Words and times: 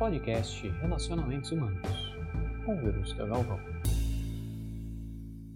podcast 0.00 0.66
Relacionamentos 0.66 1.52
Humanos, 1.52 1.86
com 2.64 2.74
Verusca 2.74 3.26
Galvão. 3.26 3.60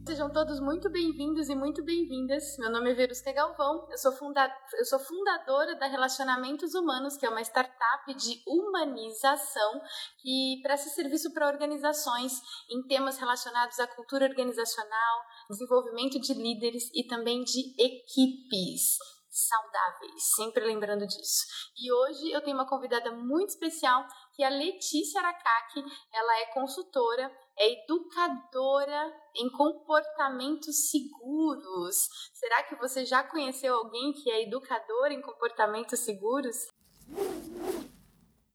Sejam 0.06 0.30
todos 0.30 0.60
muito 0.60 0.90
bem-vindos 0.90 1.48
e 1.48 1.54
muito 1.54 1.82
bem-vindas. 1.82 2.54
Meu 2.58 2.70
nome 2.70 2.90
é 2.90 2.94
Verusca 2.94 3.32
Galvão, 3.32 3.88
eu 3.90 3.96
sou, 3.96 4.12
funda 4.12 4.54
eu 4.78 4.84
sou 4.84 4.98
fundadora 4.98 5.76
da 5.76 5.86
Relacionamentos 5.86 6.74
Humanos, 6.74 7.16
que 7.16 7.24
é 7.24 7.30
uma 7.30 7.40
startup 7.40 8.14
de 8.14 8.42
humanização 8.46 9.80
que 10.20 10.60
presta 10.62 10.90
serviço 10.90 11.32
para 11.32 11.48
organizações 11.48 12.34
em 12.70 12.86
temas 12.86 13.16
relacionados 13.16 13.78
à 13.78 13.86
cultura 13.86 14.26
organizacional, 14.26 15.22
desenvolvimento 15.48 16.20
de 16.20 16.34
líderes 16.34 16.90
e 16.94 17.06
também 17.06 17.42
de 17.44 17.74
equipes 17.82 18.98
saudáveis, 19.34 20.22
sempre 20.36 20.64
lembrando 20.64 21.06
disso. 21.06 21.44
E 21.76 21.92
hoje 21.92 22.30
eu 22.30 22.40
tenho 22.40 22.56
uma 22.56 22.68
convidada 22.68 23.10
muito 23.10 23.50
especial, 23.50 24.06
que 24.34 24.42
a 24.42 24.48
Letícia 24.48 25.20
Aracaki. 25.20 25.82
Ela 26.12 26.40
é 26.40 26.46
consultora, 26.46 27.30
é 27.56 27.82
educadora 27.82 29.14
em 29.36 29.50
comportamentos 29.50 30.90
seguros. 30.90 32.08
Será 32.32 32.62
que 32.64 32.76
você 32.76 33.04
já 33.04 33.22
conheceu 33.24 33.74
alguém 33.74 34.12
que 34.12 34.30
é 34.30 34.42
educador 34.42 35.12
em 35.12 35.22
comportamentos 35.22 36.00
seguros? 36.00 36.56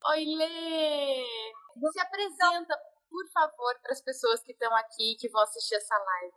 Oi, 0.04 0.24
Lê! 0.24 1.24
Se 1.92 2.00
apresenta, 2.00 2.76
por 3.08 3.26
favor, 3.32 3.80
para 3.82 3.92
as 3.92 4.02
pessoas 4.02 4.42
que 4.42 4.52
estão 4.52 4.74
aqui 4.76 5.16
que 5.18 5.28
vão 5.28 5.42
assistir 5.42 5.74
essa 5.74 5.96
live. 5.96 6.36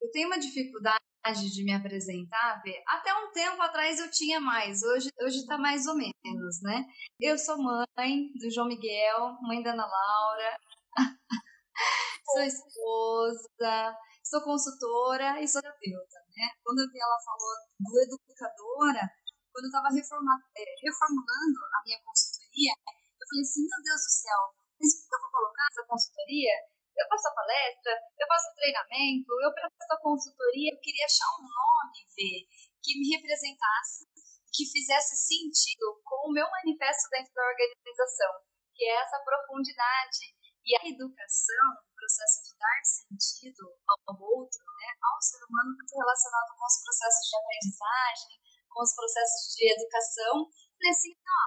Eu 0.00 0.10
tenho 0.10 0.28
uma 0.28 0.38
dificuldade 0.38 1.05
de 1.32 1.64
me 1.64 1.72
apresentar, 1.72 2.62
até 2.86 3.12
um 3.14 3.32
tempo 3.32 3.60
atrás 3.60 3.98
eu 3.98 4.10
tinha 4.10 4.40
mais, 4.40 4.82
hoje 4.82 5.08
hoje 5.20 5.38
está 5.38 5.58
mais 5.58 5.86
ou 5.86 5.96
menos, 5.96 6.62
né? 6.62 6.84
Eu 7.20 7.36
sou 7.36 7.58
mãe 7.58 8.30
do 8.38 8.50
João 8.50 8.68
Miguel, 8.68 9.36
mãe 9.42 9.62
da 9.62 9.72
Ana 9.72 9.86
Laura, 9.86 10.58
sou 12.24 12.42
esposa, 12.42 13.96
sou 14.22 14.40
consultora 14.42 15.42
e 15.42 15.48
sou 15.48 15.60
terapeuta, 15.60 16.18
né? 16.36 16.50
Quando 16.62 16.80
eu 16.80 16.90
vi 16.90 17.00
ela 17.00 17.18
falou 17.24 17.54
do 17.80 18.00
educadora, 18.02 19.10
quando 19.52 19.64
eu 19.64 19.68
estava 19.68 19.88
é, 19.88 20.64
reformulando 20.82 21.58
a 21.74 21.82
minha 21.84 21.98
consultoria, 22.04 22.72
eu 22.86 23.26
falei 23.28 23.42
assim, 23.42 23.66
meu 23.66 23.82
Deus 23.82 24.00
do 24.00 24.12
céu, 24.14 24.40
mas 24.78 24.94
por 24.94 25.08
que 25.08 25.14
eu 25.14 25.20
vou 25.20 25.30
colocar 25.30 25.66
essa 25.72 25.86
consultoria 25.88 26.75
eu 26.96 27.06
faço 27.08 27.28
a 27.28 27.34
palestra, 27.36 27.92
eu 28.18 28.26
faço 28.26 28.54
treinamento, 28.56 29.30
eu 29.42 29.52
presto 29.52 29.92
a 29.92 30.00
consultoria, 30.00 30.72
eu 30.72 30.80
queria 30.80 31.04
achar 31.04 31.28
um 31.36 31.44
nome, 31.44 32.00
ver, 32.16 32.48
que 32.82 32.96
me 32.98 33.12
representasse, 33.16 34.08
que 34.52 34.64
fizesse 34.64 35.16
sentido 35.16 36.00
com 36.04 36.30
o 36.30 36.32
meu 36.32 36.48
manifesto 36.48 37.08
dentro 37.10 37.32
da 37.34 37.44
organização, 37.44 38.32
que 38.72 38.84
é 38.84 39.02
essa 39.02 39.20
profundidade. 39.20 40.36
E 40.66 40.74
a 40.74 40.82
educação, 40.82 41.66
o 41.78 41.94
processo 41.94 42.42
de 42.42 42.58
dar 42.58 42.80
sentido 42.82 43.70
ao 43.86 44.18
outro, 44.18 44.58
né, 44.66 44.90
ao 44.98 45.22
ser 45.22 45.38
humano, 45.46 45.78
muito 45.78 45.94
relacionado 45.94 46.50
com 46.58 46.66
os 46.66 46.82
processos 46.82 47.22
de 47.30 47.36
aprendizagem, 47.38 48.34
com 48.66 48.82
os 48.82 48.92
processos 48.96 49.54
de 49.54 49.62
educação. 49.70 50.50
Falei 50.50 50.90
assim, 50.90 51.14
ó, 51.14 51.42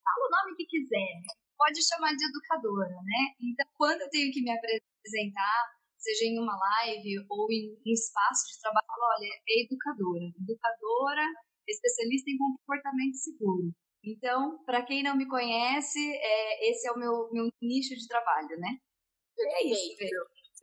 fala 0.00 0.22
o 0.24 0.32
nome 0.32 0.56
que 0.56 0.64
quiser, 0.64 1.20
pode 1.56 1.82
chamar 1.86 2.14
de 2.14 2.24
educadora, 2.24 2.94
né? 3.02 3.22
Então, 3.40 3.66
quando 3.76 4.02
eu 4.02 4.10
tenho 4.10 4.32
que 4.32 4.42
me 4.42 4.50
apresentar, 4.50 5.76
seja 5.98 6.24
em 6.26 6.38
uma 6.38 6.56
live 6.56 7.26
ou 7.28 7.50
em 7.50 7.72
um 7.72 7.92
espaço 7.92 8.46
de 8.52 8.60
trabalho, 8.60 8.86
olha, 8.86 9.30
é 9.48 9.64
educadora. 9.64 10.26
Educadora, 10.40 11.24
especialista 11.66 12.30
em 12.30 12.38
comportamento 12.38 13.16
seguro. 13.16 13.72
Então, 14.04 14.62
para 14.64 14.84
quem 14.84 15.02
não 15.02 15.16
me 15.16 15.26
conhece, 15.26 15.98
é, 15.98 16.70
esse 16.70 16.86
é 16.86 16.92
o 16.92 16.98
meu, 16.98 17.28
meu 17.32 17.48
nicho 17.60 17.94
de 17.96 18.06
trabalho, 18.06 18.56
né? 18.58 18.78
É 19.38 19.66
isso, 19.66 19.96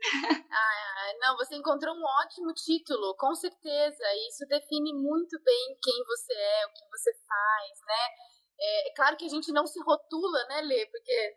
ah, 0.52 1.14
não, 1.20 1.38
você 1.38 1.56
encontrou 1.56 1.96
um 1.96 2.04
ótimo 2.04 2.54
título, 2.54 3.16
com 3.16 3.34
certeza. 3.36 4.04
Isso 4.30 4.46
define 4.48 4.94
muito 4.94 5.40
bem 5.44 5.78
quem 5.82 6.04
você 6.06 6.34
é, 6.34 6.66
o 6.66 6.74
que 6.74 6.90
você 6.90 7.12
faz, 7.14 7.80
né? 7.86 8.33
É, 8.60 8.90
é, 8.90 8.94
claro 8.94 9.18
que 9.18 9.26
a 9.26 9.30
gente 9.30 9.52
não 9.52 9.66
se 9.66 9.80
rotula, 9.82 10.46
né, 10.48 10.62
Lê? 10.62 10.86
Porque 10.88 11.36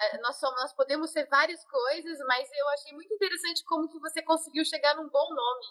é, 0.00 0.18
nós, 0.18 0.38
somos, 0.38 0.60
nós 0.60 0.72
podemos 0.74 1.10
ser 1.10 1.26
várias 1.28 1.64
coisas, 1.64 2.18
mas 2.26 2.48
eu 2.52 2.68
achei 2.70 2.92
muito 2.92 3.12
interessante 3.12 3.64
como 3.64 3.88
que 3.88 3.98
você 3.98 4.22
conseguiu 4.22 4.64
chegar 4.64 4.94
num 4.96 5.08
bom 5.08 5.34
nome, 5.34 5.66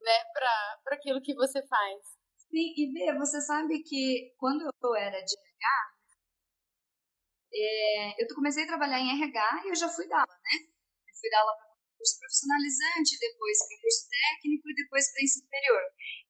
né, 0.00 0.24
para 0.32 0.96
aquilo 0.96 1.20
que 1.20 1.34
você 1.34 1.66
faz. 1.66 2.00
Sim, 2.50 2.72
e 2.76 2.92
Bê, 2.92 3.18
você 3.18 3.40
sabe 3.40 3.82
que 3.82 4.34
quando 4.38 4.62
eu 4.64 4.94
era 4.94 5.20
de 5.20 5.34
RH, 5.36 5.96
é, 7.52 8.22
eu 8.22 8.34
comecei 8.34 8.64
a 8.64 8.66
trabalhar 8.66 8.98
em 8.98 9.10
RH 9.10 9.62
e 9.64 9.68
eu 9.70 9.74
já 9.74 9.88
fui 9.88 10.06
dar 10.08 10.20
aula, 10.20 10.38
né? 10.44 10.56
Eu 11.08 11.14
fui 11.20 11.30
dar 11.30 11.40
aula 11.40 11.56
para 11.56 11.66
curso 11.96 12.18
profissionalizante, 12.20 13.18
depois 13.18 13.58
para 13.58 13.80
curso 13.80 14.04
técnico 14.08 14.70
e 14.70 14.74
depois 14.74 15.12
para 15.12 15.22
ensino 15.24 15.44
superior. 15.44 15.82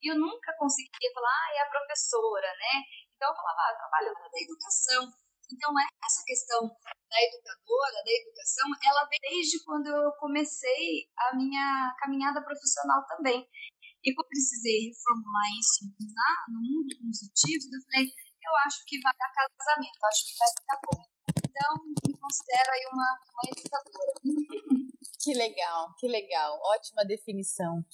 E 0.03 0.11
eu 0.11 0.17
nunca 0.19 0.55
conseguia 0.59 1.11
falar, 1.13 1.31
ah, 1.31 1.55
é 1.57 1.61
a 1.61 1.71
professora, 1.71 2.49
né? 2.55 2.75
Então 3.17 3.33
eu 3.33 3.37
falava, 3.37 3.61
ah, 3.65 3.73
eu 3.73 3.79
trabalho 3.81 4.13
na 4.13 4.41
educação. 4.45 5.03
Então 5.51 5.73
essa 6.05 6.23
questão 6.27 6.61
da 6.69 7.19
educadora, 7.23 8.05
da 8.05 8.13
educação, 8.13 8.67
ela 8.85 9.09
vem 9.09 9.19
desde 9.23 9.65
quando 9.65 9.87
eu 9.87 10.13
comecei 10.21 11.09
a 11.17 11.35
minha 11.35 11.97
caminhada 11.99 12.43
profissional 12.43 13.05
também. 13.07 13.49
E 14.05 14.15
quando 14.15 14.27
eu 14.27 14.29
precisei 14.29 14.93
reformular 14.93 15.49
isso 15.59 15.89
na, 15.99 16.31
no 16.53 16.61
mundo 16.61 16.93
consultivo, 17.01 17.65
eu 17.73 17.83
falei, 17.91 18.07
eu 18.07 18.53
acho 18.67 18.85
que 18.87 19.01
vai 19.01 19.13
dar 19.19 19.33
casamento, 19.33 20.05
acho 20.05 20.27
que 20.29 20.39
vai 20.39 20.49
ficar 20.49 20.79
bom. 20.85 21.03
Então, 21.57 21.73
me 22.07 22.19
considero 22.19 22.71
aí 22.71 22.85
uma, 22.93 23.09
uma 23.33 23.45
educadora. 23.51 24.13
Que 25.27 25.35
legal, 25.35 25.93
que 25.99 26.07
legal. 26.07 26.61
Ótima 26.63 27.05
definição. 27.05 27.85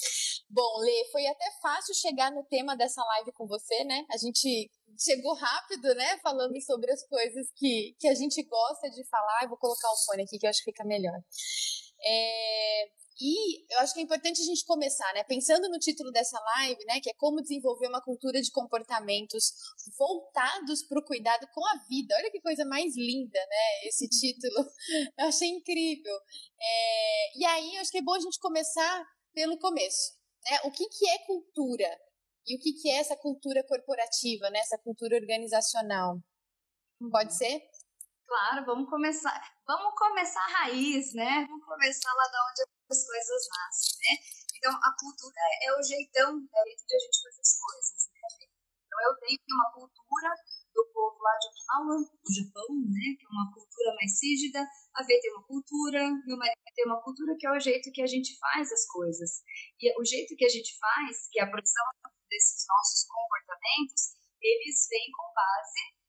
Bom, 0.50 0.78
Lê, 0.80 1.08
foi 1.10 1.26
até 1.26 1.50
fácil 1.62 1.94
chegar 1.94 2.30
no 2.30 2.44
tema 2.44 2.76
dessa 2.76 3.02
live 3.02 3.32
com 3.32 3.46
você, 3.46 3.84
né? 3.84 4.04
A 4.12 4.18
gente 4.18 4.70
chegou 5.02 5.34
rápido, 5.34 5.94
né? 5.94 6.18
Falando 6.18 6.60
sobre 6.62 6.90
as 6.92 7.06
coisas 7.06 7.46
que, 7.56 7.96
que 7.98 8.08
a 8.08 8.14
gente 8.14 8.42
gosta 8.42 8.90
de 8.90 9.04
falar. 9.08 9.42
Eu 9.42 9.48
vou 9.48 9.58
colocar 9.58 9.90
o 9.90 10.04
fone 10.04 10.22
aqui 10.22 10.38
que 10.38 10.46
eu 10.46 10.50
acho 10.50 10.60
que 10.60 10.70
fica 10.70 10.84
melhor. 10.84 11.18
É, 12.04 12.90
e 13.20 13.72
eu 13.72 13.78
acho 13.80 13.94
que 13.94 14.00
é 14.00 14.02
importante 14.02 14.40
a 14.40 14.44
gente 14.44 14.64
começar, 14.64 15.12
né? 15.14 15.22
Pensando 15.24 15.68
no 15.68 15.78
título 15.78 16.10
dessa 16.10 16.38
live, 16.40 16.84
né? 16.86 17.00
Que 17.00 17.10
é 17.10 17.14
como 17.14 17.40
desenvolver 17.40 17.86
uma 17.86 18.02
cultura 18.02 18.40
de 18.40 18.50
comportamentos 18.50 19.52
voltados 19.96 20.82
para 20.82 20.98
o 20.98 21.04
cuidado 21.04 21.46
com 21.54 21.64
a 21.66 21.76
vida. 21.88 22.14
Olha 22.16 22.30
que 22.30 22.40
coisa 22.40 22.64
mais 22.64 22.96
linda, 22.96 23.38
né? 23.38 23.88
Esse 23.88 24.08
título. 24.10 24.66
Eu 25.18 25.26
achei 25.26 25.48
incrível. 25.48 26.16
É, 26.60 27.38
e 27.38 27.44
aí, 27.44 27.76
eu 27.76 27.80
acho 27.80 27.90
que 27.90 27.98
é 27.98 28.02
bom 28.02 28.14
a 28.14 28.20
gente 28.20 28.40
começar 28.40 29.06
pelo 29.32 29.58
começo. 29.58 30.14
Né? 30.50 30.58
O 30.64 30.70
que, 30.70 30.88
que 30.88 31.08
é 31.08 31.18
cultura? 31.26 31.98
E 32.46 32.56
o 32.56 32.58
que, 32.58 32.72
que 32.72 32.90
é 32.90 32.98
essa 32.98 33.16
cultura 33.16 33.62
corporativa, 33.66 34.50
né? 34.50 34.58
Essa 34.58 34.78
cultura 34.78 35.16
organizacional? 35.16 36.18
Pode 37.10 37.30
uhum. 37.32 37.38
ser? 37.38 37.62
Claro, 38.26 38.66
vamos 38.66 38.90
começar. 38.90 39.38
Vamos 39.66 39.94
começar 39.94 40.40
a 40.40 40.64
raiz, 40.64 41.14
né? 41.14 41.46
Vamos 41.48 41.64
começar 41.64 42.12
lá 42.14 42.26
da 42.28 42.38
onde 42.50 42.62
as 42.90 43.06
coisas 43.06 43.42
nascem, 43.46 43.98
né? 44.02 44.14
Então, 44.56 44.72
a 44.72 44.90
cultura 44.98 45.42
é 45.62 45.70
o 45.74 45.82
jeitão, 45.82 46.30
é 46.38 46.58
o 46.62 46.66
jeito 46.66 46.86
de 46.86 46.94
a 46.94 46.98
gente 46.98 47.18
fazer 47.22 47.40
as 47.42 47.54
coisas, 47.58 47.98
né, 48.10 48.46
Então, 48.86 48.98
eu 49.06 49.12
tenho 49.18 49.38
uma 49.50 49.72
cultura 49.74 50.30
do 50.74 50.82
povo 50.94 51.18
lá 51.22 51.34
de 51.38 51.48
Okinawa, 51.48 51.94
do 51.98 52.30
Japão, 52.32 52.68
né? 52.90 53.06
Que 53.18 53.24
é 53.26 53.30
uma 53.30 53.52
cultura 53.52 53.94
mais 53.94 54.12
rígida. 54.22 54.60
A 54.94 55.02
V 55.02 55.20
tem 55.20 55.30
uma 55.32 55.46
cultura, 55.46 56.00
meu 56.26 56.36
marido 56.36 56.62
tem 56.74 56.86
uma 56.86 57.02
cultura 57.02 57.36
que 57.38 57.46
é 57.46 57.52
o 57.52 57.60
jeito 57.60 57.92
que 57.92 58.02
a 58.02 58.06
gente 58.06 58.38
faz 58.38 58.72
as 58.72 58.86
coisas. 58.86 59.42
E 59.80 59.92
o 60.00 60.04
jeito 60.04 60.34
que 60.36 60.44
a 60.44 60.48
gente 60.48 60.78
faz, 60.78 61.28
que 61.30 61.40
é 61.40 61.42
a 61.44 61.50
produção 61.50 61.84
desses 62.32 62.64
nossos 62.64 63.04
comportamentos, 63.04 64.16
eles 64.40 64.88
vêm 64.88 65.12
com 65.12 65.28
base 65.36 66.00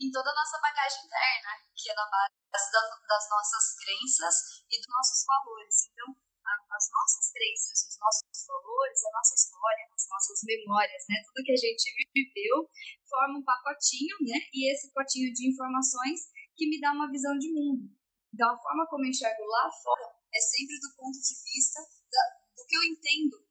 em 0.00 0.10
toda 0.12 0.32
a 0.32 0.34
nossa 0.34 0.60
bagagem 0.60 1.04
interna, 1.04 1.52
que 1.76 1.90
é 1.90 1.94
na 1.94 2.08
base 2.08 2.32
das 2.52 3.24
nossas 3.28 3.76
crenças 3.84 4.64
e 4.68 4.80
dos 4.80 4.88
nossos 4.88 5.24
valores. 5.24 5.76
Então, 5.92 6.08
as 6.46 6.86
nossas 6.92 7.32
crenças, 7.32 7.88
os 7.88 7.96
nossos 7.98 8.46
valores, 8.46 9.04
a 9.04 9.12
nossa 9.12 9.34
história, 9.34 9.84
as 9.92 10.06
nossas 10.08 10.38
memórias, 10.44 11.04
né? 11.08 11.16
Tudo 11.26 11.44
que 11.44 11.52
a 11.52 11.56
gente 11.56 11.84
viveu 12.14 12.68
forma 13.08 13.38
um 13.38 13.44
pacotinho, 13.44 14.16
né? 14.20 14.38
E 14.52 14.72
esse 14.72 14.92
pacotinho 14.92 15.32
de 15.32 15.50
informações 15.50 16.32
que 16.54 16.68
me 16.68 16.80
dá 16.80 16.92
uma 16.92 17.10
visão 17.10 17.36
de 17.36 17.52
mundo. 17.52 17.88
Então, 18.32 18.52
a 18.52 18.58
forma 18.60 18.86
como 18.88 19.04
eu 19.04 19.10
enxergo 19.10 19.44
lá 19.44 19.70
fora 19.72 20.12
é 20.32 20.40
sempre 20.40 20.78
do 20.80 20.96
ponto 20.96 21.16
de 21.16 21.34
vista 21.42 21.80
da, 21.80 22.22
do 22.56 22.66
que 22.66 22.76
eu 22.76 22.84
entendo 22.84 23.45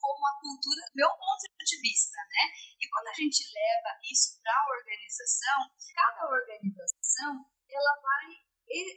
como 0.00 0.26
a 0.26 0.40
cultura, 0.40 0.82
meu 0.94 1.08
ponto 1.08 1.44
de 1.64 1.76
vista, 1.80 2.16
né? 2.16 2.44
E 2.80 2.88
quando 2.88 3.08
a 3.08 3.14
gente 3.14 3.44
leva 3.44 3.90
isso 4.10 4.40
para 4.42 4.52
a 4.52 4.68
organização, 4.74 5.58
cada 5.94 6.26
organização 6.26 7.44
ela 7.68 7.94
vai 8.00 8.40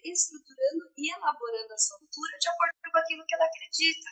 estruturando 0.06 0.94
e 0.98 1.12
elaborando 1.12 1.74
a 1.74 1.78
sua 1.78 2.00
cultura 2.00 2.38
de 2.40 2.48
acordo 2.48 2.74
com 2.92 2.98
aquilo 2.98 3.26
que 3.26 3.36
ela 3.36 3.46
acredita, 3.46 4.10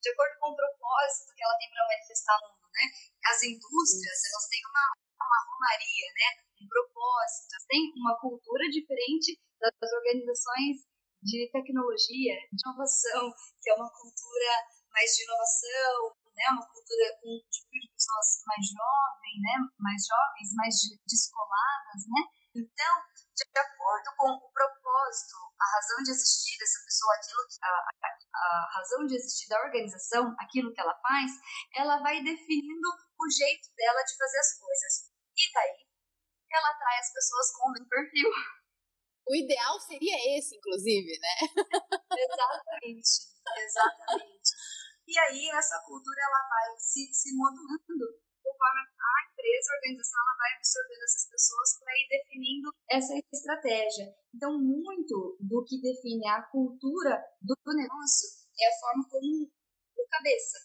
de 0.00 0.08
acordo 0.10 0.34
com 0.40 0.50
o 0.50 0.56
propósito 0.56 1.34
que 1.36 1.44
ela 1.44 1.56
tem 1.56 1.70
para 1.70 1.88
manifestar 1.88 2.36
no 2.42 2.48
mundo, 2.52 2.68
né? 2.72 2.86
As 3.28 3.42
indústrias, 3.44 4.18
elas 4.24 4.48
têm 4.48 4.62
uma, 4.66 4.86
uma 5.20 5.40
romaria, 5.52 6.08
né? 6.16 6.28
Um 6.60 6.68
propósito 6.68 6.92
propósito, 7.02 7.56
tem 7.68 7.92
uma 7.96 8.18
cultura 8.18 8.64
diferente 8.70 9.38
das 9.60 9.92
organizações 9.92 10.86
de 11.22 11.50
tecnologia, 11.52 12.34
de 12.50 12.62
inovação, 12.66 13.32
que 13.60 13.70
é 13.70 13.74
uma 13.74 13.90
cultura 13.90 14.50
mais 14.90 15.10
de 15.16 15.22
inovação, 15.24 16.16
né, 16.34 16.44
uma 16.50 16.66
cultura 16.66 17.06
com 17.20 17.28
um 17.28 17.42
tipo 17.50 17.72
de 17.76 17.88
pessoas 17.92 18.28
mais 18.46 18.64
jovens, 18.66 19.36
né, 19.40 19.54
mais 19.78 20.00
jovens, 20.06 20.48
mais 20.56 20.74
descoladas, 21.06 22.02
né? 22.08 22.22
Então, 22.54 22.94
de 23.32 23.58
acordo 23.58 24.08
com 24.16 24.28
o 24.28 24.52
propósito, 24.52 25.36
a 25.56 25.66
razão 25.76 26.02
de 26.04 26.10
existir 26.10 26.58
dessa 26.58 26.84
pessoa, 26.84 27.14
aquilo 27.16 27.42
que, 27.48 27.58
a, 27.64 27.68
a, 27.68 28.08
a 28.36 28.70
razão 28.76 29.06
de 29.06 29.16
existir 29.16 29.48
da 29.48 29.60
organização, 29.60 30.34
aquilo 30.38 30.72
que 30.72 30.80
ela 30.80 30.94
faz, 31.00 31.32
ela 31.74 31.96
vai 32.02 32.22
definindo 32.22 32.88
o 32.88 33.30
jeito 33.30 33.68
dela 33.74 34.02
de 34.02 34.16
fazer 34.16 34.38
as 34.38 34.58
coisas. 34.58 34.92
E 35.36 35.52
daí, 35.52 35.86
ela 36.52 36.68
atrai 36.70 36.98
as 36.98 37.12
pessoas 37.12 37.52
com 37.56 37.70
o 37.70 37.88
perfil. 37.88 38.30
O 39.28 39.34
ideal 39.34 39.80
seria 39.80 40.36
esse, 40.36 40.56
inclusive, 40.56 41.18
né? 41.18 41.34
exatamente, 42.18 43.10
exatamente. 43.56 44.50
E 45.06 45.18
aí, 45.18 45.48
essa 45.50 45.78
cultura, 45.86 46.20
ela 46.20 46.48
vai 46.48 46.78
se, 46.78 47.12
se 47.12 47.34
modulando 47.34 48.22
conforme 48.42 48.80
a 48.80 49.14
empresa, 49.30 49.72
a 49.72 49.76
organização, 49.76 50.20
ela 50.20 50.36
vai 50.38 50.50
absorvendo 50.56 51.02
essas 51.02 51.26
pessoas 51.30 51.78
para 51.78 51.92
ir 51.94 52.08
definindo 52.08 52.68
essa 52.90 53.14
estratégia. 53.32 54.14
Então, 54.34 54.58
muito 54.58 55.36
do 55.40 55.64
que 55.64 55.80
define 55.80 56.26
a 56.28 56.42
cultura 56.42 57.22
do 57.40 57.56
negócio 57.74 58.28
é 58.60 58.68
a 58.68 58.78
forma 58.78 59.08
como 59.08 59.46
o 59.46 60.08
cabeça. 60.08 60.58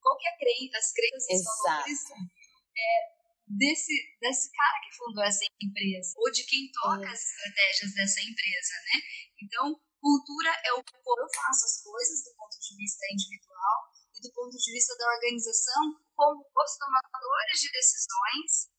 Qual 0.00 0.16
que 0.16 0.26
é 0.26 0.30
a 0.30 0.38
crença, 0.38 0.78
as 0.78 0.92
crenças 0.92 1.28
Exato. 1.28 2.14
é, 2.76 3.20
desse, 3.46 3.92
desse 4.20 4.50
cara 4.52 4.80
que 4.80 4.96
fundou 4.96 5.24
essa 5.24 5.44
empresa, 5.60 6.14
ou 6.16 6.30
de 6.30 6.44
quem 6.46 6.70
toca 6.72 7.04
é. 7.04 7.12
as 7.12 7.20
estratégias 7.20 7.94
dessa 7.94 8.20
empresa, 8.20 8.74
né? 8.86 9.00
Então, 9.42 9.80
cultura 10.00 10.50
é 10.64 10.72
o 10.72 10.82
como 10.82 11.20
eu 11.20 11.28
faço 11.28 11.64
as 11.64 11.82
coisas 11.82 12.24
do 12.24 12.34
ponto 12.34 12.56
de 12.58 12.76
vista 12.76 13.04
individual, 13.12 13.78
do 14.20 14.32
ponto 14.32 14.56
de 14.56 14.72
vista 14.72 14.96
da 14.96 15.06
organização, 15.14 15.96
como 16.16 16.40
os 16.40 16.76
tomadores 16.76 17.60
de 17.60 17.70
decisões 17.72 18.70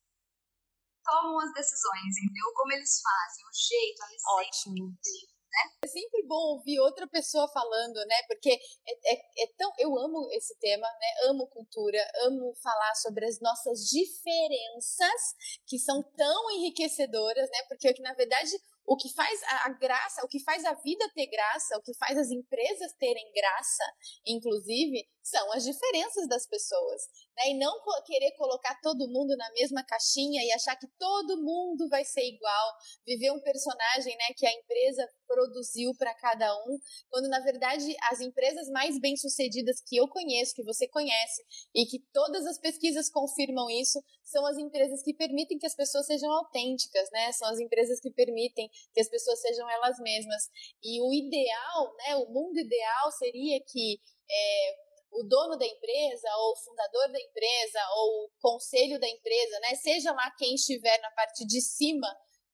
tomam 1.04 1.40
as 1.40 1.54
decisões, 1.54 2.18
entendeu? 2.18 2.54
Como 2.56 2.74
eles 2.74 3.02
fazem, 3.02 3.46
o 3.46 3.54
jeito, 3.54 4.02
a 4.02 4.08
receita. 4.08 4.70
Ótimo. 4.70 4.88
Né? 5.52 5.64
É 5.84 5.88
sempre 5.88 6.26
bom 6.28 6.56
ouvir 6.56 6.80
outra 6.80 7.06
pessoa 7.08 7.46
falando, 7.50 7.98
né? 8.06 8.16
Porque 8.28 8.52
é, 8.52 9.14
é, 9.14 9.44
é, 9.44 9.48
tão. 9.58 9.74
Eu 9.78 9.98
amo 9.98 10.30
esse 10.32 10.58
tema, 10.60 10.88
né? 10.88 11.30
Amo 11.30 11.48
cultura, 11.48 12.00
amo 12.24 12.56
falar 12.64 12.96
sobre 12.96 13.26
as 13.26 13.42
nossas 13.42 13.80
diferenças, 13.90 15.36
que 15.68 15.78
são 15.78 16.02
tão 16.16 16.52
enriquecedoras, 16.52 17.50
né? 17.50 17.64
Porque, 17.68 17.94
na 18.02 18.14
verdade, 18.14 18.52
o 18.86 18.98
que 18.98 19.10
faz 19.14 19.42
a, 19.44 19.70
graça, 19.70 20.24
o 20.24 20.28
que 20.28 20.40
faz 20.40 20.66
a 20.66 20.74
vida 20.74 21.10
ter 21.14 21.28
graça, 21.28 21.78
o 21.78 21.82
que 21.82 21.94
faz 21.96 22.18
as 22.18 22.30
empresas 22.30 22.94
terem 22.94 23.32
graça, 23.34 23.84
inclusive, 24.26 25.08
são 25.24 25.52
as 25.54 25.64
diferenças 25.64 26.28
das 26.28 26.48
pessoas. 26.48 27.02
Né? 27.38 27.52
E 27.52 27.58
não 27.58 27.80
querer 28.06 28.32
colocar 28.32 28.80
todo 28.82 29.10
mundo 29.10 29.36
na 29.38 29.50
mesma 29.52 29.84
caixinha 29.84 30.44
e 30.44 30.52
achar 30.52 30.76
que 30.76 30.88
todo 30.98 31.42
mundo 31.42 31.88
vai 31.90 32.04
ser 32.04 32.24
igual, 32.24 32.74
viver 33.06 33.32
um 33.32 33.42
personagem 33.42 34.16
né, 34.18 34.34
que 34.36 34.46
a 34.46 34.54
empresa 34.54 35.08
produziu 35.28 35.94
para 35.98 36.14
cada 36.16 36.54
um, 36.68 36.78
quando 37.10 37.30
na 37.30 37.40
verdade 37.40 37.96
as 38.12 38.20
empresas 38.20 38.68
mais 38.70 39.00
bem-sucedidas 39.00 39.82
que 39.88 39.96
eu 39.96 40.08
conheço, 40.08 40.54
que 40.54 40.64
você 40.64 40.88
conhece, 40.88 41.42
e 41.74 41.86
que 41.86 42.00
todas 42.12 42.46
as 42.46 42.58
pesquisas 42.58 43.10
confirmam 43.10 43.70
isso, 43.70 44.04
são 44.24 44.46
as 44.46 44.58
empresas 44.58 45.02
que 45.04 45.14
permitem 45.14 45.58
que 45.58 45.66
as 45.66 45.76
pessoas 45.76 46.06
sejam 46.06 46.32
autênticas, 46.32 47.10
né? 47.12 47.32
São 47.32 47.48
as 47.50 47.60
empresas 47.60 48.00
que 48.00 48.12
permitem 48.12 48.70
que 48.94 49.02
as 49.02 49.10
pessoas 49.10 49.40
sejam 49.42 49.70
elas 49.70 49.98
mesmas. 50.00 50.50
E 50.84 51.02
o 51.02 51.14
ideal, 51.14 51.96
né, 51.98 52.16
o 52.18 52.30
mundo 52.30 52.58
ideal 52.58 53.12
seria 53.12 53.60
que 53.62 54.00
é, 54.30 54.91
o 55.12 55.24
dono 55.24 55.58
da 55.58 55.66
empresa, 55.66 56.28
ou 56.38 56.54
o 56.54 56.58
fundador 56.58 57.12
da 57.12 57.20
empresa, 57.20 57.80
ou 57.96 58.26
o 58.26 58.32
conselho 58.40 59.00
da 59.00 59.08
empresa, 59.08 59.60
né, 59.60 59.76
seja 59.76 60.12
lá 60.12 60.32
quem 60.38 60.56
estiver 60.56 61.00
na 61.02 61.12
parte 61.12 61.46
de 61.46 61.62
cima 61.62 62.08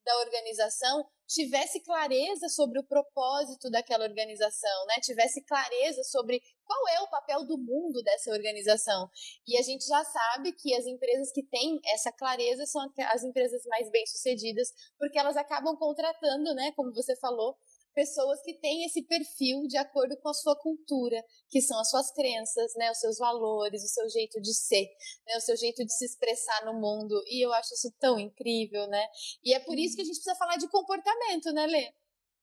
da 0.03 0.17
organização, 0.19 1.05
tivesse 1.27 1.81
clareza 1.81 2.47
sobre 2.47 2.79
o 2.79 2.83
propósito 2.83 3.69
daquela 3.69 4.05
organização, 4.05 4.85
né? 4.85 4.95
Tivesse 5.01 5.43
clareza 5.43 6.01
sobre 6.05 6.41
qual 6.63 6.87
é 6.87 7.01
o 7.01 7.09
papel 7.09 7.45
do 7.45 7.57
mundo 7.57 8.01
dessa 8.01 8.31
organização. 8.31 9.09
E 9.45 9.57
a 9.57 9.61
gente 9.61 9.85
já 9.85 10.03
sabe 10.05 10.53
que 10.53 10.73
as 10.73 10.85
empresas 10.85 11.31
que 11.33 11.43
têm 11.43 11.79
essa 11.87 12.11
clareza 12.13 12.65
são 12.65 12.81
as 13.11 13.23
empresas 13.23 13.61
mais 13.65 13.91
bem-sucedidas, 13.91 14.69
porque 14.97 15.19
elas 15.19 15.35
acabam 15.35 15.75
contratando, 15.75 16.55
né, 16.55 16.71
como 16.75 16.93
você 16.93 17.15
falou, 17.17 17.57
pessoas 17.97 18.39
que 18.43 18.53
têm 18.59 18.85
esse 18.85 19.01
perfil 19.01 19.65
de 19.65 19.75
acordo 19.75 20.15
com 20.21 20.29
a 20.29 20.33
sua 20.33 20.55
cultura, 20.55 21.17
que 21.49 21.59
são 21.59 21.79
as 21.79 21.89
suas 21.89 22.13
crenças, 22.13 22.71
né, 22.75 22.91
os 22.91 22.99
seus 22.99 23.17
valores, 23.17 23.81
o 23.81 23.87
seu 23.87 24.07
jeito 24.07 24.39
de 24.39 24.53
ser, 24.53 24.85
né, 25.25 25.35
o 25.35 25.41
seu 25.41 25.57
jeito 25.57 25.83
de 25.83 25.91
se 25.91 26.05
expressar 26.05 26.63
no 26.63 26.79
mundo. 26.79 27.19
E 27.25 27.43
eu 27.43 27.51
acho 27.53 27.73
isso 27.73 27.91
tão 27.99 28.19
incrível, 28.19 28.85
né? 28.85 29.03
E 29.43 29.51
é 29.51 29.59
por 29.59 29.73
isso 29.79 29.95
que 29.95 30.03
a 30.03 30.05
gente 30.05 30.21
precisa 30.21 30.35
falar 30.35 30.57
de 30.57 30.69
comportamento, 30.69 31.51
né, 31.51 31.65
Lê? 31.65 31.91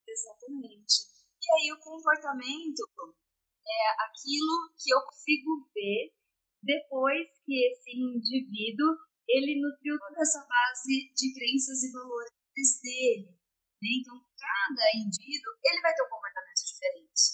Exatamente. 0.09 1.07
E 1.39 1.47
aí 1.55 1.73
o 1.73 1.79
comportamento 1.79 2.83
é 3.63 3.81
aquilo 4.11 4.75
que 4.75 4.91
eu 4.93 5.01
consigo 5.07 5.71
ver 5.73 6.13
depois 6.65 7.29
que 7.47 7.55
esse 7.55 7.95
indivíduo 7.95 8.91
ele 9.29 9.63
nutriu 9.63 9.97
toda 10.01 10.21
essa 10.21 10.45
base 10.49 11.13
de 11.15 11.33
crenças 11.33 11.81
e 11.85 11.93
valores 11.93 12.81
dele. 12.83 13.45
Né? 13.85 13.89
Então, 14.01 14.19
cada 14.45 14.85
indivíduo 15.01 15.57
ele 15.65 15.81
vai 15.81 15.95
ter 15.95 16.05
um 16.05 16.13
comportamento 16.13 16.61
diferente, 16.61 17.25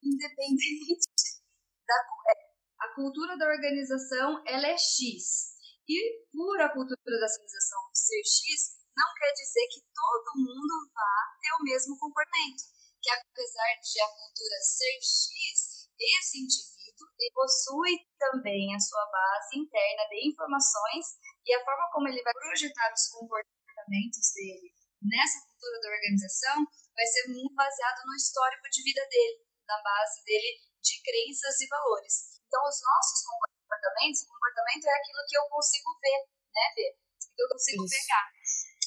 independente 0.00 1.04
da 1.84 1.98
é, 2.32 2.34
a 2.80 2.94
cultura 2.94 3.36
da 3.36 3.46
organização 3.46 4.42
ela 4.46 4.66
é 4.66 4.78
X. 4.78 5.52
E 5.88 6.26
por 6.32 6.60
a 6.60 6.72
cultura 6.72 6.98
da 6.98 7.28
organização 7.28 7.80
ser 7.92 8.22
X 8.24 8.80
não 8.96 9.06
quer 9.14 9.32
dizer 9.32 9.66
que 9.70 9.84
todo 9.92 10.40
mundo 10.40 10.90
vá 10.92 11.16
ter 11.40 11.52
o 11.60 11.64
mesmo 11.64 11.98
comportamento, 11.98 12.64
que 13.00 13.10
apesar 13.10 13.72
de 13.84 14.00
a 14.00 14.08
cultura 14.08 14.58
ser 14.64 14.96
X, 14.98 15.86
esse 15.94 16.40
indivíduo 16.40 17.06
possui 17.34 18.00
também 18.18 18.74
a 18.74 18.80
sua 18.80 19.04
base 19.12 19.60
interna 19.60 20.08
de 20.08 20.28
informações 20.28 21.20
e 21.44 21.54
a 21.54 21.64
forma 21.64 21.88
como 21.92 22.08
ele 22.08 22.22
vai 22.22 22.32
projetar 22.32 22.92
os 22.92 23.06
comportamentos 23.08 24.32
dele 24.34 24.85
nessa 25.02 25.40
cultura 25.46 25.80
da 25.80 25.90
organização 25.90 26.56
vai 26.94 27.06
ser 27.06 27.28
muito 27.28 27.54
baseado 27.54 28.00
no 28.06 28.14
histórico 28.14 28.68
de 28.70 28.82
vida 28.82 29.02
dele, 29.08 29.44
na 29.66 29.82
base 29.82 30.24
dele 30.24 30.60
de 30.80 31.02
crenças 31.02 31.60
e 31.60 31.66
valores. 31.66 32.40
Então, 32.46 32.62
os 32.62 32.78
nossos 32.80 33.20
comportamentos, 33.26 34.22
o 34.22 34.28
comportamento 34.30 34.84
é 34.86 34.94
aquilo 34.94 35.26
que 35.28 35.36
eu 35.36 35.44
consigo 35.50 35.90
ver, 36.00 36.20
né, 36.54 36.66
ver? 36.76 36.92
Que 37.34 37.42
eu 37.42 37.48
consigo 37.48 37.84
Isso. 37.84 37.94
pegar. 37.94 38.26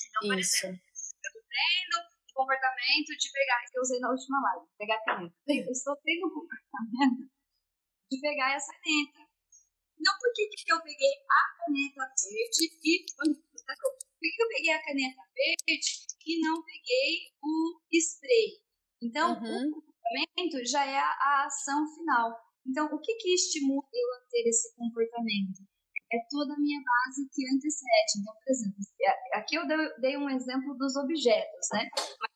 Então, 0.09 0.21
por 0.25 0.39
Isso. 0.39 0.55
exemplo, 0.57 0.79
eu 0.79 1.29
estou 1.29 1.43
tendo 1.43 1.95
o 1.99 2.33
comportamento 2.33 3.11
de 3.19 3.27
pegar, 3.31 3.59
que 3.67 3.77
eu 3.77 3.81
usei 3.83 3.99
na 3.99 4.09
última 4.09 4.39
live, 4.41 4.65
pegar 4.79 4.95
a 4.95 5.05
caneta. 5.05 5.35
Eu 5.45 5.71
estou 5.71 5.95
tendo 6.01 6.25
o 6.27 6.33
comportamento 6.33 7.29
de 8.09 8.21
pegar 8.21 8.55
essa 8.55 8.71
caneta. 8.79 9.27
Não 9.99 10.15
porque 10.17 10.47
que 10.47 10.71
eu 10.71 10.81
peguei 10.81 11.13
a 11.27 11.41
caneta 11.59 12.07
verde 12.07 12.63
e 12.81 13.05
por 13.75 14.19
que 14.19 14.43
eu 14.43 14.47
peguei 14.47 14.73
a 14.73 14.83
caneta 14.83 15.21
verde 15.35 15.81
e 16.25 16.41
não 16.41 16.63
peguei 16.63 17.31
o 17.41 17.79
spray? 17.91 18.59
Então, 19.01 19.33
uhum. 19.33 19.69
o 19.69 19.81
comportamento 19.81 20.65
já 20.69 20.85
é 20.85 20.97
a, 20.97 21.45
ação 21.45 21.85
final. 21.95 22.35
Então, 22.67 22.87
o 22.87 22.99
que, 22.99 23.15
que 23.15 23.33
estimula 23.33 23.87
eu 23.93 24.13
a 24.15 24.19
ter 24.29 24.47
esse 24.47 24.75
comportamento? 24.75 25.63
É 26.11 26.17
toda 26.29 26.53
a 26.53 26.59
minha 26.59 26.81
base 26.83 27.29
que 27.31 27.45
antecede. 27.47 28.19
Então, 28.19 28.33
por 28.33 28.51
exemplo, 28.51 28.77
aqui 29.33 29.55
eu 29.55 29.63
dei 30.01 30.17
um 30.17 30.29
exemplo 30.29 30.75
dos 30.75 30.95
objetos, 30.95 31.67
né? 31.71 31.87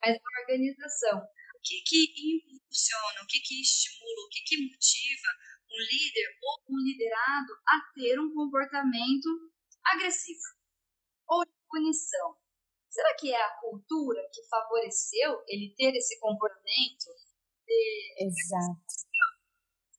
Mas 0.05 0.15
a 0.15 0.41
organização. 0.41 1.19
O 1.19 1.59
que, 1.63 1.81
que 1.81 2.43
impulsiona, 2.45 3.23
o 3.23 3.27
que, 3.27 3.39
que 3.39 3.61
estimula, 3.61 4.25
o 4.25 4.29
que, 4.29 4.41
que 4.45 4.57
motiva 4.63 5.29
um 5.71 5.79
líder 5.89 6.27
ou 6.41 6.75
um 6.75 6.79
liderado 6.83 7.53
a 7.67 7.93
ter 7.95 8.19
um 8.19 8.33
comportamento 8.33 9.29
agressivo? 9.85 10.62
Punição. 11.73 12.37
Será 12.85 13.17
que 13.17 13.33
é 13.33 13.41
a 13.41 13.57
cultura 13.57 14.21
que 14.31 14.45
favoreceu 14.45 15.41
ele 15.47 15.73
ter 15.73 15.89
esse 15.97 16.19
comportamento? 16.19 17.09
De... 17.65 18.29
Exato. 18.29 18.77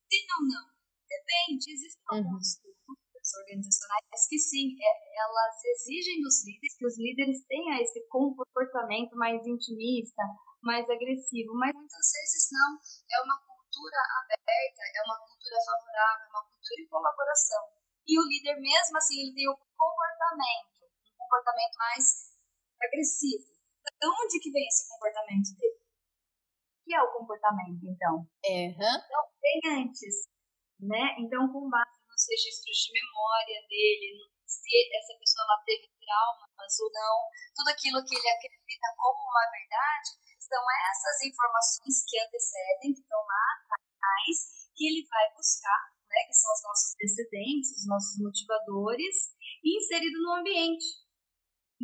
Sim 0.07 0.23
ou 0.39 0.47
não? 0.47 0.71
Depende. 1.03 1.75
Existem 1.75 1.99
uhum. 1.99 2.19
algumas 2.23 2.63
culturas 2.63 3.35
organizacionais 3.43 4.23
que 4.31 4.39
sim, 4.39 4.79
é, 4.79 4.91
elas 5.19 5.59
exigem 5.75 6.23
dos 6.23 6.47
líderes 6.47 6.79
que 6.79 6.87
os 6.87 6.97
líderes 6.97 7.45
tenham 7.51 7.75
esse 7.83 8.07
comportamento 8.07 9.17
mais 9.19 9.45
intimista, 9.45 10.23
mais 10.63 10.89
agressivo, 10.89 11.59
mas 11.59 11.75
muitas 11.75 12.07
vezes 12.07 12.55
não. 12.55 12.79
É 13.11 13.19
uma 13.27 13.43
cultura 13.43 13.99
aberta, 14.23 14.83
é 14.95 15.03
uma 15.03 15.19
cultura 15.27 15.59
favorável, 15.59 16.23
é 16.23 16.31
uma 16.31 16.47
cultura 16.47 16.77
de 16.79 16.87
colaboração. 16.87 17.63
E 18.07 18.15
o 18.15 18.29
líder 18.31 18.63
mesmo 18.63 18.97
assim, 18.97 19.27
ele 19.27 19.35
tem 19.35 19.49
o 19.51 19.59
comportamento 19.75 20.84
comportamento 21.35 21.75
mais 21.79 22.05
agressivo. 22.79 23.51
De 23.83 24.07
onde 24.07 24.39
que 24.39 24.51
vem 24.51 24.67
esse 24.67 24.89
comportamento 24.89 25.51
dele? 25.59 25.83
O 25.83 26.85
que 26.85 26.95
é 26.95 27.03
o 27.03 27.13
comportamento, 27.13 27.83
então? 27.83 28.15
Uhum. 28.23 28.95
Então, 29.03 29.23
vem 29.43 29.83
antes, 29.83 30.31
né? 30.79 31.17
Então, 31.19 31.51
com 31.51 31.69
base 31.69 31.99
nos 32.07 32.25
registros 32.31 32.77
de 32.87 32.93
memória 32.93 33.59
dele, 33.67 34.31
se 34.47 34.71
essa 34.95 35.19
pessoa 35.19 35.45
lá 35.49 35.59
teve 35.67 35.91
traumas 35.99 36.75
ou 36.81 36.91
não, 36.93 37.17
tudo 37.57 37.69
aquilo 37.71 38.05
que 38.05 38.15
ele 38.15 38.31
acredita 38.31 38.89
como 38.97 39.19
uma 39.27 39.51
verdade, 39.51 40.23
são 40.39 40.63
essas 40.93 41.25
informações 41.25 42.05
que 42.07 42.21
antecedem, 42.21 42.95
que 42.95 43.01
estão 43.01 43.21
lá 43.21 43.49
atrás, 43.75 44.71
que 44.77 44.87
ele 44.87 45.09
vai 45.09 45.33
buscar, 45.35 45.83
né, 46.09 46.21
que 46.29 46.37
são 46.37 46.53
os 46.53 46.63
nossos 46.63 46.95
precedentes, 46.97 47.81
os 47.81 47.87
nossos 47.89 48.21
motivadores, 48.21 49.35
e 49.65 49.81
inserido 49.81 50.21
no 50.21 50.37
ambiente. 50.37 51.04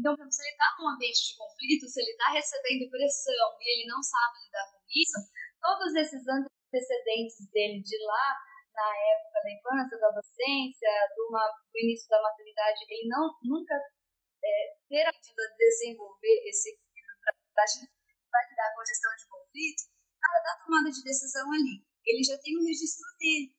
Então, 0.00 0.16
se 0.16 0.40
ele 0.40 0.56
está 0.56 0.64
num 0.80 0.88
ambiente 0.96 1.20
de 1.28 1.36
conflito, 1.36 1.84
se 1.84 2.00
ele 2.00 2.16
está 2.16 2.32
recebendo 2.32 2.88
pressão 2.88 3.52
e 3.60 3.64
ele 3.68 3.84
não 3.84 4.00
sabe 4.00 4.48
lidar 4.48 4.64
com 4.72 4.80
isso, 4.88 5.18
todos 5.60 5.92
esses 5.92 6.24
antecedentes 6.24 7.44
dele 7.52 7.84
de 7.84 8.00
lá, 8.08 8.32
na 8.72 8.88
época 8.88 9.44
da 9.44 9.52
infância, 9.52 10.00
da 10.00 10.08
adolescência, 10.08 10.88
do, 11.12 11.28
uma, 11.28 11.44
do 11.52 11.78
início 11.84 12.08
da 12.08 12.22
maturidade, 12.22 12.80
ele 12.88 13.08
não 13.12 13.28
nunca 13.44 13.76
é, 13.76 14.72
ter 14.88 15.04
aprendido 15.04 15.36
a 15.36 15.56
desenvolver 15.58 16.48
esse 16.48 16.80
para 17.52 18.48
lidar 18.48 18.72
com 18.72 18.80
a 18.80 18.84
gestão 18.86 19.12
de 19.20 19.28
conflito, 19.28 19.82
na 20.16 20.40
da 20.40 20.64
tomada 20.64 20.90
de 20.90 21.04
decisão 21.04 21.44
ali. 21.52 21.84
Ele 22.06 22.24
já 22.24 22.38
tem 22.38 22.56
um 22.56 22.64
registro 22.64 23.04
dele. 23.18 23.52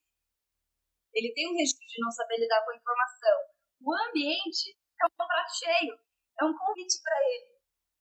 Ele 1.14 1.34
tem 1.36 1.54
um 1.54 1.56
registro 1.56 1.86
de 1.86 2.02
não 2.02 2.10
saber 2.10 2.40
lidar 2.40 2.66
com 2.66 2.72
a 2.72 2.78
informação. 2.78 3.38
O 3.86 3.94
ambiente 3.94 4.74
é 4.74 5.06
um 5.06 5.16
prato 5.16 5.54
cheio 5.54 6.11
é 6.40 6.46
um 6.46 6.56
convite 6.56 7.02
para 7.02 7.18
ele. 7.34 7.52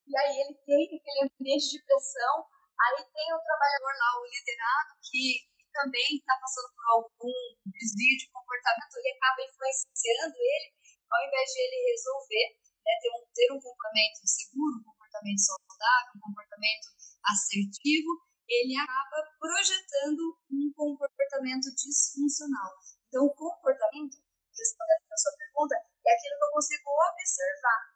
E 0.07 0.13
aí 0.17 0.35
ele 0.43 0.55
tem 0.67 0.85
aquele 0.87 1.31
ambiente 1.31 1.71
de 1.71 1.83
pressão, 1.85 2.47
aí 2.81 3.05
tem 3.05 3.29
o 3.35 3.43
trabalhador 3.43 3.95
lá, 3.95 4.11
o 4.21 4.27
liderado, 4.27 4.99
que 5.03 5.51
também 5.71 6.19
está 6.19 6.35
passando 6.41 6.71
por 6.75 6.85
algum 6.99 7.39
desvio 7.67 8.17
de 8.19 8.31
comportamento, 8.31 8.99
ele 8.99 9.15
acaba 9.15 9.39
influenciando 9.43 10.35
ele, 10.35 10.69
ao 11.11 11.21
invés 11.27 11.47
de 11.51 11.59
ele 11.63 11.79
resolver, 11.95 12.47
né, 12.83 12.93
ter, 13.01 13.11
um, 13.15 13.23
ter 13.31 13.49
um 13.55 13.61
comportamento 13.61 14.19
seguro, 14.27 14.83
um 14.83 14.85
comportamento 14.85 15.39
saudável, 15.39 16.11
um 16.17 16.27
comportamento 16.27 16.87
assertivo, 17.23 18.11
ele 18.51 18.75
acaba 18.75 19.23
projetando 19.39 20.23
um 20.51 20.73
comportamento 20.75 21.71
disfuncional. 21.71 22.75
Então, 23.07 23.27
o 23.27 23.35
comportamento, 23.35 24.19
respondendo 24.51 25.07
a 25.07 25.17
sua 25.17 25.39
pergunta, 25.39 25.75
é 25.79 26.11
aquilo 26.11 26.35
que 26.35 26.45
eu 26.45 26.51
consigo 26.51 26.91
observar 26.91 27.90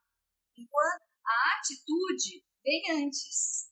enquanto 0.57 1.03
a 1.27 1.59
atitude 1.59 2.45
vem 2.63 3.05
antes. 3.05 3.71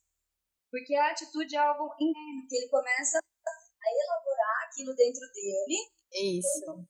Porque 0.70 0.94
a 0.94 1.10
atitude 1.10 1.54
é 1.54 1.58
algo 1.58 1.94
interno, 2.00 2.46
que 2.48 2.56
ele 2.56 2.68
começa 2.68 3.18
a 3.18 3.88
elaborar 3.90 4.66
aquilo 4.66 4.94
dentro 4.94 5.26
dele. 5.32 6.38
Isso. 6.38 6.86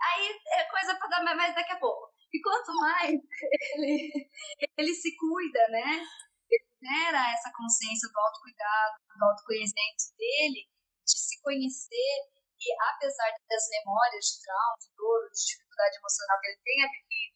Aí 0.00 0.40
é 0.58 0.64
coisa 0.70 0.96
para 0.96 1.08
dar 1.08 1.36
mais 1.36 1.54
daqui 1.54 1.72
a 1.72 1.78
pouco. 1.78 2.12
E 2.32 2.40
quanto 2.40 2.74
mais 2.74 3.12
ele, 3.76 4.30
ele 4.76 4.94
se 4.94 5.16
cuida, 5.16 5.68
né? 5.68 6.02
Ele 6.50 6.66
gera 6.80 7.32
essa 7.32 7.52
consciência 7.54 8.08
do 8.08 8.18
autocuidado, 8.18 8.98
do 9.18 9.24
autoconhecimento 9.24 10.16
dele, 10.18 10.68
de 11.04 11.18
se 11.18 11.40
conhecer 11.42 12.34
e 12.64 12.72
apesar 12.96 13.28
das 13.28 13.68
memórias 13.68 14.24
de 14.24 14.40
trauma, 14.40 14.76
de 14.80 14.88
dor, 14.96 15.20
de 15.28 15.36
dificuldade 15.36 15.96
emocional 15.98 16.40
que 16.40 16.48
ele 16.48 16.60
tenha 16.64 16.88
vivido, 16.88 17.33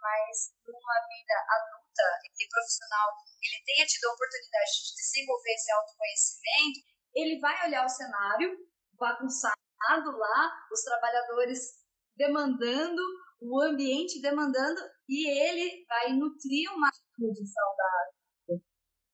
mas 0.00 0.54
numa 0.66 0.98
vida 1.08 1.36
adulta 1.48 2.06
e 2.24 2.48
profissional 2.48 3.08
ele 3.42 3.64
tenha 3.64 3.86
tido 3.86 4.04
a 4.06 4.14
oportunidade 4.14 4.70
de 4.70 4.94
desenvolver 4.96 5.52
esse 5.52 5.72
autoconhecimento, 5.72 6.78
ele 7.14 7.40
vai 7.40 7.66
olhar 7.66 7.84
o 7.84 7.88
cenário 7.88 8.56
bagunçado 8.94 10.10
lá, 10.12 10.52
os 10.70 10.82
trabalhadores 10.82 11.80
demandando, 12.16 13.02
o 13.40 13.60
ambiente 13.62 14.20
demandando, 14.20 14.80
e 15.08 15.26
ele 15.26 15.84
vai 15.88 16.12
nutrir 16.12 16.70
uma 16.74 16.88
atitude 16.88 17.40
saudável. 17.48 18.62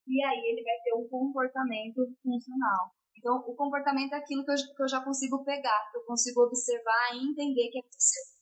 E 0.07 0.23
aí 0.23 0.51
ele 0.51 0.63
vai 0.63 0.75
ter 0.83 0.93
um 0.93 1.07
comportamento 1.07 2.03
funcional. 2.21 2.93
Então, 3.17 3.37
o 3.47 3.55
comportamento 3.55 4.13
é 4.13 4.17
aquilo 4.17 4.45
que 4.45 4.51
eu, 4.51 4.55
que 4.55 4.83
eu 4.83 4.87
já 4.87 5.03
consigo 5.03 5.43
pegar, 5.43 5.89
que 5.91 5.97
eu 5.97 6.05
consigo 6.05 6.41
observar 6.43 7.15
e 7.15 7.29
entender 7.29 7.69
que 7.71 7.79
aconteceu. 7.79 8.36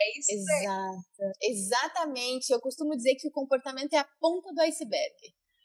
É 0.00 0.18
isso 0.18 0.32
Exato. 0.32 1.32
Exatamente. 1.42 2.50
Eu 2.50 2.60
costumo 2.60 2.96
dizer 2.96 3.14
que 3.16 3.28
o 3.28 3.32
comportamento 3.32 3.92
é 3.92 3.98
a 3.98 4.08
ponta 4.20 4.52
do 4.52 4.60
iceberg. 4.62 5.14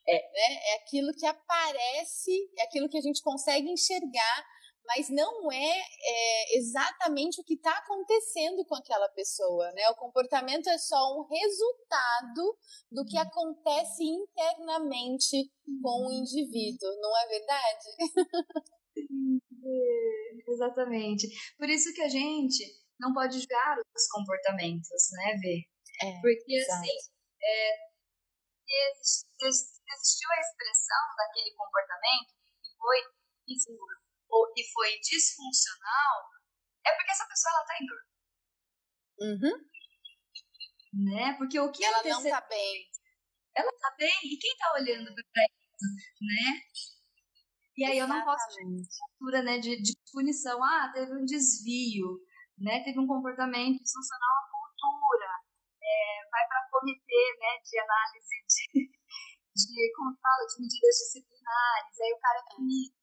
É. 0.07 0.13
Né? 0.13 0.59
é 0.71 0.75
aquilo 0.77 1.13
que 1.13 1.25
aparece, 1.25 2.31
é 2.57 2.63
aquilo 2.63 2.89
que 2.89 2.97
a 2.97 3.01
gente 3.01 3.21
consegue 3.21 3.69
enxergar, 3.69 4.45
mas 4.83 5.09
não 5.09 5.51
é, 5.51 5.79
é 5.79 6.57
exatamente 6.57 7.39
o 7.39 7.43
que 7.43 7.53
está 7.53 7.71
acontecendo 7.77 8.65
com 8.65 8.75
aquela 8.75 9.07
pessoa. 9.09 9.71
Né? 9.73 9.87
O 9.89 9.95
comportamento 9.95 10.67
é 10.67 10.77
só 10.77 10.97
um 11.17 11.23
resultado 11.27 12.57
do 12.91 13.05
que 13.05 13.17
acontece 13.17 14.03
internamente 14.03 15.51
com 15.81 16.07
o 16.07 16.11
indivíduo, 16.11 16.99
não 16.99 17.17
é 17.17 17.27
verdade? 17.27 17.85
Exatamente. 20.47 21.27
Por 21.57 21.69
isso 21.69 21.93
que 21.93 22.01
a 22.01 22.09
gente 22.09 22.80
não 23.01 23.11
pode 23.13 23.39
julgar 23.39 23.77
os 23.79 24.07
comportamentos, 24.07 25.09
né, 25.17 25.33
Vê? 25.41 25.65
É, 26.01 26.21
Porque, 26.21 26.53
exato. 26.53 26.79
assim, 26.79 26.97
é, 27.43 27.91
existiu 29.01 30.29
a 30.31 30.39
expressão 30.39 31.03
daquele 31.17 31.53
comportamento 31.55 32.33
que 32.61 32.77
foi 32.77 32.97
inseguro 33.47 33.97
ou 34.29 34.53
que 34.53 34.63
foi 34.71 34.99
disfuncional, 34.99 36.29
é 36.85 36.95
porque 36.95 37.11
essa 37.11 37.27
pessoa 37.27 37.51
ela 37.53 37.65
tá 37.65 37.73
em 37.81 37.85
dor. 37.85 38.01
Uhum. 39.19 39.71
Né? 40.93 41.33
Porque 41.37 41.59
o 41.59 41.71
que 41.71 41.83
ela 41.83 41.99
antecede... 41.99 42.23
não 42.23 42.39
tá 42.39 42.47
bem. 42.47 42.89
Ela 43.55 43.71
tá 43.79 43.95
bem. 43.97 44.19
E 44.23 44.37
quem 44.37 44.55
tá 44.57 44.73
olhando 44.73 45.13
para 45.13 45.43
isso, 45.43 45.85
né? 46.21 46.61
E 47.77 47.85
aí 47.85 47.97
Exatamente. 47.97 47.99
eu 47.99 48.07
não 48.07 48.25
posso 48.25 48.47
ter 48.55 48.63
cultura 48.99 49.43
né, 49.43 49.59
de, 49.59 49.81
de 49.81 49.93
punição. 50.11 50.63
Ah, 50.63 50.91
teve 50.93 51.13
um 51.13 51.25
desvio 51.25 52.19
né, 52.61 52.83
teve 52.83 52.99
um 52.99 53.07
comportamento 53.07 53.81
disfuncional 53.81 54.35
à 54.37 54.49
cultura, 54.53 55.29
é, 55.81 56.29
vai 56.29 56.47
para 56.47 56.69
comitê 56.69 57.23
né, 57.41 57.57
de 57.65 57.75
análise 57.79 58.35
de, 58.47 58.85
de, 58.85 59.93
como 59.97 60.13
fala, 60.21 60.45
de 60.45 60.61
medidas 60.61 60.95
disciplinares, 61.01 61.93
aí 61.99 62.13
o 62.13 62.21
cara 62.21 62.39
é. 62.39 62.93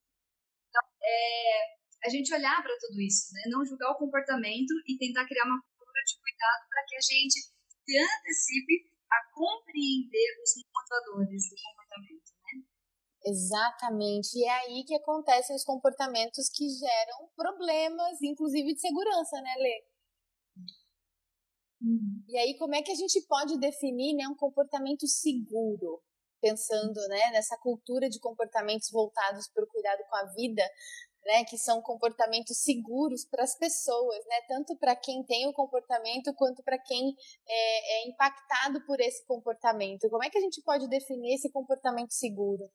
Então, 0.69 0.85
é, 1.03 1.79
a 2.05 2.09
gente 2.09 2.33
olhar 2.33 2.63
para 2.63 2.79
tudo 2.79 3.01
isso, 3.03 3.35
né, 3.35 3.43
não 3.51 3.65
julgar 3.67 3.91
o 3.91 3.99
comportamento 3.99 4.73
e 4.87 4.97
tentar 4.97 5.27
criar 5.27 5.45
uma 5.45 5.61
cultura 5.61 6.03
de 6.07 6.15
cuidado 6.23 6.63
para 6.71 6.85
que 6.87 6.97
a 6.97 7.03
gente 7.03 7.39
se 7.43 7.95
antecipe 7.99 8.87
a 9.11 9.19
compreender 9.35 10.29
os 10.39 10.63
motivadores 10.71 11.51
do 11.51 11.57
comportamento. 11.57 11.78
Exatamente. 13.25 14.39
E 14.39 14.45
é 14.45 14.51
aí 14.51 14.85
que 14.85 14.95
acontecem 14.95 15.55
os 15.55 15.65
comportamentos 15.65 16.49
que 16.49 16.69
geram 16.69 17.29
problemas, 17.37 18.23
inclusive 18.23 18.75
de 18.75 18.81
segurança, 18.81 19.41
né, 19.41 19.55
Lê? 19.59 19.85
Uhum. 21.81 22.25
E 22.29 22.37
aí, 22.37 22.57
como 22.59 22.75
é 22.75 22.83
que 22.83 22.91
a 22.91 22.95
gente 22.95 23.21
pode 23.27 23.59
definir 23.59 24.15
né, 24.15 24.27
um 24.29 24.37
comportamento 24.37 25.07
seguro? 25.07 26.03
Pensando 26.41 27.01
né, 27.09 27.31
nessa 27.33 27.57
cultura 27.59 28.09
de 28.09 28.21
comportamentos 28.21 28.91
voltados 28.91 29.49
para 29.49 29.65
o 29.65 29.67
cuidado 29.67 30.03
com 30.09 30.17
a 30.17 30.25
vida, 30.35 30.63
né, 31.27 31.45
que 31.45 31.59
são 31.59 31.83
comportamentos 31.83 32.63
seguros 32.63 33.25
para 33.25 33.43
as 33.43 33.57
pessoas, 33.57 34.25
né, 34.27 34.41
tanto 34.49 34.77
para 34.77 34.95
quem 34.95 35.25
tem 35.25 35.49
o 35.49 35.53
comportamento 35.53 36.33
quanto 36.35 36.63
para 36.63 36.79
quem 36.79 37.15
é, 37.49 38.03
é 38.03 38.09
impactado 38.09 38.85
por 38.87 39.01
esse 39.01 39.25
comportamento. 39.27 40.09
Como 40.09 40.23
é 40.25 40.31
que 40.31 40.39
a 40.39 40.41
gente 40.41 40.63
pode 40.63 40.89
definir 40.89 41.35
esse 41.35 41.51
comportamento 41.51 42.13
seguro? 42.13 42.71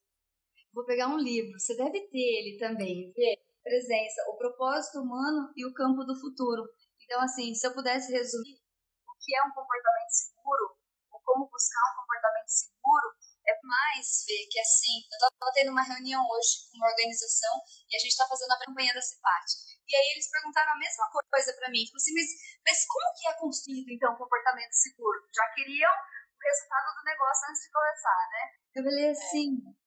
Vou 0.73 0.85
pegar 0.85 1.07
um 1.07 1.17
livro, 1.17 1.59
você 1.59 1.75
deve 1.75 2.01
ter 2.09 2.17
ele 2.17 2.57
também, 2.57 3.13
ver 3.13 3.37
presença, 3.63 4.25
o 4.27 4.37
propósito 4.37 4.99
humano 4.99 5.53
e 5.55 5.65
o 5.65 5.73
campo 5.73 6.03
do 6.03 6.19
futuro. 6.19 6.63
Então, 6.99 7.21
assim, 7.21 7.53
se 7.53 7.65
eu 7.65 7.73
pudesse 7.73 8.11
resumir 8.11 8.59
o 9.07 9.13
que 9.21 9.35
é 9.35 9.41
um 9.43 9.53
comportamento 9.53 10.09
seguro, 10.09 10.75
ou 11.11 11.21
como 11.23 11.49
buscar 11.49 11.79
um 11.93 12.01
comportamento 12.01 12.49
seguro, 12.49 13.07
é 13.47 13.53
mais 13.63 14.23
ver 14.27 14.47
que, 14.49 14.59
assim, 14.59 15.03
eu 15.11 15.15
estava 15.15 15.51
tendo 15.53 15.71
uma 15.71 15.83
reunião 15.83 16.23
hoje 16.23 16.67
com 16.71 16.77
uma 16.77 16.89
organização 16.89 17.53
e 17.91 17.95
a 17.95 17.99
gente 17.99 18.11
está 18.11 18.27
fazendo 18.27 18.51
a 18.51 18.59
campanha 18.65 18.93
da 18.93 19.01
CIPAT. 19.01 19.45
E 19.87 19.95
aí 19.95 20.07
eles 20.15 20.31
perguntaram 20.31 20.71
a 20.73 20.79
mesma 20.79 21.05
coisa 21.11 21.53
para 21.59 21.69
mim, 21.69 21.83
tipo 21.83 21.97
assim, 21.97 22.13
mas, 22.15 22.29
mas 22.65 22.87
como 22.87 23.13
que 23.19 23.27
é 23.27 23.33
construído, 23.39 23.91
então, 23.91 24.13
um 24.13 24.17
comportamento 24.17 24.71
seguro? 24.71 25.27
Já 25.35 25.45
queriam 25.55 25.91
o 25.91 26.39
resultado 26.39 26.87
do 26.95 27.03
negócio 27.03 27.49
antes 27.49 27.61
de 27.63 27.71
começar, 27.71 28.21
né? 28.31 28.43
Eu 28.75 28.83
falei 28.83 29.09
assim, 29.11 29.47
é, 29.59 29.82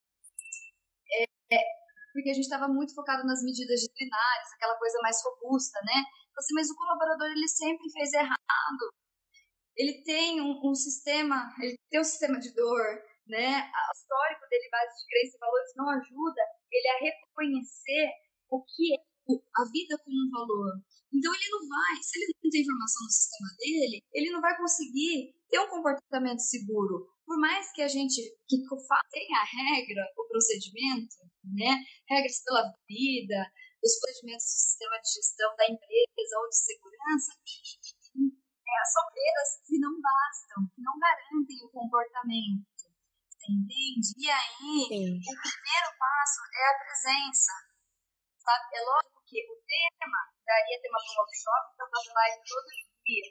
porque 2.16 2.30
a 2.30 2.34
gente 2.34 2.48
estava 2.48 2.66
muito 2.66 2.94
focado 2.94 3.26
nas 3.26 3.42
medidas 3.42 3.80
disciplinares, 3.80 4.48
aquela 4.54 4.76
coisa 4.78 4.98
mais 5.02 5.16
robusta, 5.22 5.78
né? 5.84 6.00
Então, 6.00 6.40
assim, 6.40 6.54
mas 6.54 6.70
o 6.70 6.76
colaborador 6.76 7.28
ele 7.28 7.48
sempre 7.48 7.90
fez 7.92 8.12
errado. 8.14 8.84
ele 9.76 10.02
tem 10.02 10.40
um, 10.40 10.58
um 10.64 10.74
sistema, 10.74 11.52
ele 11.60 11.76
tem 11.90 12.00
um 12.00 12.04
sistema 12.04 12.40
de 12.40 12.54
dor, 12.54 13.04
né? 13.28 13.68
O 13.68 13.92
histórico 13.92 14.48
dele, 14.48 14.70
base 14.72 14.96
de 14.96 15.06
crença 15.06 15.36
e 15.36 15.40
valores, 15.40 15.72
não 15.76 15.88
ajuda 15.90 16.42
ele 16.72 16.88
a 16.88 16.98
reconhecer 17.04 18.08
o 18.48 18.64
que 18.64 18.94
é 18.94 18.98
a 19.28 19.64
vida 19.70 19.98
como 20.02 20.16
um 20.16 20.30
valor. 20.30 20.72
Então 21.12 21.34
ele 21.34 21.48
não 21.50 21.68
vai, 21.68 22.02
se 22.02 22.18
ele 22.18 22.32
não 22.42 22.50
tem 22.50 22.62
informação 22.62 23.04
no 23.04 23.10
sistema 23.10 23.48
dele, 23.58 24.02
ele 24.12 24.30
não 24.30 24.40
vai 24.40 24.56
conseguir 24.56 25.34
ter 25.50 25.58
um 25.60 25.68
comportamento 25.68 26.40
seguro. 26.40 27.08
Por 27.26 27.38
mais 27.42 27.72
que 27.72 27.82
a 27.82 27.88
gente 27.88 28.22
que 28.46 28.62
tenha 29.10 29.38
a 29.42 29.50
regra, 29.74 30.06
o 30.16 30.28
procedimento, 30.30 31.26
né, 31.42 31.82
regras 32.08 32.38
pela 32.46 32.70
vida, 32.86 33.50
os 33.82 33.98
procedimentos 33.98 34.46
do 34.46 34.62
sistema 34.62 34.96
de 35.02 35.10
gestão 35.10 35.50
da 35.58 35.66
empresa 35.66 36.38
ou 36.38 36.48
de 36.48 36.56
segurança, 36.56 37.34
é, 37.34 38.74
são 38.86 39.02
regras 39.10 39.50
que 39.66 39.78
não 39.82 39.90
bastam, 39.98 40.70
que 40.70 40.80
não 40.82 40.94
garantem 41.02 41.58
o 41.66 41.70
comportamento. 41.70 42.86
Você 43.26 43.50
entende? 43.50 44.14
E 44.22 44.30
aí, 44.30 44.86
Sim. 44.86 45.18
o 45.18 45.34
primeiro 45.42 45.90
passo 45.98 46.40
é 46.46 46.62
a 46.70 46.78
presença. 46.78 47.52
Sabe? 48.38 48.70
É 48.70 48.80
lógico 48.86 49.18
que 49.26 49.42
o 49.50 49.58
tema 49.66 50.30
daria 50.46 50.78
tema 50.78 50.98
para 51.02 51.10
um 51.10 51.18
workshop, 51.18 51.74
então 51.74 51.90
fazer 51.90 52.14
live 52.14 52.38
todo 52.46 52.70
dia. 53.02 53.26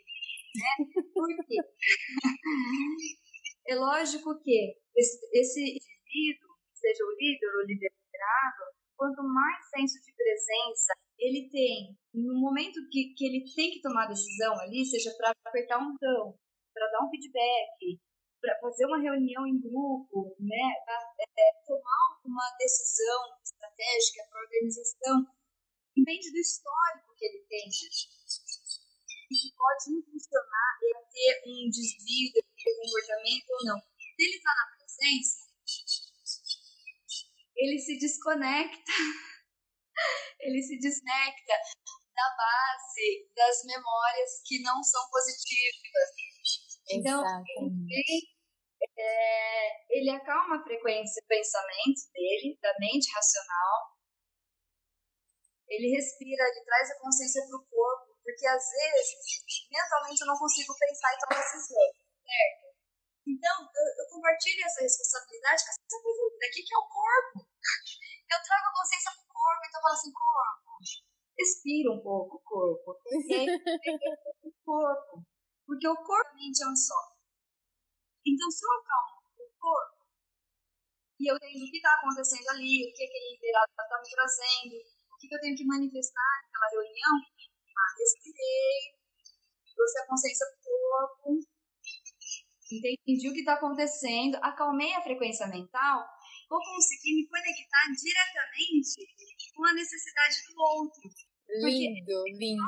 Né? 0.56 0.72
Por 1.16 1.32
quê? 1.48 1.64
é 3.68 3.76
lógico 3.76 4.40
que 4.42 4.78
esse, 4.96 5.62
indivíduo, 5.62 6.56
seja 6.74 7.04
o 7.04 7.16
líder 7.18 7.56
ou 7.56 7.66
liderado, 7.66 8.64
quanto 8.96 9.24
mais 9.24 9.70
senso 9.70 10.02
de 10.06 10.14
presença 10.14 10.94
ele 11.18 11.50
tem, 11.50 11.98
no 12.14 12.40
momento 12.40 12.80
que, 12.92 13.14
que 13.16 13.26
ele 13.26 13.44
tem 13.56 13.72
que 13.72 13.82
tomar 13.82 14.08
decisão 14.08 14.54
ali, 14.60 14.86
seja 14.86 15.14
para 15.18 15.34
apertar 15.46 15.80
um 15.80 15.94
botão, 15.94 16.38
para 16.74 16.92
dar 16.92 17.06
um 17.06 17.10
feedback, 17.10 18.00
para 18.42 18.60
fazer 18.60 18.86
uma 18.86 19.02
reunião 19.02 19.48
em 19.48 19.60
grupo, 19.60 20.36
né, 20.40 20.74
para 20.86 21.14
é, 21.20 21.66
tomar 21.66 22.22
uma 22.24 22.56
decisão 22.60 23.40
estratégica 23.44 24.28
para 24.30 24.40
a 24.40 24.44
organização, 24.44 25.26
depende 25.96 26.32
do 26.32 26.38
histórico 26.38 27.16
que 27.18 27.26
ele 27.26 27.46
tem 27.48 27.70
que 29.30 29.56
pode 29.56 29.98
impulsionar 29.98 30.72
ele 30.82 30.98
a 30.98 31.06
ter 31.10 31.42
um 31.48 31.70
desvio 31.70 32.32
de 32.34 32.42
comportamento 32.64 33.50
ou 33.50 33.66
não. 33.66 33.80
Se 33.80 34.24
ele 34.24 34.38
está 34.38 34.52
na 34.56 34.66
presença, 34.78 35.46
ele 37.56 37.80
se 37.80 37.98
desconecta, 37.98 38.92
ele 40.40 40.62
se 40.62 40.78
desconecta 40.80 41.54
da 42.16 42.30
base 42.38 43.30
das 43.36 43.64
memórias 43.66 44.42
que 44.46 44.62
não 44.62 44.82
são 44.84 45.02
positivas. 45.10 46.10
Então, 46.90 47.24
ele, 47.90 48.28
é, 48.98 49.98
ele 49.98 50.10
acalma 50.12 50.58
a 50.58 50.64
frequência 50.64 51.22
do 51.22 51.28
pensamento 51.28 52.02
dele, 52.14 52.58
da 52.62 52.74
mente 52.80 53.12
racional. 53.14 53.96
Ele 55.68 55.96
respira, 55.96 56.44
ele 56.44 56.64
traz 56.64 56.92
a 56.92 57.00
consciência 57.02 57.42
para 57.48 57.58
o 57.58 57.66
corpo, 57.66 58.15
porque 58.26 58.48
às 58.50 58.66
vezes, 58.74 59.70
mentalmente, 59.70 60.22
eu 60.22 60.28
não 60.28 60.38
consigo 60.38 60.74
pensar 60.74 61.14
e 61.14 61.20
tomar 61.22 61.38
decisão, 61.46 61.86
certo? 62.26 62.66
Então, 63.22 63.56
eu, 63.70 63.88
eu 64.02 64.06
compartilho 64.10 64.66
essa 64.66 64.82
responsabilidade 64.82 65.62
com 65.62 65.70
essa 65.70 66.02
coisa 66.02 66.22
daqui 66.42 66.66
que 66.66 66.74
é 66.74 66.78
o 66.78 66.90
corpo. 66.90 67.46
Eu 67.46 68.42
trago 68.42 68.66
a 68.66 68.74
consciência 68.74 69.12
pro 69.14 69.30
corpo, 69.30 69.62
então 69.70 69.78
eu 69.78 69.84
falo 69.86 69.94
assim, 69.94 70.12
corpo, 70.12 70.70
respira 71.38 71.92
um 71.94 72.02
pouco 72.02 72.38
o 72.38 72.42
corpo. 72.42 72.98
O 74.42 74.52
corpo. 74.66 75.22
Porque 75.66 75.88
o 75.88 75.96
corpo 75.96 76.34
mente 76.34 76.64
é 76.64 76.68
um 76.68 76.76
só. 76.76 77.14
Então, 78.26 78.50
se 78.50 78.66
eu 78.66 78.72
acalmo 78.74 79.22
o 79.38 79.50
corpo, 79.62 80.02
e 81.20 81.32
eu 81.32 81.40
tenho 81.40 81.62
o 81.62 81.70
que 81.70 81.78
está 81.78 81.94
acontecendo 81.94 82.50
ali, 82.50 82.90
o 82.90 82.94
que 82.94 83.06
aquele 83.06 83.38
liderado 83.38 83.70
está 83.70 84.02
me 84.02 84.10
trazendo, 84.10 84.76
o 85.14 85.18
que 85.18 85.34
eu 85.34 85.40
tenho 85.40 85.56
que 85.56 85.66
manifestar 85.66 86.42
naquela 86.44 86.70
reunião, 86.82 87.14
ah, 87.78 87.96
respirei, 88.00 88.96
trouxe 89.76 90.00
a 90.00 90.08
consciência 90.08 90.46
pro 90.48 90.72
corpo, 90.72 91.40
entendi 92.72 93.30
o 93.30 93.34
que 93.34 93.40
está 93.40 93.54
acontecendo, 93.54 94.36
acalmei 94.42 94.94
a 94.94 95.02
frequência 95.02 95.48
mental, 95.48 96.06
vou 96.50 96.60
conseguir 96.60 97.16
me 97.16 97.28
conectar 97.28 97.86
diretamente 98.02 99.54
com 99.56 99.66
a 99.66 99.74
necessidade 99.74 100.36
do 100.48 100.62
outro. 100.62 101.10
Lindo, 101.48 102.24
lindo. 102.38 102.64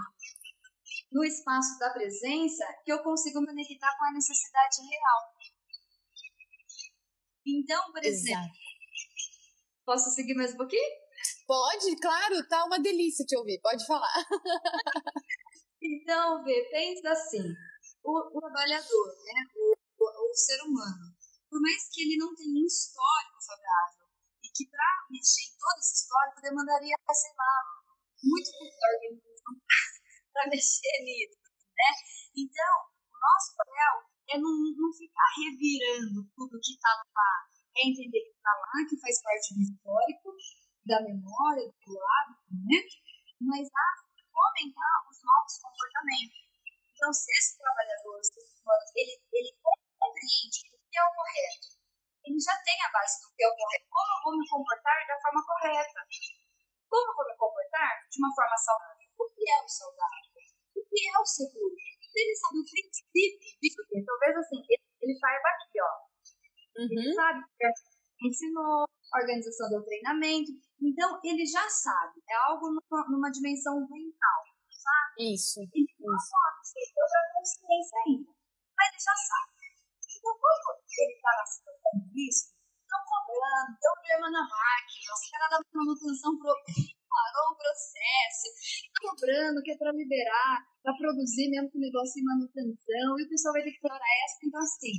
No 1.12 1.24
espaço 1.24 1.80
da 1.80 1.90
presença, 1.92 2.64
que 2.84 2.92
eu 2.92 3.02
consigo 3.02 3.42
me 3.42 3.48
conectar 3.48 3.98
com 3.98 4.06
a 4.06 4.14
necessidade 4.14 4.78
real. 4.82 5.38
Então, 7.46 7.92
por 7.92 8.04
exemplo, 8.04 8.44
Exato. 8.44 8.60
posso 9.86 10.10
seguir 10.12 10.36
mais 10.36 10.54
um 10.54 10.58
pouquinho? 10.58 11.07
Pode, 11.46 11.96
claro, 11.98 12.48
tá 12.48 12.66
uma 12.66 12.80
delícia 12.80 13.26
te 13.26 13.38
ouvir, 13.38 13.60
pode 13.62 13.86
falar. 13.86 14.14
então, 15.82 16.44
Vê, 16.44 16.68
pensa 16.72 17.12
assim, 17.12 17.54
o, 18.04 18.38
o 18.38 18.40
trabalhador, 18.40 19.08
né, 19.24 19.44
o 19.56 19.78
o 20.00 20.34
ser 20.34 20.62
humano, 20.64 21.14
por 21.50 21.60
mais 21.62 21.90
que 21.90 22.02
ele 22.02 22.18
não 22.18 22.34
tenha 22.36 22.54
um 22.54 22.66
histórico 22.66 23.40
favorável, 23.42 24.08
e 24.44 24.48
que 24.54 24.70
para 24.70 25.08
mexer 25.10 25.50
em 25.50 25.58
todo 25.58 25.80
esse 25.80 25.96
histórico 26.04 26.42
demandaria, 26.42 26.96
sei 27.12 27.34
lá, 27.34 27.54
muito 28.24 28.50
organização 28.54 29.54
para 30.34 30.50
mexer 30.50 30.98
nisso, 31.04 31.42
né? 31.74 31.92
Então, 32.38 32.74
o 33.10 33.18
nosso 33.18 33.56
papel 33.58 33.94
é 34.30 34.38
não, 34.38 34.54
não 34.78 34.94
ficar 34.94 35.30
revirando 35.38 36.30
tudo 36.36 36.60
que 36.62 36.74
está 36.74 36.94
lá, 36.94 37.34
é 37.76 37.90
entender 37.90 38.22
que 38.22 38.36
está 38.38 38.54
lá, 38.54 38.86
que 38.88 39.00
faz 39.00 39.22
parte 39.24 39.56
do 39.56 39.62
histórico, 39.62 40.36
da 40.88 41.04
memória, 41.04 41.68
do 41.68 41.94
hábito, 42.00 42.56
né? 42.64 42.80
Mas 43.44 43.68
a 43.68 43.88
fomentar 44.32 44.98
os 45.12 45.20
novos 45.22 45.54
comportamentos. 45.60 46.48
Então, 46.96 47.14
se 47.14 47.30
esse 47.38 47.60
trabalhador, 47.60 48.20
ele, 48.96 49.22
ele 49.34 49.52
compreende 49.62 50.60
o 50.74 50.80
que 50.90 50.98
é 50.98 51.04
o 51.04 51.14
correto, 51.14 51.68
ele 52.26 52.40
já 52.40 52.56
tem 52.64 52.78
a 52.82 52.92
base 52.92 53.22
do 53.22 53.36
que 53.36 53.44
é 53.44 53.48
o 53.48 53.56
correto. 53.56 53.86
Como 53.92 54.08
eu 54.08 54.24
vou 54.24 54.34
me 54.40 54.50
comportar 54.50 55.08
da 55.08 55.22
forma 55.22 55.46
correta? 55.46 56.00
Como 56.90 57.12
eu 57.12 57.16
vou 57.16 57.28
me 57.28 57.36
comportar 57.38 58.08
de 58.10 58.18
uma 58.18 58.34
forma 58.34 58.58
saudável? 58.58 59.08
O 59.20 59.26
que 59.30 59.44
é 59.50 59.62
o 59.62 59.68
saudável? 59.68 60.32
O 60.76 60.82
que 60.88 61.00
é 61.08 61.20
o 61.20 61.26
seguro? 61.26 61.76
Ele 62.16 62.36
sabe 62.36 62.58
o 62.58 62.66
princípio 62.66 63.58
disso, 63.62 63.78
talvez 64.06 64.38
assim, 64.38 64.58
ele, 64.58 64.84
ele 65.02 65.20
saiba 65.20 65.50
aqui, 65.50 65.78
ó. 65.82 65.94
Uhum. 66.82 66.88
Ele 66.90 67.14
sabe 67.14 67.46
que 67.58 67.66
ensinou, 68.22 68.86
organização 69.14 69.70
do 69.70 69.84
treinamento. 69.84 70.52
Então, 70.82 71.20
ele 71.24 71.46
já 71.46 71.68
sabe. 71.70 72.22
É 72.30 72.36
algo 72.50 72.70
numa, 72.70 73.08
numa 73.10 73.30
dimensão 73.32 73.80
mental, 73.90 74.42
sabe? 74.70 75.34
Isso. 75.34 75.60
Ele 75.62 75.94
não 76.00 76.18
sabe 76.18 76.58
se 76.64 76.80
eu 76.80 77.08
já 77.08 77.22
consciência 77.34 77.98
ainda. 78.06 78.32
Mas 78.78 78.88
ele 78.94 79.02
já 79.02 79.16
sabe. 79.16 79.58
Então, 80.18 80.34
quando 80.38 80.68
ele 80.98 81.14
está 81.14 81.32
na 81.38 81.46
situação 81.46 81.92
de 81.98 82.08
risco, 82.14 82.58
estão 82.88 83.02
cobrando, 83.04 83.78
tem 83.78 83.90
um 83.92 84.00
problema 84.00 84.28
na 84.32 84.44
máquina, 84.48 85.08
os 85.14 85.24
caras 85.30 85.50
da 85.52 85.60
manutenção 85.76 86.32
parou 86.40 87.48
o 87.52 87.58
processo, 87.58 88.46
estão 88.58 89.12
cobrando 89.12 89.62
que 89.62 89.72
é 89.72 89.78
para 89.78 89.92
liberar, 89.92 90.64
para 90.82 90.98
produzir 90.98 91.50
mesmo 91.50 91.72
com 91.72 91.78
o 91.78 91.82
negócio 91.82 92.20
em 92.20 92.26
manutenção, 92.26 93.20
e 93.20 93.24
o 93.24 93.30
pessoal 93.30 93.54
vai 93.54 93.64
ter 93.64 93.72
que 93.72 93.82
parar 93.82 94.12
essa. 94.26 94.40
Então, 94.44 94.62
assim, 94.62 94.96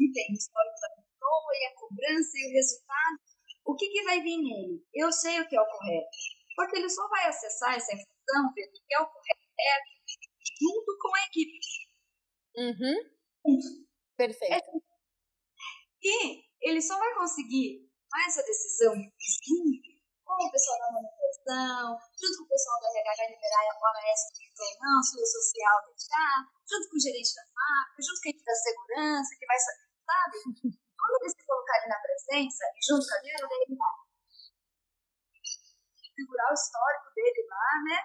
entende? 0.00 0.38
Histórico 0.38 0.78
da 0.80 0.97
pessoa 1.28 1.52
e 1.52 1.66
a 1.66 1.74
cobrança 1.74 2.30
e 2.34 2.48
o 2.48 2.52
resultado. 2.52 3.18
O 3.64 3.76
que, 3.76 3.88
que 3.88 4.02
vai 4.04 4.20
vir 4.20 4.38
nele? 4.38 4.82
Eu 4.94 5.12
sei 5.12 5.40
o 5.40 5.48
que 5.48 5.56
é 5.56 5.60
o 5.60 5.66
correto. 5.66 6.16
Porque 6.56 6.78
ele 6.78 6.88
só 6.88 7.06
vai 7.08 7.26
acessar 7.26 7.74
essa 7.74 7.92
informação, 7.92 8.54
ver 8.54 8.66
o 8.66 8.72
que 8.72 8.94
é 8.94 9.00
o 9.00 9.06
correto, 9.06 9.90
junto 10.60 10.98
com 10.98 11.14
a 11.14 11.24
equipe. 11.26 11.58
Uhum. 12.56 13.86
Perfeito. 14.16 14.54
É. 14.54 14.62
E 16.02 16.44
ele 16.62 16.80
só 16.80 16.98
vai 16.98 17.14
conseguir 17.14 17.88
tomar 18.10 18.26
essa 18.26 18.42
decisão 18.42 18.94
junto 18.94 19.88
com 20.24 20.46
o 20.46 20.50
pessoal 20.50 20.78
da 20.78 20.92
manutenção, 20.92 21.98
junto 22.18 22.38
com 22.38 22.44
o 22.44 22.48
pessoal 22.48 22.80
da 22.80 22.88
RH 22.88 23.30
liberar 23.30 23.62
a 23.62 23.78
OAS 23.78 24.20
ou 24.58 24.78
não, 24.80 25.02
se 25.02 25.16
o 25.16 25.26
social 25.26 25.78
deixar, 25.86 26.42
junto 26.68 26.90
com 26.90 26.96
o 26.96 27.00
gerente 27.00 27.34
da 27.34 27.42
fábrica, 27.54 28.02
junto 28.02 28.20
com 28.20 28.28
a 28.28 28.30
equipe 28.30 28.44
da 28.44 28.54
segurança, 28.54 29.36
que 29.38 29.46
vai, 29.46 29.58
sabe? 29.58 30.78
Quando 31.08 31.22
eles 31.22 31.32
se 31.32 31.46
colocarem 31.46 31.88
na 31.88 32.00
presença 32.04 32.64
e 32.76 32.80
junto 32.84 33.08
com 33.08 33.14
a 33.16 33.20
dele, 33.24 33.40
ele 33.64 33.76
vai 33.76 33.94
segurar 36.12 36.50
o 36.50 36.54
histórico 36.54 37.08
dele 37.16 37.48
lá, 37.48 37.72
né? 37.88 37.96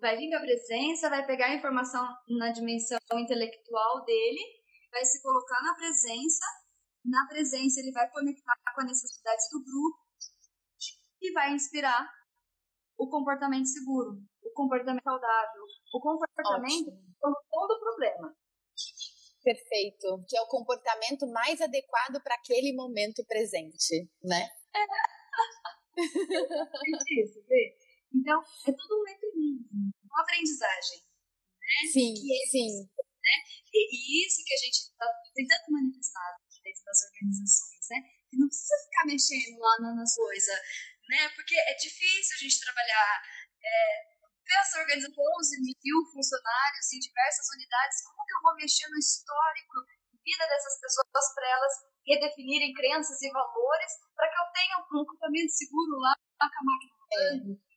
Vai 0.00 0.16
vir 0.16 0.30
da 0.30 0.40
presença, 0.40 1.08
vai 1.08 1.24
pegar 1.24 1.46
a 1.46 1.54
informação 1.54 2.02
na 2.28 2.50
dimensão 2.50 2.98
intelectual 3.14 4.04
dele 4.04 4.58
vai 4.90 5.04
se 5.04 5.22
colocar 5.22 5.62
na 5.62 5.74
presença, 5.74 6.44
na 7.04 7.26
presença 7.28 7.80
ele 7.80 7.92
vai 7.92 8.10
conectar 8.10 8.54
com 8.74 8.80
a 8.80 8.84
necessidade 8.84 9.42
do 9.52 9.64
grupo 9.64 9.98
e 11.20 11.32
vai 11.32 11.52
inspirar 11.52 12.08
o 12.96 13.08
comportamento 13.08 13.66
seguro, 13.66 14.20
o 14.42 14.50
comportamento 14.52 15.02
saudável, 15.02 15.62
o 15.94 16.00
comportamento 16.00 16.90
como 17.20 17.36
todo 17.50 17.80
problema. 17.80 18.34
Perfeito. 19.48 20.24
Que 20.28 20.36
é 20.36 20.42
o 20.42 20.52
comportamento 20.52 21.26
mais 21.32 21.58
adequado 21.62 22.20
para 22.22 22.34
aquele 22.34 22.74
momento 22.74 23.24
presente, 23.24 24.04
né? 24.22 24.46
É. 24.76 24.84
isso, 27.24 27.40
vê? 27.48 27.74
Então, 28.12 28.42
é 28.66 28.72
tudo 28.72 29.00
um 29.00 29.04
mecanismo, 29.04 29.88
uma 30.04 30.20
aprendizagem. 30.20 31.00
Né? 31.00 31.92
Sim, 31.92 32.12
é, 32.12 32.46
sim. 32.50 32.84
Né? 32.84 33.36
E, 33.72 33.80
e, 33.88 34.26
isso 34.26 34.44
que 34.44 34.52
a 34.52 34.58
gente 34.58 34.78
está 34.84 35.06
tentando 35.34 35.72
manifestar 35.72 36.36
dentro 36.62 36.84
das 36.84 37.02
organizações, 37.08 37.88
né? 37.88 38.04
Que 38.28 38.36
não 38.36 38.48
precisa 38.48 38.76
ficar 38.84 39.06
mexendo 39.06 39.58
lá 39.58 39.94
nas 39.96 40.14
coisas, 40.14 40.58
né? 41.08 41.28
Porque 41.34 41.54
é 41.56 41.74
difícil 41.74 42.36
a 42.36 42.40
gente 42.44 42.60
trabalhar 42.60 43.22
é, 43.64 44.17
essa 44.56 44.80
organização, 44.80 45.24
11 45.40 45.60
mil 45.60 45.98
funcionários 46.12 46.92
em 46.92 46.98
diversas 46.98 47.46
unidades, 47.54 48.02
como 48.04 48.24
que 48.24 48.34
eu 48.34 48.42
vou 48.42 48.54
mexer 48.56 48.88
no 48.88 48.98
histórico 48.98 49.76
vida 50.28 50.44
dessas 50.44 50.76
pessoas 50.80 51.26
para 51.34 51.48
elas 51.48 51.74
redefinirem 52.04 52.74
crenças 52.74 53.20
e 53.22 53.30
valores 53.32 53.92
para 54.14 54.28
que 54.28 54.36
eu 54.36 54.52
tenha 54.52 54.76
um 54.80 54.88
comportamento 54.88 55.50
seguro 55.50 55.96
lá 55.96 56.12
com 56.36 56.44
a 56.44 56.64
máquina 56.64 56.98
é. 57.08 57.68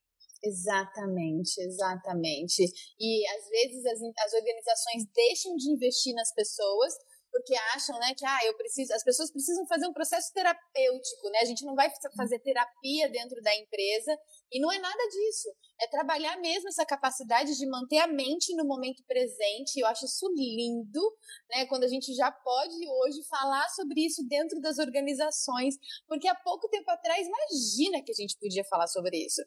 Exatamente, 0.43 1.61
exatamente. 1.61 2.65
E 2.99 3.27
às 3.29 3.47
vezes 3.47 3.85
as, 3.85 3.99
as 4.25 4.33
organizações 4.33 5.05
deixam 5.13 5.55
de 5.55 5.69
investir 5.69 6.13
nas 6.15 6.33
pessoas 6.33 6.93
porque 7.31 7.55
acham, 7.73 7.97
né, 7.99 8.13
que 8.15 8.25
ah, 8.25 8.39
eu 8.45 8.55
preciso, 8.55 8.93
as 8.93 9.03
pessoas 9.03 9.31
precisam 9.31 9.65
fazer 9.65 9.87
um 9.87 9.93
processo 9.93 10.31
terapêutico, 10.33 11.29
né? 11.29 11.39
A 11.39 11.45
gente 11.45 11.65
não 11.65 11.73
vai 11.73 11.89
fazer 12.15 12.39
terapia 12.39 13.09
dentro 13.09 13.41
da 13.41 13.55
empresa 13.55 14.17
e 14.51 14.59
não 14.59 14.71
é 14.71 14.77
nada 14.77 15.03
disso. 15.07 15.47
É 15.81 15.87
trabalhar 15.87 16.37
mesmo 16.37 16.67
essa 16.67 16.85
capacidade 16.85 17.57
de 17.57 17.65
manter 17.67 17.99
a 17.99 18.07
mente 18.07 18.53
no 18.55 18.65
momento 18.65 19.03
presente. 19.07 19.79
Eu 19.79 19.87
acho 19.87 20.05
isso 20.05 20.27
lindo, 20.35 21.01
né? 21.49 21.65
Quando 21.67 21.85
a 21.85 21.87
gente 21.87 22.13
já 22.13 22.31
pode 22.31 22.75
hoje 22.87 23.23
falar 23.29 23.67
sobre 23.69 24.05
isso 24.05 24.27
dentro 24.27 24.59
das 24.59 24.77
organizações, 24.77 25.75
porque 26.07 26.27
há 26.27 26.35
pouco 26.35 26.67
tempo 26.69 26.91
atrás, 26.91 27.25
imagina 27.25 28.03
que 28.03 28.11
a 28.11 28.15
gente 28.15 28.37
podia 28.37 28.63
falar 28.65 28.87
sobre 28.87 29.17
isso. 29.25 29.41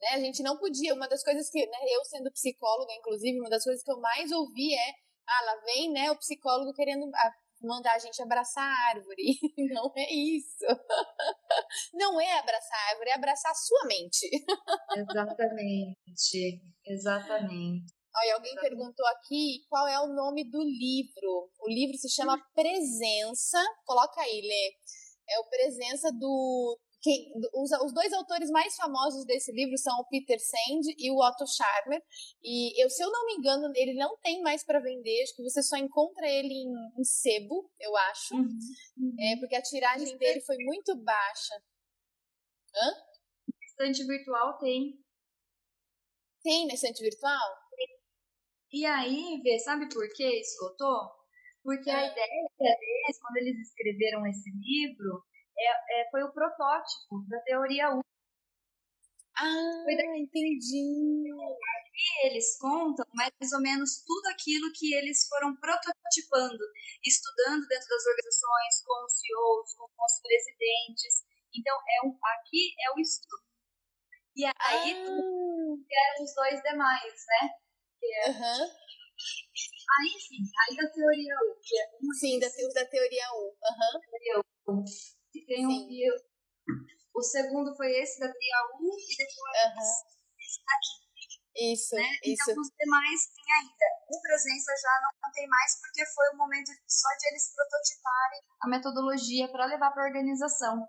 Né? 0.00 0.08
A 0.12 0.20
gente 0.20 0.42
não 0.42 0.58
podia. 0.58 0.94
Uma 0.94 1.08
das 1.08 1.22
coisas 1.22 1.50
que, 1.50 1.64
né, 1.66 1.78
eu 1.90 2.04
sendo 2.04 2.30
psicóloga, 2.32 2.92
inclusive, 2.94 3.40
uma 3.40 3.50
das 3.50 3.64
coisas 3.64 3.82
que 3.82 3.90
eu 3.90 4.00
mais 4.00 4.30
ouvi 4.30 4.74
é 4.74 4.92
ah, 5.30 5.44
lá 5.44 5.56
vem, 5.64 5.92
né, 5.92 6.10
o 6.10 6.18
psicólogo 6.18 6.72
querendo 6.72 7.08
mandar 7.62 7.94
a 7.94 7.98
gente 7.98 8.20
abraçar 8.22 8.64
a 8.64 8.88
árvore. 8.88 9.38
Não 9.74 9.92
é 9.96 10.12
isso. 10.12 10.64
Não 11.94 12.20
é 12.20 12.38
abraçar 12.38 12.78
a 12.78 12.90
árvore, 12.90 13.10
é 13.10 13.14
abraçar 13.14 13.52
a 13.52 13.54
sua 13.54 13.84
mente. 13.86 14.28
Exatamente. 14.96 16.62
Exatamente. 16.86 17.92
Olha, 18.16 18.34
alguém 18.34 18.54
perguntou 18.56 19.06
aqui 19.06 19.64
qual 19.68 19.86
é 19.86 20.00
o 20.00 20.08
nome 20.08 20.50
do 20.50 20.60
livro. 20.62 21.50
O 21.60 21.68
livro 21.68 21.96
se 21.96 22.10
chama 22.10 22.42
Presença. 22.54 23.62
Coloca 23.84 24.20
aí, 24.20 24.40
Lê. 24.40 24.74
É 25.28 25.38
o 25.38 25.48
Presença 25.48 26.10
do 26.12 26.78
quem, 27.02 27.32
os, 27.54 27.70
os, 27.82 27.92
dois 27.92 28.12
autores 28.12 28.50
mais 28.50 28.76
famosos 28.76 29.24
desse 29.24 29.50
livro 29.52 29.76
são 29.78 29.98
o 30.00 30.04
Peter 30.06 30.38
Sand 30.38 30.94
e 30.98 31.10
o 31.10 31.16
Otto 31.16 31.46
Scharmer. 31.46 32.02
E 32.42 32.82
eu, 32.82 32.90
se 32.90 33.02
eu 33.02 33.10
não 33.10 33.26
me 33.26 33.34
engano, 33.34 33.72
ele 33.74 33.94
não 33.94 34.16
tem 34.18 34.42
mais 34.42 34.62
para 34.62 34.80
vender. 34.80 35.22
Acho 35.22 35.36
que 35.36 35.42
você 35.42 35.62
só 35.62 35.76
encontra 35.76 36.28
ele 36.28 36.52
em, 36.52 37.00
em 37.00 37.04
sebo, 37.04 37.70
eu 37.80 37.96
acho. 37.96 38.34
Uhum. 38.36 39.16
É, 39.18 39.36
porque 39.38 39.56
a 39.56 39.62
tiragem 39.62 40.16
dele 40.18 40.40
foi 40.42 40.56
muito 40.58 40.94
baixa. 40.96 41.54
Hã? 42.74 42.92
Estante 43.62 44.04
virtual 44.04 44.58
tem. 44.58 44.98
Tem 46.42 46.66
na 46.66 46.74
estante 46.74 47.02
virtual? 47.02 47.60
E 48.72 48.86
aí, 48.86 49.40
vê, 49.42 49.58
sabe 49.58 49.88
por 49.88 50.06
que 50.12 50.24
esgotou? 50.40 51.10
Porque 51.62 51.90
a 51.90 52.06
ideia 52.06 52.50
deles, 52.58 53.20
quando 53.20 53.36
eles 53.38 53.58
escreveram 53.68 54.26
esse 54.26 54.50
livro, 54.50 55.22
é, 55.60 56.00
é, 56.00 56.10
foi 56.10 56.22
o 56.22 56.32
protótipo 56.32 57.24
da 57.28 57.38
teoria 57.40 57.90
1. 57.90 58.00
Ah, 59.36 59.82
foi 59.84 59.96
daí. 59.96 60.22
entendi. 60.22 61.28
Aqui 61.30 62.26
eles 62.26 62.58
contam 62.58 63.04
mais 63.14 63.52
ou 63.52 63.60
menos 63.60 64.02
tudo 64.04 64.26
aquilo 64.28 64.72
que 64.74 64.94
eles 64.94 65.26
foram 65.28 65.54
prototipando, 65.56 66.64
estudando 67.04 67.66
dentro 67.68 67.88
das 67.88 68.06
organizações, 68.06 68.84
com 68.84 69.04
os 69.04 69.12
CEOs, 69.20 69.74
com 69.74 70.04
os 70.04 70.20
presidentes. 70.20 71.24
Então, 71.54 71.76
é 71.76 72.06
um, 72.06 72.18
aqui 72.38 72.74
é 72.80 72.90
o 72.96 73.00
estudo. 73.00 73.44
E 74.36 74.44
aí 74.46 74.94
vieram 74.94 76.16
ah. 76.18 76.22
os 76.22 76.34
dois 76.34 76.62
demais, 76.62 77.24
né? 77.28 77.50
É... 78.02 78.30
Uhum. 78.30 78.70
Aí, 79.90 80.08
enfim, 80.16 80.42
aí 80.62 80.76
da 80.76 80.88
teoria 80.90 81.34
1. 81.34 81.60
Que 81.62 81.78
é. 81.78 81.88
Sim, 82.18 82.38
da, 82.38 82.46
da 82.46 82.86
teoria 82.88 83.32
1. 83.32 83.36
Uhum. 83.36 84.00
Teoria 84.00 84.38
1 84.68 85.19
ganhou 85.50 85.70
um. 85.70 86.20
O 87.14 87.22
segundo 87.22 87.74
foi 87.76 87.90
esse 87.98 88.20
da 88.20 88.30
Triaú 88.30 88.94
e 88.96 89.16
depois 89.16 89.56
uhum. 89.66 89.82
esse. 89.82 90.10
Isso, 91.60 91.94
né? 91.96 92.06
Então, 92.22 92.32
isso. 92.32 92.50
Então, 92.50 92.62
os 92.62 92.70
demais 92.78 93.20
tem 93.34 93.54
ainda. 93.58 93.86
O 94.08 94.20
presença 94.22 94.72
já 94.80 94.94
não 95.22 95.32
tem 95.32 95.48
mais, 95.48 95.80
porque 95.80 96.06
foi 96.06 96.28
o 96.32 96.36
momento 96.36 96.70
só 96.86 97.08
de 97.18 97.28
eles 97.28 97.52
prototiparem 97.54 98.40
a 98.62 98.68
metodologia 98.68 99.48
para 99.50 99.66
levar 99.66 99.90
para 99.90 100.04
a 100.04 100.06
organização. 100.06 100.88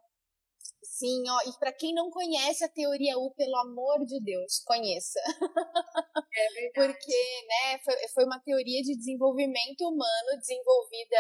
Sim, 0.84 1.24
ó, 1.30 1.50
e 1.50 1.58
para 1.60 1.74
quem 1.74 1.94
não 1.94 2.10
conhece 2.10 2.64
a 2.64 2.70
teoria 2.70 3.18
U, 3.18 3.34
pelo 3.36 3.56
amor 3.58 4.06
de 4.06 4.24
Deus, 4.24 4.62
conheça. 4.66 5.20
É 6.34 6.48
verdade. 6.54 6.94
Porque 6.94 7.46
né, 7.46 7.80
foi, 7.84 8.08
foi 8.08 8.24
uma 8.24 8.40
teoria 8.40 8.82
de 8.82 8.96
desenvolvimento 8.96 9.82
humano 9.82 10.40
desenvolvida 10.40 11.18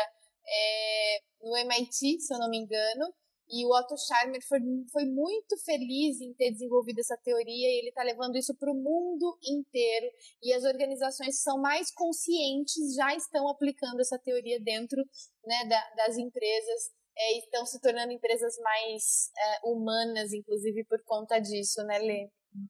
é, 0.48 1.20
no 1.42 1.58
MIT, 1.58 2.22
se 2.22 2.34
eu 2.34 2.40
não 2.40 2.50
me 2.50 2.60
engano, 2.60 3.14
e 3.52 3.66
o 3.66 3.70
Otto 3.70 3.96
Scharmer 3.98 4.42
foi, 4.48 4.60
foi 4.94 5.06
muito 5.06 5.58
feliz 5.66 6.22
em 6.22 6.34
ter 6.34 6.52
desenvolvido 6.52 7.00
essa 7.00 7.18
teoria 7.18 7.68
e 7.68 7.80
ele 7.80 7.90
está 7.90 8.02
levando 8.02 8.38
isso 8.38 8.56
para 8.58 8.72
o 8.72 8.76
mundo 8.76 9.38
inteiro. 9.44 10.08
E 10.42 10.54
as 10.54 10.64
organizações 10.64 11.36
que 11.36 11.44
são 11.44 11.60
mais 11.60 11.94
conscientes 11.94 12.96
já 12.96 13.14
estão 13.14 13.50
aplicando 13.50 14.00
essa 14.00 14.18
teoria 14.18 14.58
dentro 14.62 15.04
né, 15.46 15.66
da, 15.66 15.90
das 15.96 16.18
empresas 16.18 16.92
é, 17.18 17.36
e 17.36 17.40
estão 17.40 17.66
se 17.66 17.82
tornando 17.82 18.14
empresas 18.14 18.58
mais 18.60 19.30
é, 19.38 19.60
humanas, 19.66 20.32
inclusive 20.32 20.86
por 20.86 21.04
conta 21.04 21.38
disso, 21.40 21.84
né, 21.84 22.00
Lê? 22.00 22.30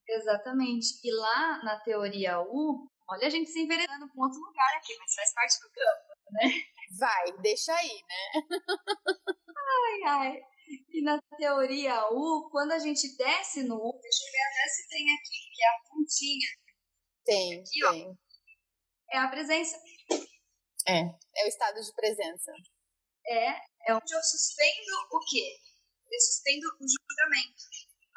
Exatamente. 0.09 0.99
E 1.03 1.13
lá 1.13 1.63
na 1.63 1.79
teoria 1.79 2.41
U, 2.41 2.89
olha 3.07 3.27
a 3.27 3.29
gente 3.29 3.51
se 3.51 3.59
enveredando 3.59 4.07
para 4.07 4.19
um 4.19 4.23
outro 4.23 4.39
lugar 4.39 4.77
aqui, 4.77 4.97
mas 4.97 5.13
faz 5.13 5.33
parte 5.33 5.59
do 5.61 5.69
campo, 5.69 6.21
né? 6.31 6.51
Vai, 6.97 7.41
deixa 7.41 7.71
aí, 7.73 8.01
né? 8.07 8.41
ai, 9.57 10.03
ai. 10.07 10.41
E 10.89 11.01
na 11.01 11.19
teoria 11.37 12.07
U, 12.11 12.49
quando 12.51 12.71
a 12.71 12.79
gente 12.79 13.15
desce 13.17 13.63
no 13.63 13.75
U, 13.75 13.99
deixa 14.01 14.23
eu 14.23 14.31
ver 14.31 14.41
até 14.41 14.69
se 14.69 14.89
tem 14.89 15.05
aqui, 15.13 15.37
que 15.53 15.63
é 15.63 15.67
a 15.67 15.89
pontinha. 15.89 16.49
Tem, 17.25 17.59
aqui, 17.59 17.79
tem. 17.79 18.07
Ó, 18.07 18.15
é 19.11 19.17
a 19.17 19.27
presença. 19.27 19.77
É, 20.87 20.99
é 21.01 21.45
o 21.45 21.47
estado 21.47 21.81
de 21.81 21.93
presença. 21.93 22.51
É, 23.27 23.49
é 23.87 23.95
onde 23.95 24.13
eu 24.13 24.23
suspendo 24.23 24.91
o 25.11 25.19
quê? 25.19 25.57
Eu 26.11 26.19
suspendo 26.19 26.67
o 26.67 26.85
julgamento. 26.87 27.63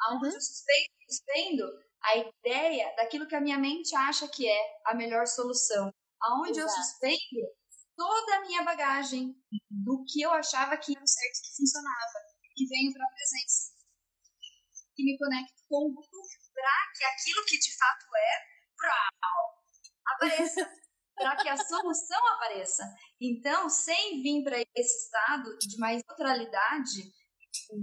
Aonde 0.01 0.27
uhum. 0.27 0.33
eu 0.33 0.41
suspendo, 0.41 0.89
suspendo 1.09 1.85
a 2.03 2.17
ideia 2.17 2.95
daquilo 2.95 3.27
que 3.27 3.35
a 3.35 3.41
minha 3.41 3.57
mente 3.57 3.95
acha 3.95 4.27
que 4.27 4.47
é 4.47 4.79
a 4.85 4.93
melhor 4.93 5.27
solução. 5.27 5.93
Aonde 6.21 6.59
Exato. 6.59 6.67
eu 6.67 6.83
suspendo 6.83 7.55
toda 7.95 8.37
a 8.37 8.41
minha 8.41 8.63
bagagem 8.63 9.35
do 9.69 10.03
que 10.05 10.21
eu 10.21 10.31
achava 10.31 10.77
que 10.77 10.95
era 10.95 11.07
certo 11.07 11.41
que 11.43 11.55
funcionava 11.57 12.34
e 12.57 12.67
venho 12.67 12.93
para 12.93 13.05
a 13.05 13.13
presença. 13.13 13.73
E 14.97 15.03
me 15.03 15.17
conecto 15.17 15.63
com 15.67 15.89
o 15.89 15.95
para 16.53 16.91
que 16.95 17.03
aquilo 17.03 17.45
que 17.45 17.57
de 17.57 17.77
fato 17.77 18.05
é 18.15 18.31
apareça. 20.07 20.61
Para 21.15 21.37
que 21.37 21.47
a 21.47 21.55
solução 21.55 22.27
apareça. 22.33 22.83
Então 23.21 23.69
sem 23.69 24.21
vir 24.21 24.43
para 24.43 24.59
esse 24.75 25.05
estado 25.05 25.57
de 25.59 25.77
mais 25.77 26.03
neutralidade 26.05 27.09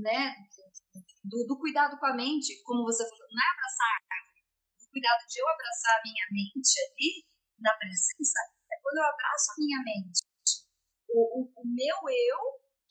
né 0.03 0.37
do, 1.25 1.47
do, 1.47 1.59
cuidado 1.59 1.99
com 1.99 2.05
a 2.05 2.15
mente 2.15 2.63
como 2.63 2.85
você 2.85 3.09
falou 3.09 3.27
não 3.31 3.43
é 3.43 3.49
abraçar 3.55 3.97
o 4.85 4.91
cuidado 4.91 5.27
de 5.27 5.41
eu 5.41 5.49
abraçar 5.49 5.99
a 5.99 6.03
minha 6.05 6.27
mente 6.31 6.75
ali 6.79 7.27
na 7.59 7.75
presença 7.79 8.39
quando 8.83 8.99
eu 8.99 9.05
abraço 9.05 9.53
a 9.53 9.55
minha 9.59 9.81
mente, 9.83 10.21
o, 11.09 11.41
o, 11.41 11.53
o 11.57 11.63
meu 11.65 11.97
eu, 11.97 12.39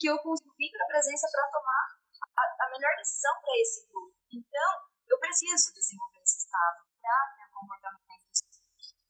que 0.02 0.10
eu 0.10 0.18
consigo 0.18 0.50
vir 0.58 0.72
para 0.72 0.84
a 0.84 0.88
presença 0.98 1.30
para 1.30 1.52
tomar 1.54 1.86
a, 2.34 2.66
a, 2.66 2.70
melhor 2.74 2.90
decisão 2.98 3.32
para 3.40 3.54
esse 3.62 3.86
grupo. 3.86 4.18
Então, 4.34 4.72
eu 5.08 5.20
preciso 5.20 5.72
desenvolver 5.76 6.22
esse 6.26 6.38
estado 6.42 6.82
para 7.00 7.36
ter 7.38 7.52
comportamentos 7.54 8.42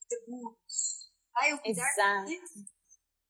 seguros. 0.04 1.12
Para 1.32 1.50
eu 1.50 1.58
cuidar 1.60 1.88
Exato. 1.88 2.68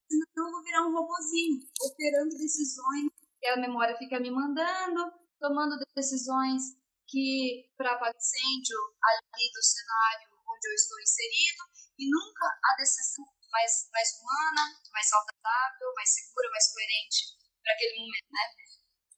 Senão 0.10 0.48
eu 0.48 0.52
vou 0.52 0.64
virar 0.64 0.82
um 0.88 0.92
robozinho, 0.92 1.62
operando 1.86 2.36
decisões 2.36 3.14
que 3.40 3.48
a 3.48 3.58
memória 3.58 3.96
fica 3.96 4.20
me 4.20 4.32
mandando, 4.32 5.14
tomando 5.40 5.78
decisões 5.96 6.76
que 7.08 7.70
para 7.78 8.00
paciente 8.00 8.74
ali 8.74 9.52
do 9.54 9.64
cenário 9.64 10.32
onde 10.50 10.68
eu 10.68 10.74
estou 10.74 11.00
inserido, 11.00 11.64
e 11.98 12.10
nunca 12.10 12.46
a 12.46 12.76
decisão 12.78 13.26
mais, 13.52 13.88
mais 13.94 14.10
humana, 14.20 14.82
mais 14.92 15.08
saudável, 15.08 15.94
mais 15.96 16.10
segura, 16.10 16.50
mais 16.52 16.74
coerente 16.74 17.42
para 17.64 17.74
aquele 17.74 18.00
momento, 18.00 18.30
né? 18.32 18.46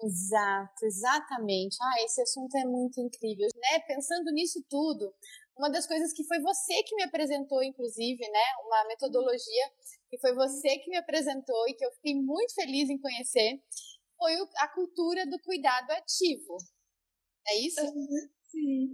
Exato, 0.03 0.85
exatamente. 0.85 1.77
Ah, 1.81 2.03
esse 2.03 2.21
assunto 2.21 2.55
é 2.57 2.65
muito 2.65 2.99
incrível, 2.99 3.47
né? 3.55 3.79
Pensando 3.87 4.31
nisso 4.31 4.63
tudo, 4.69 5.13
uma 5.57 5.69
das 5.69 5.87
coisas 5.87 6.11
que 6.13 6.23
foi 6.25 6.39
você 6.41 6.83
que 6.83 6.95
me 6.95 7.03
apresentou, 7.03 7.63
inclusive, 7.63 8.27
né? 8.29 8.45
Uma 8.65 8.85
metodologia 8.87 9.71
que 10.09 10.17
foi 10.19 10.33
você 10.33 10.77
que 10.79 10.89
me 10.89 10.97
apresentou 10.97 11.67
e 11.69 11.73
que 11.75 11.85
eu 11.85 11.91
fiquei 11.93 12.15
muito 12.15 12.53
feliz 12.55 12.89
em 12.89 12.99
conhecer, 12.99 13.61
foi 14.17 14.33
a 14.57 14.67
cultura 14.69 15.25
do 15.27 15.39
cuidado 15.41 15.91
ativo. 15.91 16.57
É 17.47 17.59
isso? 17.59 17.81
Sim. 18.51 18.91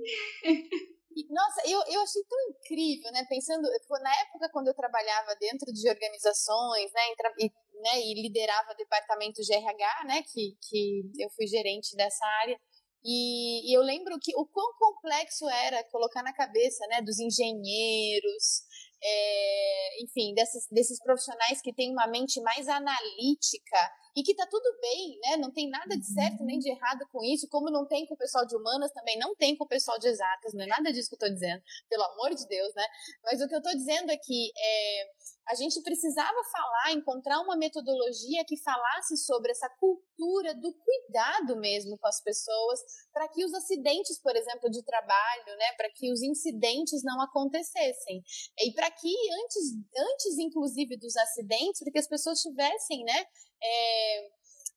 Nossa, 1.30 1.62
eu, 1.68 1.82
eu 1.88 2.02
achei 2.02 2.24
tão 2.24 2.40
incrível, 2.50 3.12
né? 3.12 3.26
Pensando, 3.28 3.68
na 4.02 4.22
época 4.22 4.50
quando 4.52 4.68
eu 4.68 4.74
trabalhava 4.74 5.36
dentro 5.36 5.72
de 5.74 5.90
organizações, 5.90 6.92
né? 6.94 7.02
E, 7.40 7.52
né, 7.80 8.00
e 8.02 8.22
liderava 8.22 8.76
departamento 8.76 9.42
de 9.42 9.54
RH, 9.54 10.04
né? 10.06 10.24
Que, 10.24 10.58
que 10.68 11.12
eu 11.20 11.30
fui 11.32 11.48
gerente 11.48 11.96
dessa 11.96 12.26
área. 12.42 12.60
E, 13.04 13.72
e, 13.72 13.74
eu 13.74 13.82
lembro 13.82 14.18
que 14.22 14.36
o 14.36 14.46
quão 14.46 14.74
complexo 14.78 15.48
era 15.50 15.84
colocar 15.86 16.22
na 16.22 16.34
cabeça, 16.34 16.86
né? 16.88 17.02
Dos 17.02 17.18
engenheiros, 17.20 18.64
é, 19.02 20.04
enfim, 20.04 20.34
desses 20.36 21.02
profissionais 21.02 21.62
que 21.62 21.74
têm 21.74 21.92
uma 21.92 22.08
mente 22.08 22.42
mais 22.42 22.68
analítica 22.68 23.92
e 24.20 24.24
que 24.24 24.36
tá 24.36 24.46
tudo 24.46 24.78
bem, 24.82 25.18
né? 25.24 25.38
Não 25.38 25.50
tem 25.50 25.70
nada 25.70 25.98
de 25.98 26.06
certo 26.06 26.44
nem 26.44 26.60
de 26.60 26.70
errado 26.70 27.08
com 27.10 27.24
isso, 27.24 27.48
como 27.48 27.72
não 27.72 27.88
tem 27.88 28.06
com 28.06 28.16
o 28.16 28.18
pessoal 28.18 28.46
de 28.46 28.54
humanas, 28.54 28.92
também 28.92 29.18
não 29.18 29.34
tem 29.34 29.56
com 29.56 29.64
o 29.64 29.68
pessoal 29.68 29.98
de 29.98 30.10
exatas, 30.10 30.54
não 30.54 30.66
é 30.66 30.68
nada 30.68 30.92
disso 30.92 31.08
que 31.08 31.16
eu 31.16 31.20
tô 31.20 31.30
dizendo, 31.30 31.64
pelo 31.90 32.04
amor 32.04 32.36
de 32.36 32.46
Deus, 32.46 32.74
né? 32.76 32.86
Mas 33.24 33.42
o 33.42 33.48
que 33.48 33.56
eu 33.56 33.62
tô 33.62 33.70
dizendo 33.70 34.12
é 34.12 34.18
que 34.18 34.52
é, 34.58 35.08
a 35.48 35.56
gente 35.56 35.82
precisava 35.82 36.38
falar, 36.52 36.92
encontrar 36.92 37.40
uma 37.40 37.56
metodologia 37.56 38.44
que 38.46 38.62
falasse 38.62 39.16
sobre 39.16 39.52
essa 39.52 39.70
cultura 39.80 40.54
do 40.54 40.74
cuidado 40.74 41.56
mesmo 41.56 41.98
com 41.98 42.08
as 42.08 42.22
pessoas, 42.22 42.82
para 43.14 43.28
que 43.30 43.46
os 43.46 43.54
acidentes, 43.54 44.22
por 44.22 44.36
exemplo, 44.36 44.70
de 44.70 44.84
trabalho, 44.84 45.58
né, 45.58 45.72
para 45.78 45.90
que 45.96 46.12
os 46.12 46.22
incidentes 46.22 47.04
não 47.04 47.22
acontecessem. 47.22 48.22
E 48.60 48.74
para 48.74 48.92
que 48.92 49.14
antes, 49.44 49.64
antes 49.98 50.38
inclusive 50.40 50.98
dos 50.98 51.16
acidentes, 51.16 51.80
para 51.80 51.92
que 51.94 52.00
as 52.00 52.08
pessoas 52.08 52.42
tivessem, 52.42 53.04
né, 53.06 53.26
é, 53.62 54.30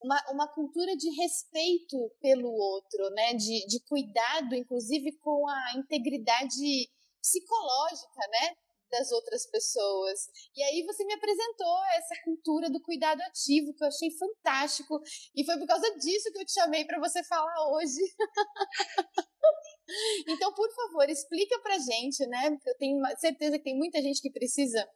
uma, 0.02 0.22
uma 0.30 0.48
cultura 0.48 0.96
de 0.96 1.08
respeito 1.10 2.10
pelo 2.20 2.50
outro, 2.50 3.10
né, 3.10 3.34
de, 3.34 3.66
de 3.66 3.80
cuidado, 3.84 4.54
inclusive 4.54 5.12
com 5.18 5.48
a 5.48 5.72
integridade 5.76 6.90
psicológica, 7.20 8.26
né, 8.28 8.56
das 8.90 9.10
outras 9.10 9.46
pessoas. 9.46 10.28
E 10.54 10.62
aí 10.62 10.84
você 10.84 11.04
me 11.04 11.14
apresentou 11.14 11.84
essa 11.96 12.14
cultura 12.24 12.68
do 12.68 12.82
cuidado 12.82 13.22
ativo 13.22 13.72
que 13.74 13.82
eu 13.82 13.88
achei 13.88 14.10
fantástico 14.10 15.00
e 15.34 15.44
foi 15.44 15.58
por 15.58 15.66
causa 15.66 15.88
disso 15.98 16.30
que 16.30 16.38
eu 16.38 16.44
te 16.44 16.52
chamei 16.52 16.84
para 16.84 17.00
você 17.00 17.24
falar 17.24 17.72
hoje. 17.72 18.00
então, 20.28 20.52
por 20.52 20.70
favor, 20.74 21.08
explica 21.08 21.58
pra 21.60 21.78
gente, 21.78 22.26
né? 22.26 22.58
Eu 22.66 22.76
tenho 22.76 23.00
certeza 23.18 23.56
que 23.56 23.64
tem 23.64 23.78
muita 23.78 24.02
gente 24.02 24.20
que 24.20 24.30
precisa 24.30 24.86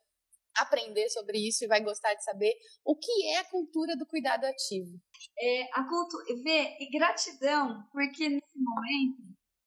aprender 0.59 1.09
sobre 1.11 1.38
isso 1.38 1.64
e 1.64 1.69
vai 1.69 1.81
gostar 1.81 2.14
de 2.14 2.25
saber 2.25 2.55
o 2.85 2.97
que 2.97 3.29
é 3.35 3.38
a 3.38 3.51
cultura 3.51 3.97
do 3.97 4.07
cuidado 4.07 4.45
ativo. 4.45 4.99
É, 5.38 5.69
a 5.73 5.85
cultura, 5.88 6.25
vê, 6.42 6.77
e 6.81 6.90
gratidão, 6.90 7.83
porque 7.92 8.29
nesse 8.29 8.59
momento 8.59 9.23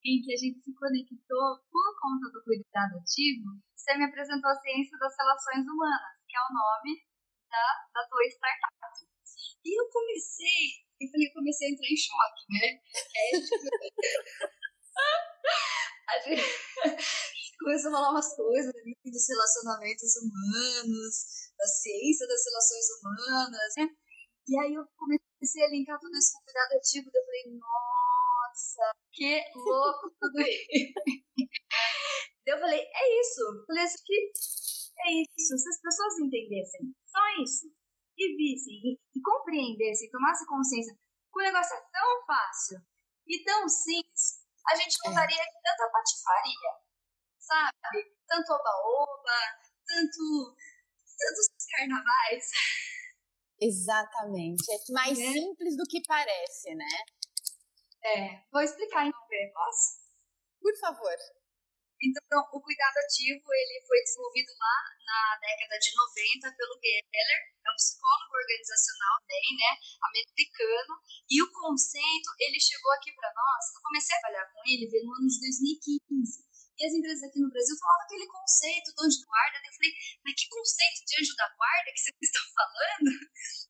em 0.06 0.21
que 0.21 0.34
a 0.34 0.38
gente 0.38 0.60
se 0.62 0.73
conectou 0.73 1.60
por 1.69 1.89
conta 2.02 2.32
do 2.32 2.43
cuidado 2.43 2.97
ativo, 2.97 3.60
você 3.75 3.97
me 3.97 4.06
apresentou 4.06 4.49
a 4.49 4.56
ciência 4.56 4.97
das 4.97 5.15
relações 5.17 5.65
humanas, 5.67 6.15
que 6.28 6.38
é 6.38 6.41
o 6.41 6.54
nome 6.54 7.04
da, 7.49 7.65
da 7.93 8.08
tua 8.08 8.25
startup. 8.28 8.69
E 9.65 9.80
eu 9.80 9.89
comecei, 9.89 10.86
eu 11.02 11.10
falei, 11.12 11.30
comecei 11.34 11.67
a 11.67 11.71
entrar 11.71 11.88
em 11.88 11.97
choque, 11.97 12.45
né? 12.49 12.80
É, 16.10 16.19
tipo, 16.19 16.41
a 16.89 16.95
gente 16.99 17.49
começou 17.60 17.89
a 17.89 17.93
falar 17.93 18.12
umas 18.12 18.36
coisas 18.36 18.74
ali 18.76 18.95
dos 19.04 19.28
relacionamentos 19.28 20.15
humanos, 20.17 21.13
da 21.58 21.67
ciência 21.67 22.28
das 22.28 22.43
relações 22.45 22.86
humanas, 22.98 23.74
né? 23.78 23.88
E 24.48 24.60
aí 24.60 24.74
eu 24.74 24.84
comecei 24.98 25.63
a 25.63 25.69
linkar 25.69 26.00
tudo 26.00 26.17
isso 26.17 26.34
com 26.34 26.43
cuidado 26.45 26.74
ativo, 26.74 27.12
eu 27.13 27.26
falei, 27.26 27.60
nossa, 27.60 28.95
que 29.13 29.43
louco 29.56 30.10
tudo 30.19 30.41
isso. 30.41 30.93
eu 32.48 32.60
falei, 32.60 32.82
é 32.82 33.22
isso. 33.22 33.41
Eu 33.41 33.65
falei 33.67 33.84
assim, 33.84 34.04
que 34.06 34.32
é 35.06 35.12
isso. 35.22 35.58
Se 35.58 35.69
as 35.69 35.82
pessoas 35.82 36.19
entendessem 36.19 36.95
só 37.06 37.43
isso, 37.43 37.72
e 38.19 38.36
vissem, 38.36 38.76
e, 38.84 39.00
e 39.15 39.22
compreendessem, 39.22 40.12
tomassem 40.12 40.48
consciência 40.48 40.93
que 40.93 41.39
o 41.39 41.43
negócio 41.43 41.76
é 41.76 41.82
tão 41.91 42.26
fácil 42.26 42.82
e 43.28 43.43
tão 43.43 43.69
simples, 43.69 44.43
a 44.67 44.76
gente 44.76 44.98
não 45.06 45.12
é. 45.12 45.15
tanta 45.15 45.91
patifaria, 45.91 46.72
sabe? 47.50 48.14
Tanto 48.28 48.54
oba-oba, 48.54 49.40
tanto, 49.86 50.56
tantos 51.18 51.50
carnavais. 51.76 52.46
Exatamente. 53.60 54.64
É 54.72 54.94
mais 54.94 55.20
é. 55.20 55.34
simples 55.34 55.76
do 55.76 55.84
que 55.90 56.02
parece, 56.08 56.76
né? 56.76 56.96
É. 58.04 58.44
Vou 58.52 58.62
explicar 58.62 59.06
então, 59.06 59.20
posso? 59.54 60.00
Por 60.62 60.78
favor. 60.80 61.18
Então, 62.00 62.40
o 62.56 62.62
cuidado 62.64 62.96
ativo 63.04 63.44
ele 63.44 63.84
foi 63.86 64.00
desenvolvido 64.00 64.56
lá 64.56 64.78
na 65.04 65.36
década 65.36 65.76
de 65.76 65.92
90 65.92 66.56
pelo 66.56 66.80
Geller, 66.80 67.42
é 67.60 67.72
um 67.72 67.76
psicólogo 67.76 68.40
organizacional 68.40 69.20
também, 69.20 69.52
né, 69.60 69.72
americano, 70.00 70.96
e 71.28 71.44
o 71.44 71.52
conceito 71.52 72.30
ele 72.40 72.56
chegou 72.56 72.94
aqui 72.94 73.12
para 73.12 73.28
nós. 73.36 73.76
Eu 73.76 73.82
comecei 73.84 74.16
a 74.16 74.20
trabalhar 74.22 74.48
com 74.48 74.62
ele 74.64 74.88
no 75.04 75.12
ano 75.12 75.28
de 75.28 75.40
2015. 75.44 76.49
E 76.80 76.86
as 76.88 76.96
empresas 76.96 77.28
aqui 77.28 77.44
no 77.44 77.52
Brasil 77.52 77.76
falavam 77.76 78.08
aquele 78.08 78.28
conceito 78.32 78.96
do 78.96 79.04
anjo 79.04 79.20
da 79.20 79.28
guarda. 79.28 79.60
Eu 79.60 79.76
falei, 79.76 79.94
mas 80.24 80.34
que 80.39 80.48
conceito 80.48 81.00
de 81.04 81.13
anjo 81.20 81.36
da 81.36 81.48
guarda 81.60 81.92
que 81.92 82.00
vocês 82.00 82.15
estão 82.24 82.46
falando? 82.56 83.12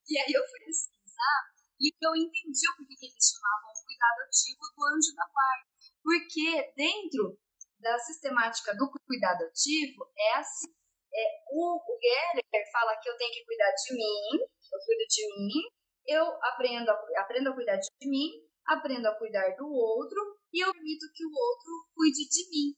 E 0.05 0.13
aí 0.13 0.29
eu 0.29 0.45
fui 0.45 0.59
pesquisar 0.61 1.39
e 1.81 1.89
eu 1.89 2.13
entendi 2.13 2.65
o 2.69 2.75
porquê 2.77 3.09
eles 3.09 3.25
chamavam 3.33 3.73
o 3.73 3.81
cuidado 3.81 4.19
ativo 4.29 4.61
do 4.61 4.81
anjo 4.93 5.11
da 5.17 5.25
guarda. 5.25 5.65
Porque 6.05 6.47
dentro 6.77 7.39
da 7.81 7.97
sistemática 7.97 8.75
do 8.77 8.91
cuidado 9.07 9.41
ativo 9.41 10.05
é 10.13 10.37
assim. 10.37 10.69
É, 11.09 11.25
o, 11.49 11.81
o 11.81 11.93
Geller 11.97 12.71
fala 12.71 12.95
que 13.01 13.09
eu 13.09 13.17
tenho 13.17 13.33
que 13.33 13.45
cuidar 13.45 13.71
de 13.73 13.95
mim, 13.97 14.45
eu 14.45 14.79
cuido 14.85 15.05
de 15.09 15.25
mim, 15.33 15.65
eu 16.05 16.23
aprendo 16.45 16.91
a, 16.91 16.93
aprendo 17.17 17.49
a 17.49 17.53
cuidar 17.55 17.77
de 17.77 17.89
mim, 18.05 18.45
aprendo 18.67 19.07
a 19.07 19.17
cuidar 19.17 19.55
do 19.55 19.65
outro 19.65 20.37
e 20.53 20.63
eu 20.63 20.71
permito 20.71 21.05
que 21.13 21.25
o 21.25 21.31
outro 21.33 21.89
cuide 21.95 22.29
de 22.29 22.49
mim. 22.49 22.75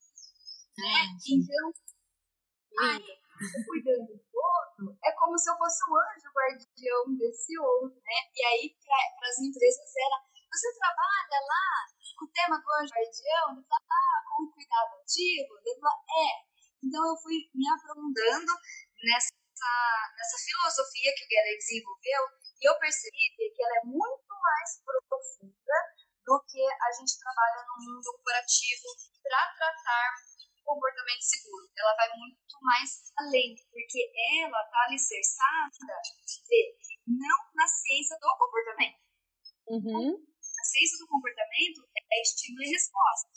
Né? 0.81 1.05
Então, 1.29 1.65
aí, 2.81 3.05
cuidando 3.69 4.17
do 4.17 4.33
outro, 4.33 4.97
é 5.05 5.11
como 5.13 5.37
se 5.37 5.49
eu 5.49 5.57
fosse 5.57 5.77
o 5.85 5.93
anjo 5.93 6.33
guardião 6.33 7.17
desse 7.17 7.57
outro, 7.59 8.01
né? 8.01 8.19
E 8.33 8.41
aí, 8.45 8.75
para 8.81 9.29
as 9.29 9.37
empresas, 9.37 9.93
era, 9.95 10.17
você 10.49 10.73
trabalha 10.73 11.39
lá 11.45 11.71
o 12.21 12.27
tema 12.29 12.57
do 12.57 12.69
anjo 12.81 12.93
guardião, 12.93 13.45
ele 13.57 13.65
fala, 13.65 13.85
ah, 13.89 14.21
com 14.29 14.51
cuidado 14.53 14.93
ativo, 15.01 15.57
ele 15.57 15.79
fala, 15.81 16.01
é. 16.09 16.51
Então 16.81 17.01
eu 17.01 17.17
fui 17.17 17.49
me 17.53 17.65
aprofundando 17.69 18.53
nessa, 19.05 19.33
nessa 20.17 20.37
filosofia 20.37 21.13
que 21.13 21.25
o 21.25 21.29
Geller 21.29 21.57
desenvolveu 21.57 22.21
e 22.61 22.69
eu 22.69 22.77
percebi 22.77 23.25
que 23.37 23.63
ela 23.63 23.77
é 23.77 23.85
muito 23.85 24.33
mais 24.33 24.81
profunda 24.85 25.77
do 26.25 26.43
que 26.45 26.61
a 26.61 26.91
gente 26.93 27.17
trabalha 27.17 27.65
no 27.65 27.85
mundo 27.85 28.05
corporativo 28.05 28.87
para 29.21 29.53
tratar 29.57 30.09
comportamento 30.71 31.21
seguro. 31.21 31.67
Ela 31.75 31.95
vai 31.95 32.09
muito 32.17 32.55
mais 32.61 33.11
além, 33.19 33.55
porque 33.71 34.11
ela 34.39 34.63
está 34.63 34.79
alicerçada 34.87 35.69
não 37.07 37.37
na 37.55 37.67
ciência 37.67 38.17
do 38.19 38.37
comportamento. 38.37 38.99
Uhum. 39.67 40.15
A 40.15 40.63
ciência 40.63 40.97
do 40.99 41.07
comportamento 41.07 41.83
é 41.95 42.21
estímulo 42.21 42.63
e 42.63 42.71
resposta. 42.71 43.29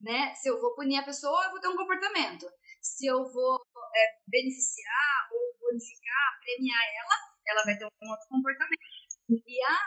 Né? 0.00 0.34
Se 0.34 0.48
eu 0.48 0.60
vou 0.60 0.74
punir 0.74 0.98
a 0.98 1.04
pessoa, 1.04 1.44
eu 1.44 1.50
vou 1.50 1.60
ter 1.60 1.68
um 1.68 1.76
comportamento. 1.76 2.46
Se 2.80 3.06
eu 3.06 3.24
vou 3.32 3.60
é, 3.94 4.02
beneficiar 4.28 5.28
ou 5.32 5.58
bonificar, 5.58 6.40
premiar 6.40 6.84
ela, 6.94 7.16
ela 7.46 7.64
vai 7.64 7.76
ter 7.76 7.84
um 7.84 8.10
outro 8.10 8.28
comportamento. 8.28 8.96
E 9.28 9.56
a, 9.64 9.78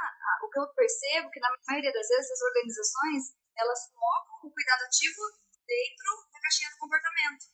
o 0.44 0.50
que 0.50 0.60
eu 0.60 0.68
percebo 0.74 1.28
é 1.28 1.32
que 1.32 1.40
na 1.40 1.56
maioria 1.68 1.94
das 1.94 2.08
vezes 2.08 2.32
as 2.32 2.42
organizações 2.42 3.40
elas 3.56 3.92
colocam 3.92 4.50
o 4.50 4.52
cuidado 4.52 4.84
ativo 4.84 5.22
dentro 5.70 6.10
da 6.34 6.40
caixinha 6.42 6.70
do 6.72 6.78
comportamento. 6.78 7.46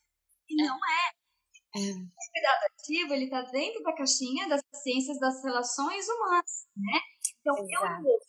E 0.47 0.61
é. 0.61 0.65
não 0.65 0.79
é. 0.79 1.03
é. 1.75 1.91
O 1.91 2.31
cuidado 2.31 2.63
ativo 2.71 3.13
ele 3.13 3.25
está 3.25 3.41
dentro 3.51 3.83
da 3.83 3.93
caixinha 3.93 4.47
das 4.47 4.61
ciências 4.81 5.19
das 5.19 5.43
relações 5.43 6.07
humanas, 6.07 6.67
né? 6.77 6.99
Então 7.41 7.55
Exato. 7.59 7.97
eu 7.97 8.03
vou 8.03 8.19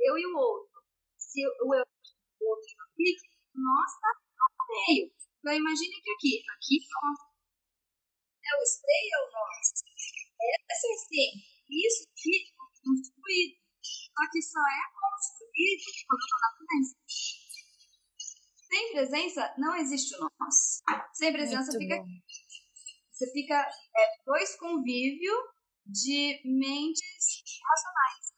eu 0.00 0.18
e 0.18 0.26
o 0.26 0.36
outro. 0.36 0.80
Se 1.18 1.46
o 1.46 1.74
eu 1.74 1.84
o 1.84 2.48
outro 2.48 2.68
fica, 2.96 3.28
nós 3.54 3.90
tá 4.00 4.10
no 4.40 4.64
meio. 4.88 5.12
Então 5.40 5.52
imagine 5.52 6.00
que 6.00 6.10
aqui, 6.10 6.42
aqui 6.56 6.76
rastreia 8.50 9.16
o 9.20 9.30
nós. 9.30 9.84
Essa 10.70 10.86
essência. 10.88 11.60
Isso 11.68 12.08
que 12.16 12.30
é 12.36 12.82
construído. 12.82 13.60
Só 13.82 14.30
que 14.32 14.42
só 14.42 14.60
é 14.60 14.84
construído 14.90 15.84
quando 16.08 16.20
eu 16.20 16.26
estou 16.26 16.40
na 16.40 16.50
presença. 16.56 16.96
Sem 18.70 18.92
presença, 18.92 19.54
não 19.58 19.74
existe 19.74 20.14
o 20.14 20.30
nós. 20.38 20.80
Sem 21.12 21.32
presença, 21.32 21.76
fica, 21.76 22.04
você 23.10 23.30
fica 23.32 23.60
é, 23.60 24.22
dois 24.24 24.54
convívio 24.56 25.34
de 25.84 26.40
mentes 26.44 27.42
racionais. 27.66 28.32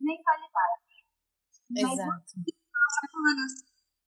Mentalidade. 0.00 0.86
Exato. 1.76 2.32
Mas, 3.12 3.52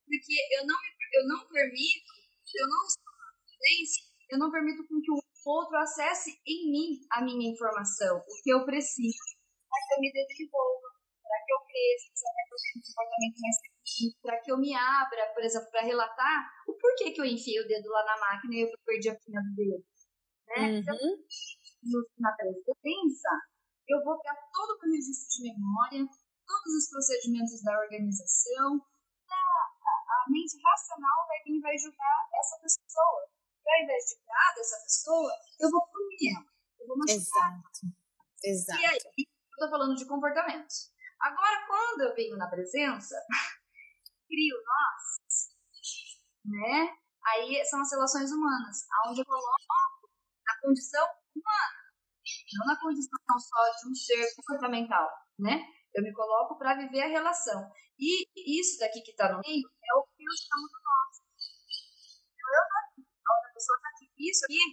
porque 0.05 0.35
eu 0.55 0.65
não, 0.65 0.77
eu 1.13 1.27
não 1.27 1.47
permito, 1.49 2.13
eu 2.55 2.67
não 2.67 2.85
estou 2.87 3.11
na 3.11 3.33
presença, 3.43 3.99
eu 4.29 4.39
não 4.39 4.51
permito 4.51 4.87
com 4.87 5.01
que 5.01 5.11
o 5.11 5.19
outro 5.45 5.77
acesse 5.77 6.39
em 6.47 6.71
mim 6.71 7.01
a 7.11 7.21
minha 7.21 7.51
informação, 7.51 8.17
o 8.17 8.43
que 8.43 8.49
eu 8.49 8.63
preciso, 8.65 9.35
para 9.67 9.79
que 9.87 9.93
eu 9.95 9.99
me 9.99 10.11
desenvolva, 10.13 10.87
para 11.21 11.45
que 11.45 11.51
eu 11.51 11.59
cresça, 11.67 12.25
para 12.33 12.43
que 12.47 12.53
eu 12.53 12.59
tenha 12.63 12.77
um 12.77 12.85
comportamento 12.87 13.39
mais 13.41 13.57
para 14.21 14.39
que 14.41 14.51
eu 14.51 14.57
me 14.57 14.73
abra, 14.73 15.33
por 15.33 15.43
exemplo, 15.43 15.69
para 15.71 15.81
relatar 15.81 16.51
o 16.67 16.73
porquê 16.73 17.11
que 17.11 17.21
eu 17.21 17.25
enfiei 17.25 17.59
o 17.61 17.67
dedo 17.67 17.89
lá 17.89 18.05
na 18.05 18.19
máquina 18.19 18.55
e 18.55 18.61
eu 18.61 18.69
perdi 18.85 19.09
a 19.09 19.15
pinha 19.15 19.41
do 19.41 19.55
dedo. 19.55 19.85
Né? 20.47 20.55
Uhum. 20.57 20.77
Então, 20.79 20.97
na 22.19 22.31
presença, 22.33 23.29
eu 23.87 24.03
vou 24.03 24.19
pegar 24.19 24.37
todo 24.53 24.77
o 24.77 24.91
registro 24.91 25.43
de 25.43 25.53
memória, 25.53 26.05
todos 26.45 26.73
os 26.75 26.89
procedimentos 26.89 27.61
da 27.63 27.77
organização, 27.79 28.81
a 29.29 30.25
mente 30.29 30.57
racional 30.61 31.27
vai 31.27 31.37
vir 31.45 31.57
e 31.57 31.61
vai 31.61 31.77
julgar 31.77 32.27
essa 32.33 32.59
pessoa 32.61 33.29
ao 33.69 33.83
invés 33.83 34.05
de 34.05 34.15
cuidar 34.15 34.53
dessa 34.55 34.77
pessoa, 34.83 35.31
eu 35.59 35.69
vou 35.69 35.81
punir 35.87 36.35
ela. 36.35 36.45
Eu 36.79 36.87
vou 36.87 36.97
machucar. 36.97 37.53
Exato. 37.53 37.79
Exato. 38.43 38.81
E 38.81 38.85
aí, 38.85 38.99
eu 39.17 39.57
tô 39.59 39.69
falando 39.69 39.95
de 39.95 40.05
comportamento. 40.05 40.73
Agora, 41.19 41.67
quando 41.67 42.01
eu 42.01 42.15
venho 42.15 42.37
na 42.37 42.47
presença, 42.47 43.15
crio 44.29 44.55
nós, 44.61 45.49
né? 46.45 46.93
Aí 47.25 47.65
são 47.65 47.81
as 47.81 47.91
relações 47.91 48.31
humanas, 48.31 48.85
onde 49.09 49.21
eu 49.21 49.25
coloco 49.25 50.09
na 50.45 50.61
condição 50.61 51.05
humana, 51.35 51.79
não 52.53 52.67
na 52.67 52.79
condição 52.79 53.19
só 53.27 53.61
de 53.81 53.91
um 53.91 53.95
ser 53.95 54.35
comportamental, 54.35 55.09
né? 55.37 55.65
Eu 55.93 56.03
me 56.03 56.13
coloco 56.13 56.57
para 56.57 56.77
viver 56.77 57.01
a 57.01 57.07
relação. 57.07 57.71
E 57.97 58.29
isso 58.61 58.79
daqui 58.79 59.01
que 59.01 59.11
está 59.11 59.33
no 59.33 59.41
meio 59.41 59.67
é 59.67 59.93
o 59.97 60.03
que 60.15 60.23
eu 60.23 60.35
chamo 60.37 60.67
do 60.69 60.79
nós. 60.79 61.17
Então, 62.31 62.47
eu 62.47 62.79
pessoa 63.59 63.75
está 63.75 63.89
aqui. 63.91 64.07
Isso 64.15 64.45
aqui, 64.47 64.63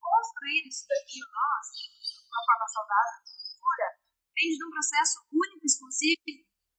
construir 0.00 0.64
isso 0.64 0.88
daqui, 0.88 1.20
nós, 1.20 1.66
de 1.76 2.24
uma 2.24 2.40
forma 2.48 2.66
saudável, 2.72 3.20
pura, 3.60 3.88
vem 4.32 4.48
de 4.56 4.64
um 4.64 4.70
processo 4.72 5.20
único, 5.28 5.66
exclusivo, 5.68 6.24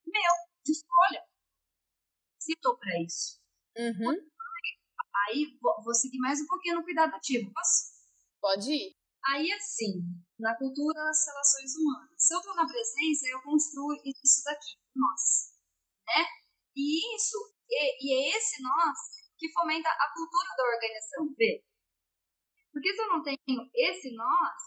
meu, 0.10 0.34
de 0.65 0.72
escolha. 0.74 1.22
Se 2.41 2.54
estou 2.54 2.75
para 2.75 2.97
isso. 3.06 3.38
Uhum. 3.77 4.17
Aí, 5.30 5.45
vou 5.62 5.93
seguir 5.93 6.17
mais 6.17 6.41
um 6.41 6.47
pouquinho 6.47 6.77
no 6.77 6.84
cuidado 6.84 7.13
ativo. 7.13 7.54
Posso? 7.54 7.93
Pode 8.41 8.71
ir. 8.73 8.97
Aí, 9.30 9.51
assim, 9.51 10.01
na 10.39 10.58
cultura 10.58 11.06
das 11.06 11.21
relações 11.27 11.77
humanas, 11.77 12.10
se 12.17 12.34
eu 12.34 12.39
estou 12.39 12.56
na 12.56 12.65
presença, 12.65 13.30
eu 13.30 13.43
construo 13.43 13.93
isso 13.93 14.41
daqui, 14.43 14.73
nós. 14.95 15.54
Né? 16.10 16.25
E 16.75 17.15
isso, 17.15 17.38
e, 17.69 18.10
e 18.10 18.34
é 18.34 18.36
esse 18.36 18.60
nós 18.63 18.97
que 19.38 19.54
fomenta 19.54 19.89
a 19.89 20.12
cultura 20.12 20.49
da 20.58 20.63
organização. 20.63 21.36
Vê? 21.38 21.63
Porque 22.73 22.91
se 22.91 23.01
eu 23.04 23.08
não 23.10 23.21
tenho 23.21 23.38
esse 23.75 24.15
nós, 24.15 24.62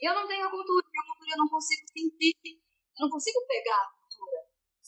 eu 0.00 0.14
não 0.14 0.28
tenho 0.28 0.46
a 0.46 0.50
cultura, 0.50 0.86
a 0.86 1.06
cultura 1.06 1.32
eu 1.32 1.38
não 1.38 1.48
consigo 1.48 1.82
sentir, 1.90 2.36
eu 2.46 3.00
não 3.00 3.10
consigo 3.10 3.44
pegar 3.48 3.82
a 3.82 3.90
cultura 3.90 4.38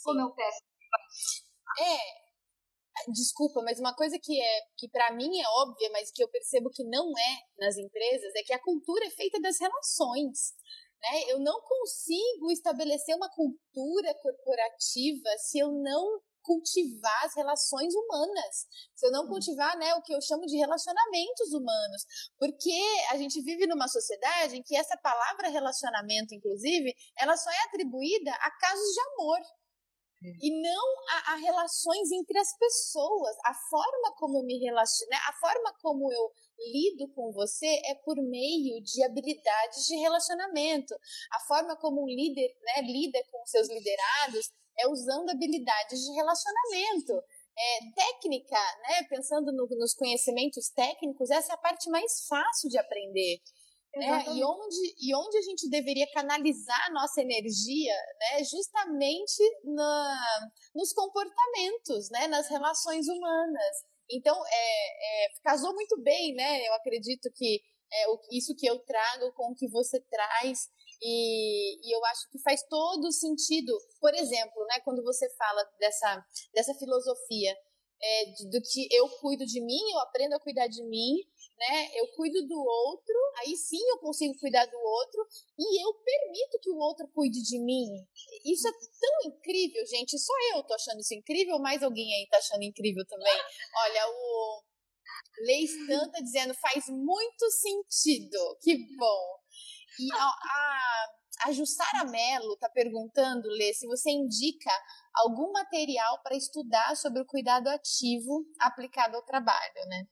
como 0.04 0.20
eu 0.20 0.30
pego. 0.30 1.49
É, 1.78 3.10
desculpa, 3.12 3.62
mas 3.62 3.78
uma 3.78 3.94
coisa 3.94 4.18
que 4.18 4.40
é 4.40 4.60
que 4.76 4.88
para 4.88 5.12
mim 5.12 5.40
é 5.40 5.48
óbvia, 5.62 5.90
mas 5.92 6.10
que 6.10 6.22
eu 6.22 6.28
percebo 6.28 6.70
que 6.70 6.84
não 6.84 7.10
é 7.18 7.38
nas 7.58 7.76
empresas, 7.76 8.34
é 8.34 8.42
que 8.42 8.52
a 8.52 8.62
cultura 8.62 9.06
é 9.06 9.10
feita 9.10 9.40
das 9.40 9.58
relações. 9.58 10.54
Né? 11.00 11.24
Eu 11.28 11.38
não 11.40 11.60
consigo 11.62 12.50
estabelecer 12.50 13.16
uma 13.16 13.30
cultura 13.30 14.14
corporativa 14.14 15.28
se 15.38 15.58
eu 15.58 15.70
não 15.72 16.20
cultivar 16.42 17.24
as 17.24 17.34
relações 17.36 17.94
humanas, 17.94 18.66
se 18.94 19.06
eu 19.06 19.12
não 19.12 19.28
cultivar 19.28 19.76
né, 19.78 19.94
o 19.94 20.02
que 20.02 20.12
eu 20.12 20.20
chamo 20.22 20.46
de 20.46 20.56
relacionamentos 20.56 21.52
humanos, 21.52 22.04
porque 22.38 22.76
a 23.10 23.16
gente 23.16 23.40
vive 23.42 23.66
numa 23.66 23.86
sociedade 23.86 24.56
em 24.56 24.62
que 24.62 24.74
essa 24.76 24.96
palavra 24.96 25.48
relacionamento, 25.48 26.34
inclusive, 26.34 26.94
ela 27.18 27.36
só 27.36 27.50
é 27.50 27.62
atribuída 27.66 28.32
a 28.32 28.50
casos 28.58 28.94
de 28.94 29.00
amor 29.00 29.38
e 30.22 30.62
não 30.62 30.86
a, 31.08 31.32
a, 31.32 31.36
relações 31.36 32.10
entre 32.12 32.38
as 32.38 32.56
pessoas. 32.58 33.36
A 33.44 33.54
forma 33.54 34.14
como 34.18 34.42
me 34.42 34.58
relaciono, 34.58 35.10
né, 35.10 35.18
a 35.28 35.32
forma 35.34 35.72
como 35.80 36.12
eu 36.12 36.30
lido 36.72 37.08
com 37.14 37.32
você 37.32 37.80
é 37.86 37.94
por 37.94 38.16
meio 38.16 38.82
de 38.82 39.02
habilidades 39.04 39.86
de 39.86 39.96
relacionamento. 39.96 40.94
A 41.32 41.40
forma 41.40 41.76
como 41.76 42.02
um 42.02 42.06
líder 42.06 42.54
né, 42.62 42.82
lida 42.82 43.18
com 43.30 43.44
seus 43.46 43.68
liderados 43.68 44.50
é 44.78 44.86
usando 44.88 45.30
habilidades 45.30 46.00
de 46.00 46.12
relacionamento. 46.12 47.22
É, 47.62 47.92
técnica, 47.94 48.56
né? 48.88 49.02
Pensando 49.08 49.52
no, 49.52 49.66
nos 49.76 49.92
conhecimentos 49.92 50.70
técnicos, 50.70 51.30
essa 51.30 51.52
é 51.52 51.54
a 51.54 51.58
parte 51.58 51.90
mais 51.90 52.26
fácil 52.26 52.70
de 52.70 52.78
aprender. 52.78 53.42
Né? 53.96 54.24
E, 54.28 54.44
onde, 54.44 54.94
e 55.00 55.14
onde 55.16 55.36
a 55.36 55.42
gente 55.42 55.68
deveria 55.68 56.06
canalizar 56.12 56.80
a 56.86 56.92
nossa 56.92 57.20
energia, 57.20 57.94
né? 58.20 58.44
justamente 58.44 59.42
na, 59.64 60.20
nos 60.74 60.92
comportamentos, 60.92 62.08
né? 62.10 62.28
nas 62.28 62.48
relações 62.48 63.08
humanas. 63.08 63.76
Então, 64.08 64.40
é, 64.46 65.24
é, 65.24 65.28
casou 65.42 65.74
muito 65.74 66.00
bem, 66.02 66.34
né? 66.34 66.66
Eu 66.66 66.74
acredito 66.74 67.30
que 67.34 67.60
é, 67.92 68.04
isso 68.36 68.54
que 68.56 68.66
eu 68.66 68.78
trago 68.80 69.32
com 69.32 69.52
o 69.52 69.54
que 69.54 69.68
você 69.68 70.00
traz 70.00 70.68
e, 71.02 71.88
e, 71.88 71.96
eu 71.96 72.04
acho 72.06 72.28
que 72.30 72.38
faz 72.40 72.62
todo 72.68 73.10
sentido. 73.10 73.72
Por 74.00 74.14
exemplo, 74.14 74.64
né, 74.66 74.80
quando 74.84 75.02
você 75.02 75.28
fala 75.34 75.64
dessa, 75.78 76.26
dessa 76.52 76.74
filosofia 76.74 77.56
é, 78.02 78.24
do 78.50 78.60
que 78.60 78.88
eu 78.90 79.08
cuido 79.20 79.46
de 79.46 79.60
mim, 79.60 79.80
eu 79.92 79.98
aprendo 80.00 80.34
a 80.34 80.40
cuidar 80.40 80.66
de 80.66 80.82
mim, 80.84 81.16
né? 81.60 81.90
Eu 81.94 82.08
cuido 82.16 82.46
do 82.46 82.58
outro, 82.58 83.14
aí 83.38 83.54
sim 83.54 83.80
eu 83.90 83.98
consigo 83.98 84.34
cuidar 84.40 84.64
do 84.64 84.78
outro 84.78 85.26
e 85.58 85.84
eu 85.84 85.92
permito 85.92 86.58
que 86.62 86.70
o 86.70 86.78
outro 86.78 87.06
cuide 87.08 87.42
de 87.42 87.58
mim. 87.58 87.86
Isso 88.46 88.66
é 88.66 88.72
tão 88.72 89.30
incrível, 89.30 89.84
gente. 89.86 90.18
Só 90.18 90.32
eu 90.54 90.62
tô 90.62 90.72
achando 90.72 91.00
isso 91.00 91.12
incrível, 91.12 91.58
mais 91.58 91.82
alguém 91.82 92.14
aí 92.14 92.26
tá 92.28 92.38
achando 92.38 92.62
incrível 92.62 93.04
também. 93.06 93.38
Olha, 93.76 94.08
o 94.08 94.62
Lei 95.44 95.64
Stan 95.64 96.08
tá 96.10 96.20
dizendo 96.20 96.54
faz 96.54 96.88
muito 96.88 97.50
sentido. 97.50 98.56
Que 98.62 98.78
bom. 98.96 99.40
E 99.98 100.10
a, 100.14 100.24
a, 100.24 101.08
a 101.44 101.52
Jussara 101.52 102.06
Mello 102.06 102.54
está 102.54 102.70
perguntando, 102.70 103.48
Lê, 103.48 103.74
se 103.74 103.86
você 103.86 104.10
indica 104.10 104.70
algum 105.14 105.52
material 105.52 106.22
para 106.22 106.36
estudar 106.36 106.96
sobre 106.96 107.20
o 107.20 107.26
cuidado 107.26 107.68
ativo 107.68 108.46
aplicado 108.60 109.16
ao 109.16 109.22
trabalho, 109.22 109.86
né? 109.88 110.06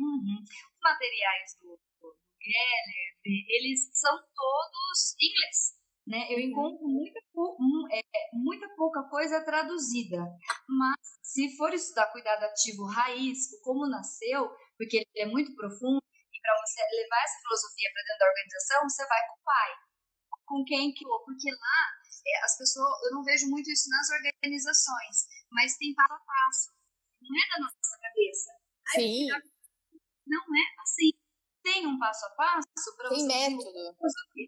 Uhum. 0.00 0.44
Os 0.78 0.82
materiais 0.82 1.58
do, 1.60 1.80
do 2.00 2.16
Geller, 2.40 3.44
eles 3.48 3.90
são 3.92 4.16
todos 4.16 5.14
inglês. 5.20 5.78
Né? 6.06 6.26
Eu 6.30 6.38
encontro 6.38 6.86
muita, 6.88 7.18
é, 7.92 8.00
muita 8.32 8.68
pouca 8.76 9.02
coisa 9.10 9.44
traduzida, 9.44 10.24
mas 10.66 10.96
se 11.20 11.54
for 11.56 11.74
estudar 11.74 12.10
cuidado 12.12 12.44
ativo 12.44 12.86
raiz, 12.86 13.60
como 13.62 13.86
nasceu, 13.86 14.48
porque 14.78 15.04
ele 15.04 15.06
é 15.16 15.26
muito 15.26 15.54
profundo, 15.54 16.00
para 16.48 16.54
você 16.64 16.80
levar 16.80 17.20
essa 17.24 17.40
filosofia 17.42 17.90
para 17.92 18.02
dentro 18.08 18.18
da 18.18 18.28
organização, 18.30 18.88
você 18.88 19.06
vai 19.06 19.20
com 19.28 19.34
o 19.34 19.44
pai. 19.44 19.70
Com 20.46 20.64
quem 20.64 20.94
que 20.94 21.04
Porque 21.04 21.50
lá, 21.52 21.80
é, 22.24 22.44
as 22.44 22.56
pessoas, 22.56 22.88
eu 23.04 23.12
não 23.12 23.22
vejo 23.22 23.50
muito 23.50 23.68
isso 23.68 23.90
nas 23.90 24.08
organizações, 24.08 25.28
mas 25.52 25.76
tem 25.76 25.92
passo 25.94 26.14
a 26.14 26.24
passo. 26.24 26.72
Não 27.20 27.36
é 27.36 27.48
da 27.52 27.58
nossa 27.60 27.98
cabeça. 28.00 28.50
Sim. 28.94 29.28
Não 30.28 30.42
é 30.42 30.66
assim. 30.82 31.10
Tem 31.62 31.86
um 31.86 31.98
passo 31.98 32.24
a 32.26 32.30
passo 32.30 32.96
para 32.96 33.08
você. 33.08 33.16
Tem 33.16 33.26
método. 33.26 33.96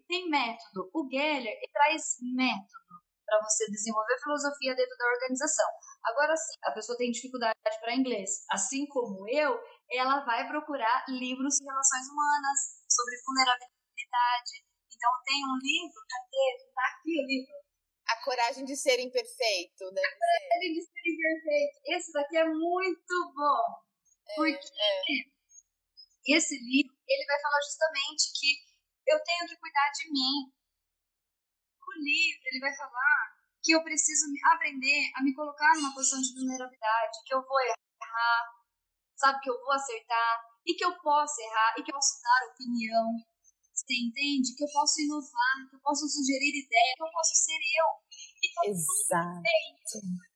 Tem 0.07 0.29
método. 0.29 0.89
O 0.93 1.09
Geller 1.09 1.57
traz 1.73 2.17
método 2.33 3.01
para 3.25 3.39
você 3.43 3.65
desenvolver 3.71 4.19
filosofia 4.19 4.75
dentro 4.75 4.97
da 4.97 5.07
organização. 5.07 5.67
Agora 6.03 6.35
sim, 6.35 6.57
a 6.63 6.71
pessoa 6.71 6.97
tem 6.97 7.11
dificuldade 7.11 7.55
para 7.79 7.95
inglês, 7.95 8.43
assim 8.51 8.85
como 8.87 9.27
eu, 9.29 9.57
ela 9.91 10.25
vai 10.25 10.47
procurar 10.47 11.05
livros 11.07 11.55
de 11.55 11.63
relações 11.63 12.07
humanas, 12.11 12.59
sobre 12.89 13.15
vulnerabilidade. 13.23 14.67
Então, 14.91 15.11
tem 15.25 15.39
um 15.47 15.57
livro, 15.57 15.99
cadê? 16.09 16.47
Está 16.67 16.83
aqui 16.91 17.11
o 17.15 17.25
livro. 17.25 17.55
A 18.07 18.23
Coragem 18.23 18.65
de 18.65 18.75
Ser 18.75 18.99
Imperfeito. 18.99 19.91
Deve 19.93 20.07
a 20.07 20.17
Coragem 20.19 20.73
de 20.73 20.81
Ser 20.83 21.01
Imperfeito. 21.07 21.79
Esse 21.85 22.11
daqui 22.11 22.37
é 22.37 22.45
muito 22.45 23.33
bom. 23.33 23.81
É, 24.29 24.35
porque 24.35 24.57
é. 24.57 25.40
Esse 26.27 26.55
livro, 26.57 26.93
ele 27.07 27.25
vai 27.25 27.41
falar 27.41 27.61
justamente 27.61 28.31
que 28.37 28.51
eu 29.07 29.19
tenho 29.23 29.47
que 29.47 29.57
cuidar 29.57 29.89
de 29.91 30.11
mim. 30.11 30.53
O 31.81 31.91
livro, 31.97 32.41
ele 32.45 32.59
vai 32.59 32.75
falar 32.75 33.41
que 33.63 33.73
eu 33.73 33.83
preciso 33.83 34.25
aprender 34.53 35.11
a 35.15 35.23
me 35.23 35.33
colocar 35.33 35.75
numa 35.75 35.93
posição 35.93 36.21
de 36.21 36.33
vulnerabilidade, 36.33 37.19
que 37.25 37.33
eu 37.33 37.41
vou 37.45 37.59
errar, 37.61 38.41
sabe, 39.15 39.39
que 39.41 39.49
eu 39.49 39.59
vou 39.61 39.71
acertar, 39.73 40.41
e 40.65 40.73
que 40.73 40.85
eu 40.85 40.97
posso 40.99 41.41
errar, 41.41 41.73
e 41.77 41.83
que 41.83 41.91
eu 41.91 41.95
posso 41.95 42.21
dar 42.21 42.53
opinião, 42.53 43.17
você 43.73 43.93
entende? 43.93 44.55
Que 44.55 44.63
eu 44.63 44.71
posso 44.71 45.01
inovar, 45.01 45.69
que 45.69 45.75
eu 45.75 45.79
posso 45.81 46.07
sugerir 46.07 46.53
ideia, 46.53 46.93
que 46.97 47.03
eu 47.03 47.11
posso 47.11 47.35
ser 47.35 47.57
eu. 47.57 47.89
E 48.43 48.53
tá 48.53 48.61
Exato. 48.65 49.41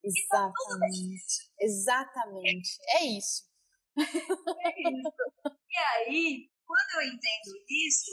Exatamente. 0.03 1.49
Tá 1.49 1.55
Exatamente. 1.59 2.69
É 2.89 3.05
isso. 3.17 3.43
É 3.97 4.69
isso. 4.81 5.23
E 5.69 5.77
aí, 5.77 6.49
quando 6.65 6.89
eu 6.95 7.07
entendo 7.07 7.51
isso, 7.69 8.11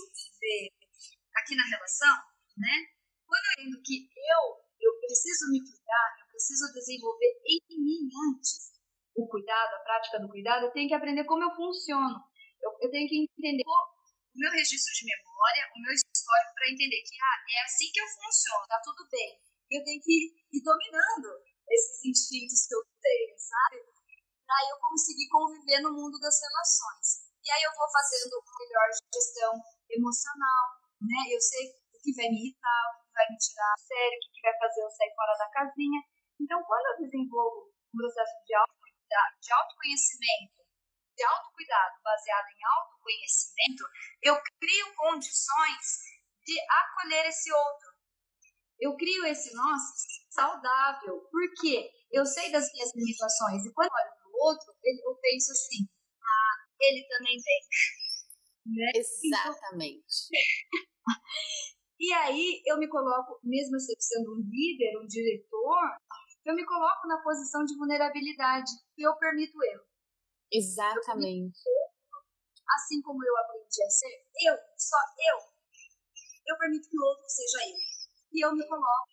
aqui 1.35 1.57
na 1.57 1.67
relação, 1.67 2.17
né? 2.57 2.87
Quando 3.27 3.45
eu 3.47 3.65
entendo 3.65 3.83
que 3.83 4.09
eu, 4.13 4.43
eu 4.81 5.01
preciso 5.01 5.51
me 5.51 5.61
cuidar, 5.61 6.09
eu 6.21 6.27
preciso 6.29 6.73
desenvolver 6.73 7.33
em 7.47 7.61
mim 7.79 8.09
antes 8.29 8.73
o 9.15 9.27
cuidado, 9.29 9.75
a 9.75 9.85
prática 9.85 10.21
do 10.21 10.29
cuidado, 10.29 10.67
eu 10.67 10.73
tenho 10.73 10.89
que 10.89 10.95
aprender 10.95 11.25
como 11.25 11.45
eu 11.45 11.55
funciono. 11.55 12.17
Eu, 12.61 12.71
eu 12.81 12.91
tenho 12.91 13.09
que 13.09 13.27
entender 13.39 13.65
o 13.67 14.39
meu 14.39 14.51
registro 14.53 14.93
de 14.95 15.05
memória, 15.05 15.69
o 15.77 15.81
meu 15.81 15.93
histórico, 15.93 16.55
para 16.55 16.71
entender 16.71 17.03
que 17.03 17.17
ah, 17.21 17.39
é 17.51 17.65
assim 17.65 17.91
que 17.93 18.01
eu 18.01 18.07
funciono, 18.09 18.67
tá 18.69 18.81
tudo 18.85 19.09
bem. 19.11 19.41
Eu 19.71 19.85
tenho 19.85 20.01
que 20.01 20.33
ir 20.53 20.63
dominando 20.63 21.29
esses 21.69 22.05
instintos 22.05 22.67
que 22.67 22.75
eu? 22.75 22.92
Para 24.53 24.69
eu 24.69 24.77
conseguir 24.85 25.33
conviver 25.33 25.81
no 25.81 25.97
mundo 25.97 26.21
das 26.21 26.37
relações. 26.37 27.25
E 27.41 27.49
aí 27.49 27.63
eu 27.65 27.73
vou 27.73 27.89
fazendo 27.89 28.37
melhor 28.61 28.89
gestão 29.09 29.53
emocional, 29.89 30.65
né? 31.01 31.25
Eu 31.33 31.41
sei 31.41 31.73
o 31.73 31.99
que 32.05 32.13
vai 32.13 32.29
me 32.29 32.37
irritar, 32.37 32.85
o 32.93 33.01
que 33.01 33.13
vai 33.17 33.27
me 33.33 33.37
tirar 33.41 33.73
sério, 33.81 34.21
o 34.21 34.29
que 34.29 34.45
vai 34.45 34.53
fazer 34.61 34.85
eu 34.85 34.91
sair 34.93 35.13
fora 35.17 35.33
da 35.41 35.49
casinha. 35.57 36.01
Então, 36.37 36.61
quando 36.69 36.85
eu 36.85 37.01
desenvolvo 37.01 37.73
um 37.73 37.97
processo 37.97 38.37
de, 38.45 38.53
auto, 38.53 38.77
de 39.41 39.53
autoconhecimento, 39.57 40.61
de 41.17 41.25
autocuidado 41.25 41.97
baseado 42.05 42.49
em 42.53 42.61
autoconhecimento, 42.77 43.85
eu 44.21 44.37
crio 44.37 44.95
condições 45.01 45.85
de 46.45 46.61
acolher 46.61 47.25
esse 47.25 47.49
outro. 47.49 47.89
Eu 48.79 48.97
crio 49.01 49.25
esse 49.25 49.49
nós 49.57 49.81
saudável, 50.29 51.25
porque 51.33 51.89
eu 52.13 52.27
sei 52.27 52.53
das 52.53 52.69
minhas 52.73 52.93
limitações 52.95 53.65
e 53.65 53.73
quando 53.73 53.89
eu 53.89 53.97
olho 53.97 54.22
o 54.33 54.49
outro, 54.49 54.75
eu 54.83 55.15
penso 55.21 55.53
assim: 55.53 55.87
ah, 56.21 56.55
ele 56.81 57.07
também 57.09 57.37
tem. 57.41 57.61
Né? 58.67 58.91
Exatamente. 58.95 60.31
e 62.01 62.13
aí 62.13 62.63
eu 62.67 62.79
me 62.79 62.89
coloco, 62.89 63.39
mesmo 63.43 63.79
sendo 63.79 64.33
um 64.33 64.41
líder, 64.41 64.99
um 65.03 65.07
diretor, 65.07 65.97
eu 66.45 66.55
me 66.55 66.65
coloco 66.65 67.07
na 67.07 67.23
posição 67.23 67.65
de 67.65 67.77
vulnerabilidade 67.77 68.71
e 68.99 69.07
eu 69.07 69.17
permito 69.17 69.63
erro. 69.63 69.85
Exatamente. 70.51 71.59
Assim 72.77 73.01
como 73.03 73.25
eu 73.25 73.37
aprendi 73.37 73.83
a 73.85 73.91
ser 73.91 74.25
eu, 74.47 74.57
só 74.77 74.97
eu, 75.19 75.53
eu 76.47 76.59
permito 76.59 76.89
que 76.89 76.99
o 76.99 77.05
outro 77.05 77.25
seja 77.29 77.59
eu. 77.69 77.77
E 78.33 78.45
eu 78.45 78.55
me 78.55 78.67
coloco 78.67 79.13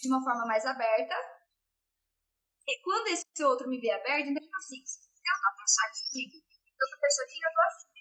de 0.00 0.08
uma 0.08 0.22
forma 0.22 0.46
mais 0.46 0.64
aberta. 0.64 1.14
E 2.66 2.82
quando 2.82 3.08
esse 3.08 3.26
outro 3.44 3.68
me 3.68 3.80
vê 3.80 3.90
aberto, 3.90 4.28
então 4.28 4.48
assim, 4.56 4.78
eu 4.78 5.36
tô 5.42 5.62
fechadinho, 5.62 6.42
eu 6.42 6.88
tô 6.90 6.96
fechadinho, 7.00 7.46
eu 7.46 7.54
tô 7.54 7.60
assim. 7.66 7.92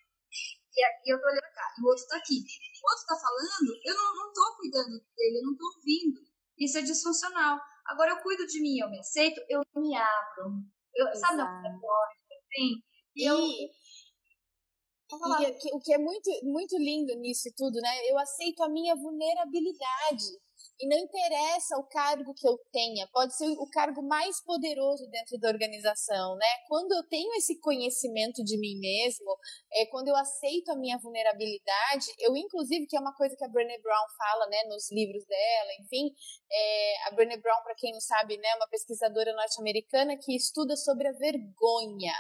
E 0.74 0.84
aqui 0.86 1.10
eu 1.10 1.20
tô 1.20 1.28
olhando 1.28 1.54
cá, 1.54 1.74
e 1.78 1.82
o 1.84 1.88
outro 1.88 2.08
tá 2.08 2.18
aqui. 2.18 2.40
O 2.40 2.90
outro 2.90 3.06
tá 3.06 3.16
falando, 3.20 3.80
eu 3.84 3.96
não, 3.96 4.16
não 4.16 4.34
tô 4.34 4.58
cuidando 4.58 5.00
dele, 5.16 5.40
eu 5.40 5.44
não 5.44 5.58
tô 5.58 5.66
ouvindo. 5.76 6.22
Isso 6.58 6.78
é 6.78 6.82
disfuncional. 6.82 7.60
Agora 7.86 8.12
eu 8.12 8.22
cuido 8.22 8.46
de 8.46 8.62
mim, 8.62 8.80
eu 8.80 8.90
me 8.90 9.00
aceito, 9.00 9.42
eu 9.50 9.62
me 9.76 9.96
abro. 9.96 10.64
Eu, 10.94 11.16
sabe, 11.16 11.38
não, 11.38 11.82
Sim. 12.54 12.84
E, 13.16 13.26
eu... 13.26 13.40
e, 13.40 13.72
o 15.74 15.80
que 15.82 15.94
é 15.94 15.98
muito, 15.98 16.30
muito 16.44 16.78
lindo 16.78 17.14
nisso 17.16 17.50
tudo, 17.56 17.82
né? 17.82 18.10
Eu 18.10 18.18
aceito 18.18 18.64
a 18.64 18.70
minha 18.70 18.96
vulnerabilidade. 18.96 20.24
E 20.82 20.88
não 20.88 20.98
interessa 20.98 21.78
o 21.78 21.84
cargo 21.84 22.34
que 22.34 22.48
eu 22.48 22.58
tenha, 22.72 23.08
pode 23.14 23.36
ser 23.38 23.46
o 23.46 23.70
cargo 23.70 24.02
mais 24.02 24.42
poderoso 24.44 25.08
dentro 25.12 25.38
da 25.38 25.48
organização, 25.48 26.36
né? 26.36 26.48
Quando 26.68 26.92
eu 26.94 27.08
tenho 27.08 27.32
esse 27.36 27.60
conhecimento 27.60 28.44
de 28.44 28.58
mim 28.58 28.80
mesmo, 28.80 29.38
é 29.74 29.86
quando 29.86 30.08
eu 30.08 30.16
aceito 30.16 30.72
a 30.72 30.76
minha 30.76 30.98
vulnerabilidade, 30.98 32.08
eu 32.18 32.36
inclusive 32.36 32.88
que 32.88 32.98
é 32.98 33.00
uma 33.00 33.16
coisa 33.16 33.36
que 33.36 33.46
a 33.46 33.48
Brené 33.48 33.78
Brown 33.80 34.08
fala, 34.18 34.48
né, 34.48 34.64
nos 34.64 34.92
livros 34.92 35.24
dela, 35.26 35.72
enfim, 35.82 36.12
é, 36.52 37.08
a 37.08 37.12
Brené 37.12 37.38
Brown, 37.38 37.62
para 37.64 37.76
quem 37.76 37.94
não 37.94 38.02
sabe, 38.02 38.38
né, 38.38 38.50
é 38.50 38.56
uma 38.56 38.68
pesquisadora 38.68 39.34
norte-americana 39.34 40.18
que 40.18 40.36
estuda 40.36 40.76
sobre 40.76 41.08
a 41.08 41.12
vergonha 41.12 42.14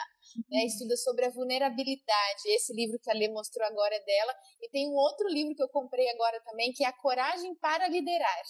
né, 0.50 0.66
estuda 0.66 0.96
sobre 0.98 1.26
a 1.26 1.30
vulnerabilidade. 1.30 2.42
Esse 2.48 2.74
livro 2.74 3.00
que 3.00 3.10
a 3.10 3.14
Lê 3.14 3.30
mostrou 3.30 3.66
agora 3.68 3.96
é 3.96 4.04
dela. 4.04 4.34
E 4.62 4.70
tem 4.70 4.90
um 4.90 4.96
outro 4.96 5.28
livro 5.28 5.56
que 5.56 5.64
eu 5.64 5.70
comprei 5.70 6.10
agora 6.10 6.42
também, 6.42 6.72
que 6.74 6.84
é 6.84 6.88
A 6.88 6.94
Coragem 6.94 7.56
para 7.56 7.88
Liderar. 7.88 8.44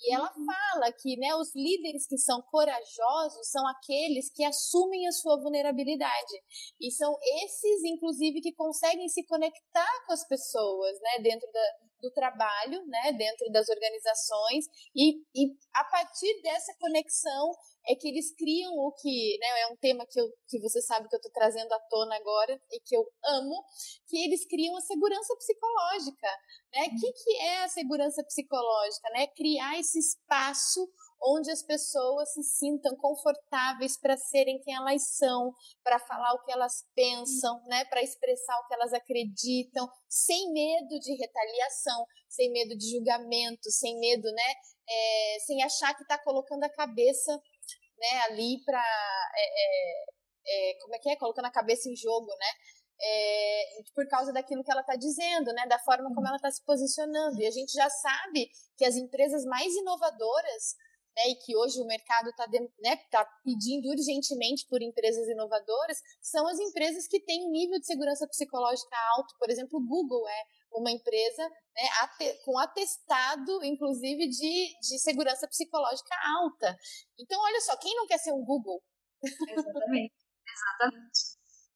E 0.00 0.14
ela 0.14 0.32
uhum. 0.36 0.44
fala 0.44 0.92
que 0.92 1.16
né, 1.16 1.34
os 1.36 1.54
líderes 1.54 2.06
que 2.06 2.18
são 2.18 2.42
corajosos 2.42 3.50
são 3.50 3.66
aqueles 3.68 4.30
que 4.32 4.44
assumem 4.44 5.06
a 5.06 5.12
sua 5.12 5.40
vulnerabilidade. 5.40 6.42
E 6.80 6.90
são 6.90 7.16
esses, 7.44 7.84
inclusive, 7.84 8.40
que 8.40 8.52
conseguem 8.52 9.08
se 9.08 9.24
conectar 9.26 10.04
com 10.06 10.12
as 10.12 10.26
pessoas 10.26 11.00
né, 11.00 11.22
dentro 11.22 11.50
da, 11.52 11.60
do 12.02 12.10
trabalho, 12.10 12.84
né, 12.86 13.12
dentro 13.12 13.50
das 13.52 13.68
organizações. 13.68 14.66
E, 14.94 15.18
e 15.34 15.56
a 15.74 15.84
partir 15.84 16.42
dessa 16.42 16.74
conexão, 16.78 17.52
é 17.88 17.94
que 17.94 18.08
eles 18.08 18.34
criam 18.36 18.72
o 18.74 18.92
que, 18.92 19.38
né, 19.40 19.60
é 19.62 19.66
um 19.68 19.76
tema 19.76 20.06
que, 20.06 20.20
eu, 20.20 20.28
que 20.48 20.60
você 20.60 20.80
sabe 20.82 21.08
que 21.08 21.14
eu 21.14 21.18
estou 21.18 21.32
trazendo 21.32 21.72
à 21.72 21.80
tona 21.80 22.16
agora 22.16 22.60
e 22.70 22.80
que 22.80 22.96
eu 22.96 23.04
amo, 23.24 23.64
que 24.06 24.18
eles 24.24 24.46
criam 24.46 24.76
a 24.76 24.80
segurança 24.80 25.34
psicológica, 25.36 26.28
né? 26.72 26.80
O 26.80 26.90
uhum. 26.90 26.96
que, 27.00 27.12
que 27.12 27.36
é 27.38 27.64
a 27.64 27.68
segurança 27.68 28.22
psicológica, 28.24 29.10
né? 29.10 29.26
Criar 29.28 29.78
esse 29.78 29.98
espaço 29.98 30.88
onde 31.24 31.50
as 31.50 31.62
pessoas 31.62 32.32
se 32.32 32.42
sintam 32.42 32.96
confortáveis 32.96 33.96
para 33.96 34.16
serem 34.16 34.60
quem 34.60 34.74
elas 34.74 35.16
são, 35.16 35.52
para 35.82 35.98
falar 36.00 36.34
o 36.34 36.42
que 36.42 36.52
elas 36.52 36.84
pensam, 36.94 37.62
né, 37.66 37.84
para 37.84 38.02
expressar 38.02 38.58
o 38.58 38.66
que 38.66 38.74
elas 38.74 38.92
acreditam, 38.92 39.88
sem 40.08 40.52
medo 40.52 40.98
de 40.98 41.14
retaliação, 41.14 42.04
sem 42.28 42.50
medo 42.50 42.76
de 42.76 42.90
julgamento, 42.90 43.70
sem 43.70 43.98
medo, 44.00 44.30
né, 44.32 44.54
é, 44.88 45.36
sem 45.46 45.62
achar 45.62 45.94
que 45.94 46.02
está 46.02 46.18
colocando 46.18 46.64
a 46.64 46.70
cabeça 46.70 47.40
né, 48.02 48.20
ali 48.28 48.58
para. 48.64 48.82
É, 49.36 49.62
é, 49.62 50.04
é, 50.44 50.74
como 50.80 50.94
é 50.94 50.98
que 50.98 51.08
é? 51.08 51.16
Colocando 51.16 51.46
a 51.46 51.52
cabeça 51.52 51.88
em 51.88 51.94
jogo, 51.94 52.26
né? 52.26 52.46
É, 53.04 53.64
por 53.94 54.06
causa 54.08 54.32
daquilo 54.32 54.62
que 54.62 54.70
ela 54.70 54.82
está 54.82 54.94
dizendo, 54.94 55.52
né, 55.54 55.66
da 55.66 55.78
forma 55.78 56.12
como 56.14 56.26
ela 56.26 56.36
está 56.36 56.50
se 56.50 56.64
posicionando. 56.64 57.40
E 57.40 57.46
a 57.46 57.50
gente 57.50 57.72
já 57.72 57.88
sabe 57.88 58.48
que 58.76 58.84
as 58.84 58.94
empresas 58.94 59.44
mais 59.44 59.74
inovadoras, 59.74 60.76
né, 61.16 61.22
e 61.30 61.34
que 61.36 61.56
hoje 61.56 61.80
o 61.80 61.86
mercado 61.86 62.30
está 62.30 62.46
né, 62.80 62.96
tá 63.10 63.26
pedindo 63.44 63.88
urgentemente 63.88 64.66
por 64.68 64.80
empresas 64.82 65.26
inovadoras, 65.28 65.98
são 66.20 66.46
as 66.46 66.58
empresas 66.60 67.08
que 67.08 67.20
têm 67.20 67.46
um 67.46 67.50
nível 67.50 67.80
de 67.80 67.86
segurança 67.86 68.26
psicológica 68.28 68.96
alto. 69.16 69.34
Por 69.36 69.50
exemplo, 69.50 69.80
o 69.80 69.86
Google 69.86 70.28
é 70.28 70.42
uma 70.74 70.90
empresa 70.90 71.48
né, 71.48 71.88
com 72.44 72.58
atestado, 72.58 73.64
inclusive, 73.64 74.28
de, 74.28 74.78
de 74.80 74.98
segurança 74.98 75.46
psicológica 75.48 76.14
alta. 76.38 76.76
Então, 77.18 77.40
olha 77.40 77.60
só, 77.60 77.76
quem 77.76 77.94
não 77.94 78.06
quer 78.06 78.18
ser 78.18 78.32
um 78.32 78.44
Google? 78.44 78.82
Exatamente, 79.22 80.14
exatamente. 80.46 81.20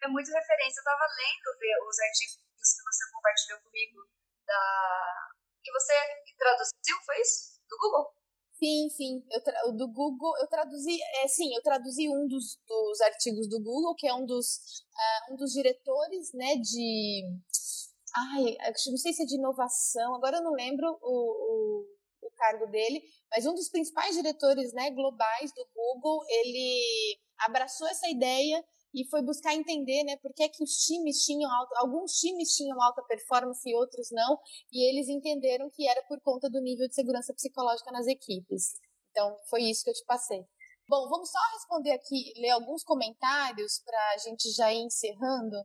É 0.02 0.08
muito 0.08 0.28
referência. 0.28 0.78
Eu 0.78 0.82
estava 0.82 1.06
lendo 1.06 1.58
ver 1.58 1.74
os 1.88 1.98
artigos 1.98 2.36
que 2.36 2.82
você 2.82 3.12
compartilhou 3.12 3.60
comigo, 3.60 4.08
da... 4.46 5.30
que 5.62 5.72
você 5.72 5.92
traduziu, 6.38 7.04
foi 7.04 7.20
isso? 7.20 7.60
Do 7.68 7.76
Google? 7.78 8.14
Sim, 8.58 8.88
sim. 8.90 9.26
Eu 9.30 9.42
tra... 9.42 9.62
Do 9.72 9.88
Google, 9.88 10.36
eu 10.38 10.46
traduzi. 10.48 10.98
É, 11.22 11.28
sim, 11.28 11.54
eu 11.54 11.62
traduzi 11.62 12.08
um 12.08 12.26
dos, 12.26 12.58
dos 12.66 13.00
artigos 13.02 13.48
do 13.48 13.60
Google, 13.60 13.94
que 13.94 14.06
é 14.06 14.14
um 14.14 14.24
dos, 14.24 14.84
uh, 14.92 15.34
um 15.34 15.36
dos 15.36 15.52
diretores 15.52 16.32
né, 16.32 16.56
de 16.56 17.22
Ai, 18.16 18.56
não 18.86 18.96
sei 18.96 19.12
se 19.12 19.22
é 19.22 19.26
de 19.26 19.36
inovação, 19.36 20.14
agora 20.14 20.38
eu 20.38 20.42
não 20.42 20.52
lembro 20.52 20.86
o, 21.02 21.82
o, 21.82 21.86
o 22.22 22.30
cargo 22.36 22.66
dele, 22.66 23.02
mas 23.30 23.44
um 23.44 23.54
dos 23.54 23.68
principais 23.68 24.16
diretores 24.16 24.72
né, 24.72 24.90
globais 24.90 25.52
do 25.54 25.66
Google, 25.74 26.24
ele 26.26 27.18
abraçou 27.40 27.86
essa 27.88 28.08
ideia 28.08 28.64
e 28.94 29.06
foi 29.10 29.20
buscar 29.20 29.54
entender, 29.54 30.02
né, 30.04 30.16
por 30.16 30.32
que, 30.32 30.44
é 30.44 30.48
que 30.48 30.64
os 30.64 30.70
times 30.86 31.24
tinham 31.24 31.50
alguns 31.76 32.12
times 32.12 32.56
tinham 32.56 32.80
alta 32.80 33.02
performance 33.02 33.68
e 33.68 33.74
outros 33.74 34.08
não, 34.10 34.38
e 34.72 34.88
eles 34.88 35.08
entenderam 35.08 35.68
que 35.68 35.86
era 35.86 36.02
por 36.04 36.18
conta 36.22 36.48
do 36.48 36.60
nível 36.62 36.88
de 36.88 36.94
segurança 36.94 37.34
psicológica 37.34 37.92
nas 37.92 38.06
equipes. 38.06 38.72
Então, 39.10 39.36
foi 39.50 39.64
isso 39.64 39.84
que 39.84 39.90
eu 39.90 39.94
te 39.94 40.04
passei. 40.06 40.42
Bom, 40.88 41.08
vamos 41.08 41.30
só 41.30 41.38
responder 41.52 41.92
aqui, 41.92 42.32
ler 42.36 42.50
alguns 42.50 42.82
comentários 42.82 43.82
para 43.84 44.10
a 44.14 44.18
gente 44.18 44.50
já 44.52 44.72
ir 44.72 44.78
encerrando. 44.78 45.56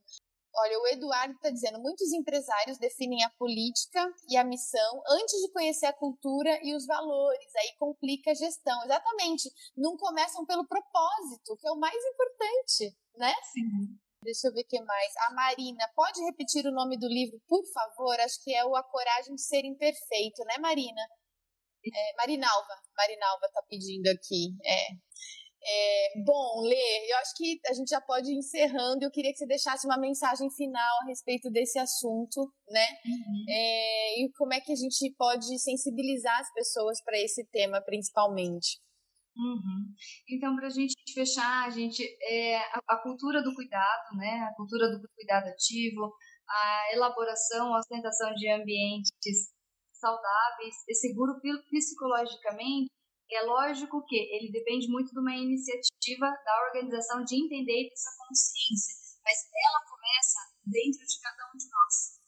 Olha, 0.53 0.79
o 0.79 0.87
Eduardo 0.87 1.33
está 1.35 1.49
dizendo: 1.49 1.79
muitos 1.79 2.11
empresários 2.11 2.77
definem 2.77 3.23
a 3.23 3.29
política 3.31 4.05
e 4.27 4.37
a 4.37 4.43
missão 4.43 5.01
antes 5.09 5.39
de 5.41 5.51
conhecer 5.51 5.85
a 5.85 5.93
cultura 5.93 6.59
e 6.63 6.75
os 6.75 6.85
valores. 6.85 7.55
Aí 7.55 7.75
complica 7.79 8.31
a 8.31 8.35
gestão. 8.35 8.83
Exatamente. 8.83 9.49
Não 9.77 9.95
começam 9.97 10.45
pelo 10.45 10.67
propósito, 10.67 11.57
que 11.57 11.67
é 11.67 11.71
o 11.71 11.79
mais 11.79 12.03
importante, 12.03 12.97
né? 13.15 13.33
Sim. 13.53 13.97
Deixa 14.23 14.47
eu 14.47 14.53
ver 14.53 14.61
o 14.61 14.67
que 14.67 14.81
mais. 14.81 15.13
A 15.29 15.33
Marina, 15.33 15.89
pode 15.95 16.21
repetir 16.25 16.65
o 16.67 16.71
nome 16.71 16.97
do 16.97 17.07
livro, 17.07 17.41
por 17.47 17.63
favor? 17.73 18.19
Acho 18.19 18.43
que 18.43 18.53
é 18.53 18.63
o 18.63 18.75
A 18.75 18.83
Coragem 18.83 19.33
de 19.33 19.41
Ser 19.41 19.65
Imperfeito, 19.65 20.43
né, 20.45 20.57
Marina? 20.59 21.01
É, 21.83 22.15
Marinalva. 22.17 22.75
Marinalva 22.95 23.45
está 23.47 23.63
pedindo 23.63 24.07
aqui. 24.09 24.55
É. 24.63 24.89
É, 25.63 26.23
bom, 26.25 26.61
Lê, 26.61 27.11
eu 27.11 27.17
acho 27.17 27.35
que 27.37 27.59
a 27.67 27.73
gente 27.73 27.89
já 27.89 28.01
pode 28.01 28.31
ir 28.31 28.37
encerrando. 28.37 29.03
Eu 29.03 29.11
queria 29.11 29.31
que 29.31 29.37
você 29.37 29.45
deixasse 29.45 29.85
uma 29.85 29.97
mensagem 29.97 30.49
final 30.49 31.01
a 31.03 31.05
respeito 31.05 31.51
desse 31.51 31.77
assunto, 31.77 32.51
né? 32.67 32.87
Uhum. 33.05 33.45
É, 33.47 34.21
e 34.21 34.31
como 34.37 34.53
é 34.53 34.59
que 34.59 34.71
a 34.71 34.75
gente 34.75 35.13
pode 35.17 35.59
sensibilizar 35.59 36.39
as 36.39 36.51
pessoas 36.53 37.03
para 37.03 37.19
esse 37.19 37.45
tema, 37.51 37.79
principalmente. 37.81 38.79
Uhum. 39.37 39.93
Então, 40.29 40.55
para 40.55 40.67
a 40.67 40.71
gente 40.71 40.95
fechar, 41.13 41.67
a 41.67 41.69
gente 41.69 42.03
é, 42.23 42.57
a, 42.57 42.81
a, 42.89 42.97
cultura 42.97 43.43
do 43.43 43.53
cuidado, 43.53 44.17
né? 44.17 44.47
A 44.51 44.55
cultura 44.55 44.89
do 44.89 45.07
cuidado 45.15 45.47
ativo, 45.47 46.11
a 46.49 46.93
elaboração, 46.93 47.73
a 47.73 47.79
ostentação 47.79 48.33
de 48.33 48.49
ambientes 48.49 49.51
saudáveis 49.93 50.75
e 50.89 50.95
seguro 50.95 51.39
psicologicamente 51.69 52.89
é 53.35 53.43
lógico 53.43 54.05
que 54.05 54.15
ele 54.15 54.51
depende 54.51 54.87
muito 54.87 55.11
de 55.11 55.19
uma 55.19 55.35
iniciativa 55.35 56.27
da 56.43 56.53
organização 56.67 57.23
de 57.23 57.35
entender 57.35 57.89
essa 57.91 58.11
consciência, 58.17 58.95
mas 59.23 59.47
ela 59.47 59.81
começa 59.87 60.39
dentro 60.65 61.05
de 61.05 61.19
cada 61.21 61.47
um 61.47 61.57
de 61.57 61.67
nós. 61.69 62.21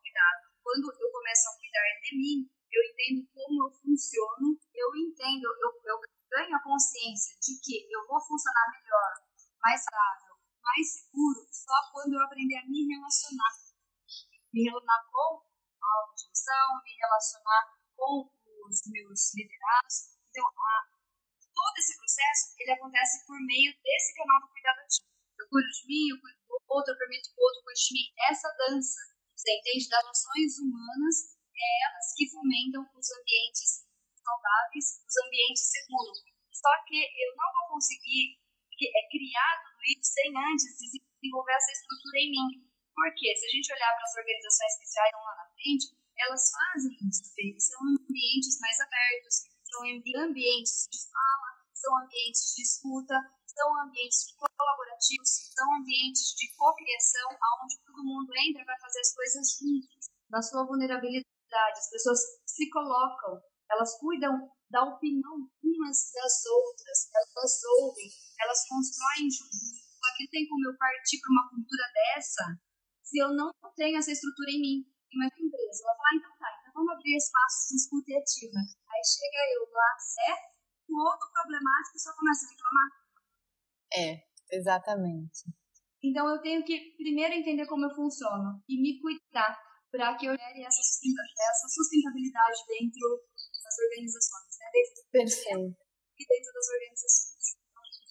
Cuidado. 0.00 0.42
Quando 0.62 0.86
eu 0.92 1.08
começo 1.10 1.48
a 1.48 1.56
cuidar 1.56 1.86
de 2.02 2.16
mim, 2.18 2.50
eu 2.70 2.82
entendo 2.84 3.26
como 3.32 3.66
eu 3.66 3.70
funciono, 3.72 4.58
eu 4.74 4.88
entendo, 4.96 5.46
eu, 5.46 5.70
eu 5.84 6.00
ganho 6.30 6.56
a 6.56 6.62
consciência 6.62 7.34
de 7.40 7.58
que 7.62 7.88
eu 7.90 8.06
vou 8.06 8.20
funcionar 8.20 8.70
melhor, 8.70 9.12
mais 9.62 9.82
saudável, 9.82 10.34
mais 10.62 10.86
seguro, 10.86 11.46
só 11.50 11.74
quando 11.92 12.14
eu 12.14 12.22
aprender 12.22 12.56
a 12.56 12.66
me 12.66 12.86
relacionar. 12.86 13.54
Me 14.52 14.64
relacionar 14.64 15.02
com 15.10 15.42
a 15.82 16.00
autogestão, 16.02 16.82
me 16.82 16.92
relacionar 16.98 17.62
com 17.96 18.30
os 18.70 18.80
meus 18.86 19.34
liderados, 19.34 20.14
então, 20.30 20.46
a, 20.46 20.74
todo 21.50 21.76
esse 21.76 21.98
processo, 21.98 22.54
ele 22.58 22.70
acontece 22.70 23.26
por 23.26 23.38
meio 23.42 23.74
desse 23.82 24.14
canal 24.14 24.40
do 24.40 24.48
cuidado 24.54 24.78
ativo. 24.78 25.10
Eu 25.38 25.48
cuido 25.50 25.68
de 25.68 25.82
mim, 25.90 26.04
eu 26.14 26.20
cuido 26.22 26.38
do 26.46 26.56
outro, 26.70 26.94
eu 26.94 26.98
permito 26.98 27.28
que 27.34 27.40
o 27.40 27.44
outro 27.44 27.62
cuide 27.66 27.82
de 27.82 27.94
mim. 27.94 28.06
Essa 28.30 28.48
dança, 28.54 29.00
você 29.34 29.50
entende, 29.58 29.88
das 29.90 30.04
noções 30.06 30.50
humanas, 30.62 31.16
é 31.50 31.68
elas 31.90 32.06
que 32.14 32.30
fomentam 32.30 32.86
os 32.94 33.08
ambientes 33.10 33.90
saudáveis, 34.22 34.86
os 35.02 35.16
ambientes 35.26 35.66
seguros. 35.66 36.18
Só 36.54 36.70
que 36.86 36.96
eu 36.96 37.30
não 37.36 37.50
vou 37.58 37.74
conseguir 37.74 38.38
é, 38.80 39.02
criar 39.10 39.52
tudo 39.66 39.82
isso 39.90 40.14
sem 40.14 40.30
antes 40.30 40.78
desenvolver 40.78 41.52
essa 41.58 41.72
estrutura 41.72 42.18
em 42.22 42.30
mim. 42.30 42.70
Porque 42.94 43.34
se 43.34 43.46
a 43.46 43.50
gente 43.50 43.72
olhar 43.72 43.92
para 43.96 44.04
as 44.04 44.14
organizações 44.14 44.72
que 44.78 44.86
já 44.92 45.04
estão 45.04 45.20
lá 45.24 45.34
na 45.36 45.46
frente, 45.56 45.84
elas 46.20 46.50
fazem 46.50 46.96
isso, 47.08 47.68
são 47.70 47.80
ambientes 47.86 48.58
mais 48.60 48.80
abertos, 48.80 49.34
são 49.64 49.80
ambientes 50.24 50.88
de 50.90 50.98
fala, 51.10 51.50
são 51.74 51.96
ambientes 51.98 52.54
de 52.54 52.62
escuta, 52.62 53.14
são 53.46 53.68
ambientes 53.82 54.34
colaborativos, 54.36 55.30
são 55.54 55.66
ambientes 55.76 56.34
de 56.36 56.54
cocriação, 56.56 57.28
onde 57.62 57.80
todo 57.84 58.04
mundo 58.04 58.30
entra 58.48 58.64
para 58.64 58.78
fazer 58.80 59.00
as 59.00 59.14
coisas 59.14 59.46
juntos. 59.58 60.10
Na 60.30 60.42
sua 60.42 60.64
vulnerabilidade, 60.64 61.78
as 61.78 61.90
pessoas 61.90 62.20
se 62.46 62.70
colocam, 62.70 63.40
elas 63.70 63.98
cuidam 63.98 64.50
da 64.70 64.84
opinião 64.84 65.50
umas 65.62 66.12
das 66.14 66.44
outras, 66.46 66.98
elas 67.14 67.64
ouvem, 67.80 68.10
elas 68.40 68.68
constroem 68.68 69.30
juntos. 69.30 69.90
Só 69.98 70.16
que 70.16 70.30
tem 70.30 70.48
como 70.48 70.66
eu 70.68 70.78
partir 70.78 71.20
para 71.20 71.32
uma 71.32 71.50
cultura 71.50 71.84
dessa 71.92 72.60
se 73.10 73.18
eu 73.18 73.34
não 73.34 73.50
tenho 73.74 73.98
essa 73.98 74.12
estrutura 74.12 74.50
em 74.52 74.60
mim, 74.60 74.86
em 75.10 75.16
uma 75.16 75.26
empresa. 75.26 75.82
Ela 75.84 75.96
fala, 75.96 76.08
ah, 76.08 76.16
então 76.16 76.32
tá, 76.38 76.48
então 76.60 76.72
vamos 76.74 76.92
abrir 76.94 77.16
espaços 77.16 77.68
de 77.68 77.76
escuta 77.76 78.10
ativa 78.14 78.60
Aí 78.60 79.02
chega 79.04 79.40
eu 79.54 79.62
lá, 79.70 79.90
certo? 79.98 80.50
O 80.90 80.96
outro 81.06 81.26
problemático 81.30 81.98
só 81.98 82.10
começa 82.14 82.46
a 82.46 82.50
reclamar. 82.50 82.90
É, 83.94 84.08
exatamente. 84.56 85.46
Então 86.02 86.28
eu 86.28 86.40
tenho 86.40 86.64
que 86.64 86.96
primeiro 86.96 87.34
entender 87.34 87.66
como 87.66 87.86
eu 87.86 87.94
funciono 87.94 88.62
e 88.68 88.80
me 88.80 89.00
cuidar 89.00 89.54
para 89.90 90.16
que 90.16 90.26
eu 90.26 90.36
gere 90.36 90.62
essa, 90.64 90.80
essa 90.80 91.68
sustentabilidade 91.68 92.58
dentro 92.66 93.22
das 93.62 93.78
organizações, 93.78 94.58
né? 94.58 94.66
Dentro 94.72 95.10
Perfeito. 95.10 95.76
E 96.18 96.26
dentro 96.26 96.52
das 96.52 96.68
organizações. 96.68 97.30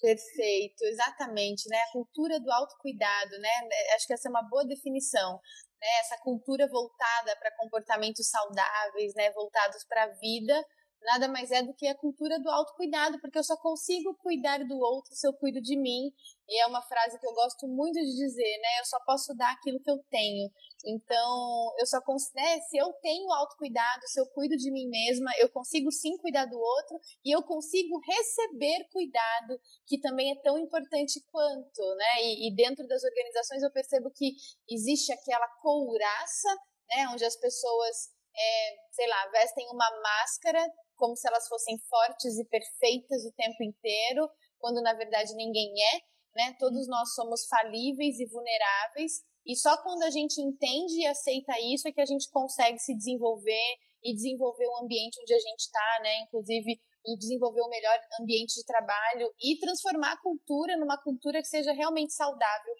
Perfeito, 0.00 0.84
exatamente, 0.84 1.68
né? 1.68 1.76
A 1.76 1.92
cultura 1.92 2.40
do 2.40 2.50
autocuidado, 2.50 3.38
né? 3.38 3.50
Acho 3.94 4.06
que 4.06 4.14
essa 4.14 4.28
é 4.28 4.30
uma 4.30 4.48
boa 4.48 4.64
definição 4.64 5.38
né? 5.80 5.88
Essa 6.00 6.16
cultura 6.18 6.66
voltada 6.68 7.34
para 7.36 7.56
comportamentos 7.56 8.28
saudáveis, 8.28 9.14
né? 9.14 9.30
Voltados 9.32 9.84
para 9.84 10.04
a 10.04 10.08
vida, 10.08 10.64
nada 11.02 11.28
mais 11.28 11.50
é 11.50 11.62
do 11.62 11.74
que 11.74 11.86
a 11.86 11.94
cultura 11.94 12.38
do 12.38 12.48
autocuidado, 12.50 13.20
porque 13.20 13.38
eu 13.38 13.44
só 13.44 13.56
consigo 13.56 14.14
cuidar 14.16 14.64
do 14.64 14.78
outro 14.78 15.14
se 15.14 15.26
eu 15.26 15.32
cuido 15.32 15.60
de 15.60 15.76
mim. 15.76 16.12
E 16.48 16.60
é 16.60 16.66
uma 16.66 16.82
frase 16.82 17.18
que 17.18 17.26
eu 17.26 17.32
gosto 17.32 17.66
muito 17.68 17.94
de 17.94 18.16
dizer, 18.16 18.58
né? 18.58 18.80
Eu 18.80 18.84
só 18.84 18.98
posso 19.06 19.34
dar 19.34 19.52
aquilo 19.52 19.80
que 19.80 19.90
eu 19.90 19.98
tenho. 20.10 20.50
Então, 20.84 21.74
eu 21.78 21.86
só 21.86 22.00
consigo, 22.00 22.34
né, 22.36 22.58
se 22.62 22.76
eu 22.76 22.92
tenho 22.94 23.30
autocuidado, 23.32 24.06
se 24.06 24.20
eu 24.20 24.26
cuido 24.26 24.56
de 24.56 24.70
mim 24.70 24.88
mesma, 24.88 25.30
eu 25.38 25.48
consigo 25.50 25.92
sim 25.92 26.16
cuidar 26.18 26.46
do 26.46 26.58
outro 26.58 26.98
e 27.24 27.34
eu 27.34 27.42
consigo 27.42 28.00
receber 28.00 28.88
cuidado, 28.90 29.60
que 29.86 30.00
também 30.00 30.32
é 30.32 30.42
tão 30.42 30.58
importante 30.58 31.20
quanto, 31.30 31.94
né? 31.96 32.22
E, 32.22 32.48
e 32.48 32.54
dentro 32.54 32.86
das 32.86 33.04
organizações 33.04 33.62
eu 33.62 33.70
percebo 33.70 34.10
que 34.10 34.32
existe 34.68 35.12
aquela 35.12 35.48
couraça, 35.60 36.48
né, 36.88 37.08
onde 37.12 37.24
as 37.24 37.36
pessoas, 37.36 38.10
é, 38.34 38.76
sei 38.92 39.06
lá, 39.06 39.28
vestem 39.28 39.68
uma 39.68 39.88
máscara 40.02 40.66
como 41.00 41.16
se 41.16 41.26
elas 41.26 41.48
fossem 41.48 41.78
fortes 41.88 42.38
e 42.38 42.44
perfeitas 42.44 43.24
o 43.24 43.32
tempo 43.32 43.64
inteiro, 43.64 44.30
quando 44.58 44.82
na 44.82 44.92
verdade 44.92 45.34
ninguém 45.34 45.72
é, 45.72 45.96
né? 46.36 46.54
Todos 46.58 46.86
nós 46.86 47.14
somos 47.14 47.46
falíveis 47.48 48.20
e 48.20 48.26
vulneráveis, 48.26 49.24
e 49.46 49.56
só 49.56 49.82
quando 49.82 50.02
a 50.02 50.10
gente 50.10 50.40
entende 50.40 51.00
e 51.00 51.06
aceita 51.06 51.58
isso 51.72 51.88
é 51.88 51.92
que 51.92 52.00
a 52.00 52.06
gente 52.06 52.28
consegue 52.30 52.78
se 52.78 52.94
desenvolver 52.94 53.76
e 54.04 54.14
desenvolver 54.14 54.66
o 54.66 54.84
ambiente 54.84 55.18
onde 55.20 55.34
a 55.34 55.38
gente 55.38 55.60
está, 55.60 56.00
né? 56.02 56.20
Inclusive 56.20 56.78
e 57.06 57.16
desenvolver 57.16 57.62
um 57.62 57.68
melhor 57.68 57.98
ambiente 58.20 58.54
de 58.54 58.64
trabalho 58.66 59.32
e 59.42 59.58
transformar 59.58 60.12
a 60.12 60.20
cultura 60.20 60.76
numa 60.76 61.02
cultura 61.02 61.40
que 61.40 61.48
seja 61.48 61.72
realmente 61.72 62.12
saudável 62.12 62.74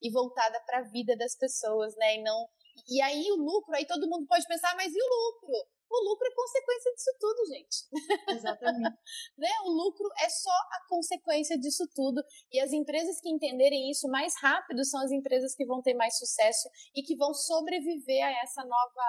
e 0.00 0.10
voltada 0.10 0.58
para 0.64 0.78
a 0.78 0.88
vida 0.90 1.14
das 1.14 1.36
pessoas, 1.36 1.94
né? 1.96 2.16
E 2.16 2.22
não 2.22 2.48
e 2.88 3.00
aí 3.02 3.30
o 3.32 3.36
lucro, 3.36 3.74
aí 3.74 3.86
todo 3.86 4.08
mundo 4.08 4.26
pode 4.26 4.46
pensar, 4.46 4.74
mas 4.76 4.92
e 4.94 4.98
o 4.98 5.06
lucro? 5.06 5.68
O 5.88 6.08
lucro 6.08 6.26
é 6.26 6.34
consequência 6.34 6.92
disso 6.94 7.16
tudo, 7.20 7.46
gente. 7.46 8.36
Exatamente. 8.36 8.96
né? 9.38 9.48
O 9.64 9.70
lucro 9.70 10.08
é 10.18 10.28
só 10.28 10.50
a 10.50 10.86
consequência 10.88 11.58
disso 11.58 11.88
tudo. 11.94 12.22
E 12.52 12.60
as 12.60 12.72
empresas 12.72 13.20
que 13.20 13.30
entenderem 13.30 13.90
isso 13.90 14.08
mais 14.08 14.34
rápido 14.40 14.84
são 14.84 15.00
as 15.00 15.10
empresas 15.12 15.54
que 15.54 15.64
vão 15.64 15.80
ter 15.80 15.94
mais 15.94 16.18
sucesso 16.18 16.68
e 16.94 17.02
que 17.02 17.16
vão 17.16 17.32
sobreviver 17.32 18.24
a 18.24 18.42
essa 18.42 18.62
nova, 18.62 19.02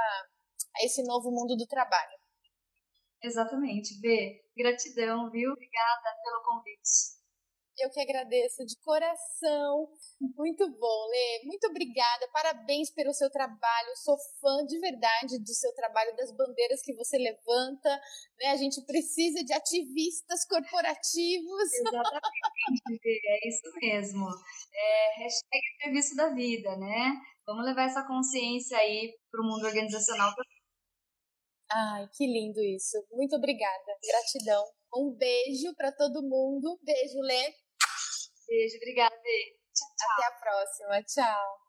a 0.76 0.86
esse 0.86 1.04
novo 1.04 1.32
mundo 1.32 1.56
do 1.56 1.66
trabalho. 1.66 2.18
Exatamente, 3.24 4.00
Bê. 4.00 4.46
Gratidão, 4.56 5.30
viu? 5.32 5.52
Obrigada 5.52 6.16
pelo 6.24 6.44
convite. 6.44 7.17
Eu 7.80 7.92
que 7.92 8.00
agradeço 8.00 8.66
de 8.66 8.76
coração. 8.80 9.88
Muito 10.20 10.68
bom, 10.68 11.08
Lê. 11.10 11.46
Muito 11.46 11.68
obrigada. 11.68 12.28
Parabéns 12.34 12.90
pelo 12.90 13.14
seu 13.14 13.30
trabalho. 13.30 13.96
Sou 13.98 14.18
fã 14.42 14.66
de 14.66 14.80
verdade 14.80 15.38
do 15.40 15.54
seu 15.54 15.72
trabalho, 15.76 16.16
das 16.16 16.32
bandeiras 16.32 16.82
que 16.82 16.96
você 16.96 17.18
levanta. 17.20 17.90
Né? 18.40 18.48
A 18.48 18.58
gente 18.58 18.82
precisa 18.86 19.44
de 19.44 19.54
ativistas 19.54 20.44
corporativos. 20.46 21.74
Exatamente, 21.74 23.22
é 23.26 23.48
isso 23.48 23.72
mesmo. 23.80 24.26
É, 24.74 25.24
hashtag 25.24 25.62
serviço 25.84 26.16
da 26.16 26.34
vida, 26.34 26.76
né? 26.78 27.14
Vamos 27.46 27.64
levar 27.64 27.84
essa 27.84 28.06
consciência 28.08 28.76
aí 28.78 29.14
para 29.30 29.42
o 29.42 29.46
mundo 29.46 29.66
organizacional. 29.66 30.34
Ai, 31.72 32.08
que 32.16 32.26
lindo 32.26 32.60
isso. 32.62 33.06
Muito 33.12 33.36
obrigada. 33.36 33.98
Gratidão. 34.04 34.66
Um 34.96 35.12
beijo 35.12 35.76
para 35.76 35.92
todo 35.92 36.24
mundo. 36.24 36.80
Beijo, 36.82 37.20
Lê. 37.20 37.54
Beijo, 38.48 38.78
obrigada. 38.78 39.16
Tchau, 39.74 39.88
tchau. 39.98 40.12
Até 40.14 40.26
a 40.26 40.32
próxima. 40.40 41.04
Tchau. 41.04 41.67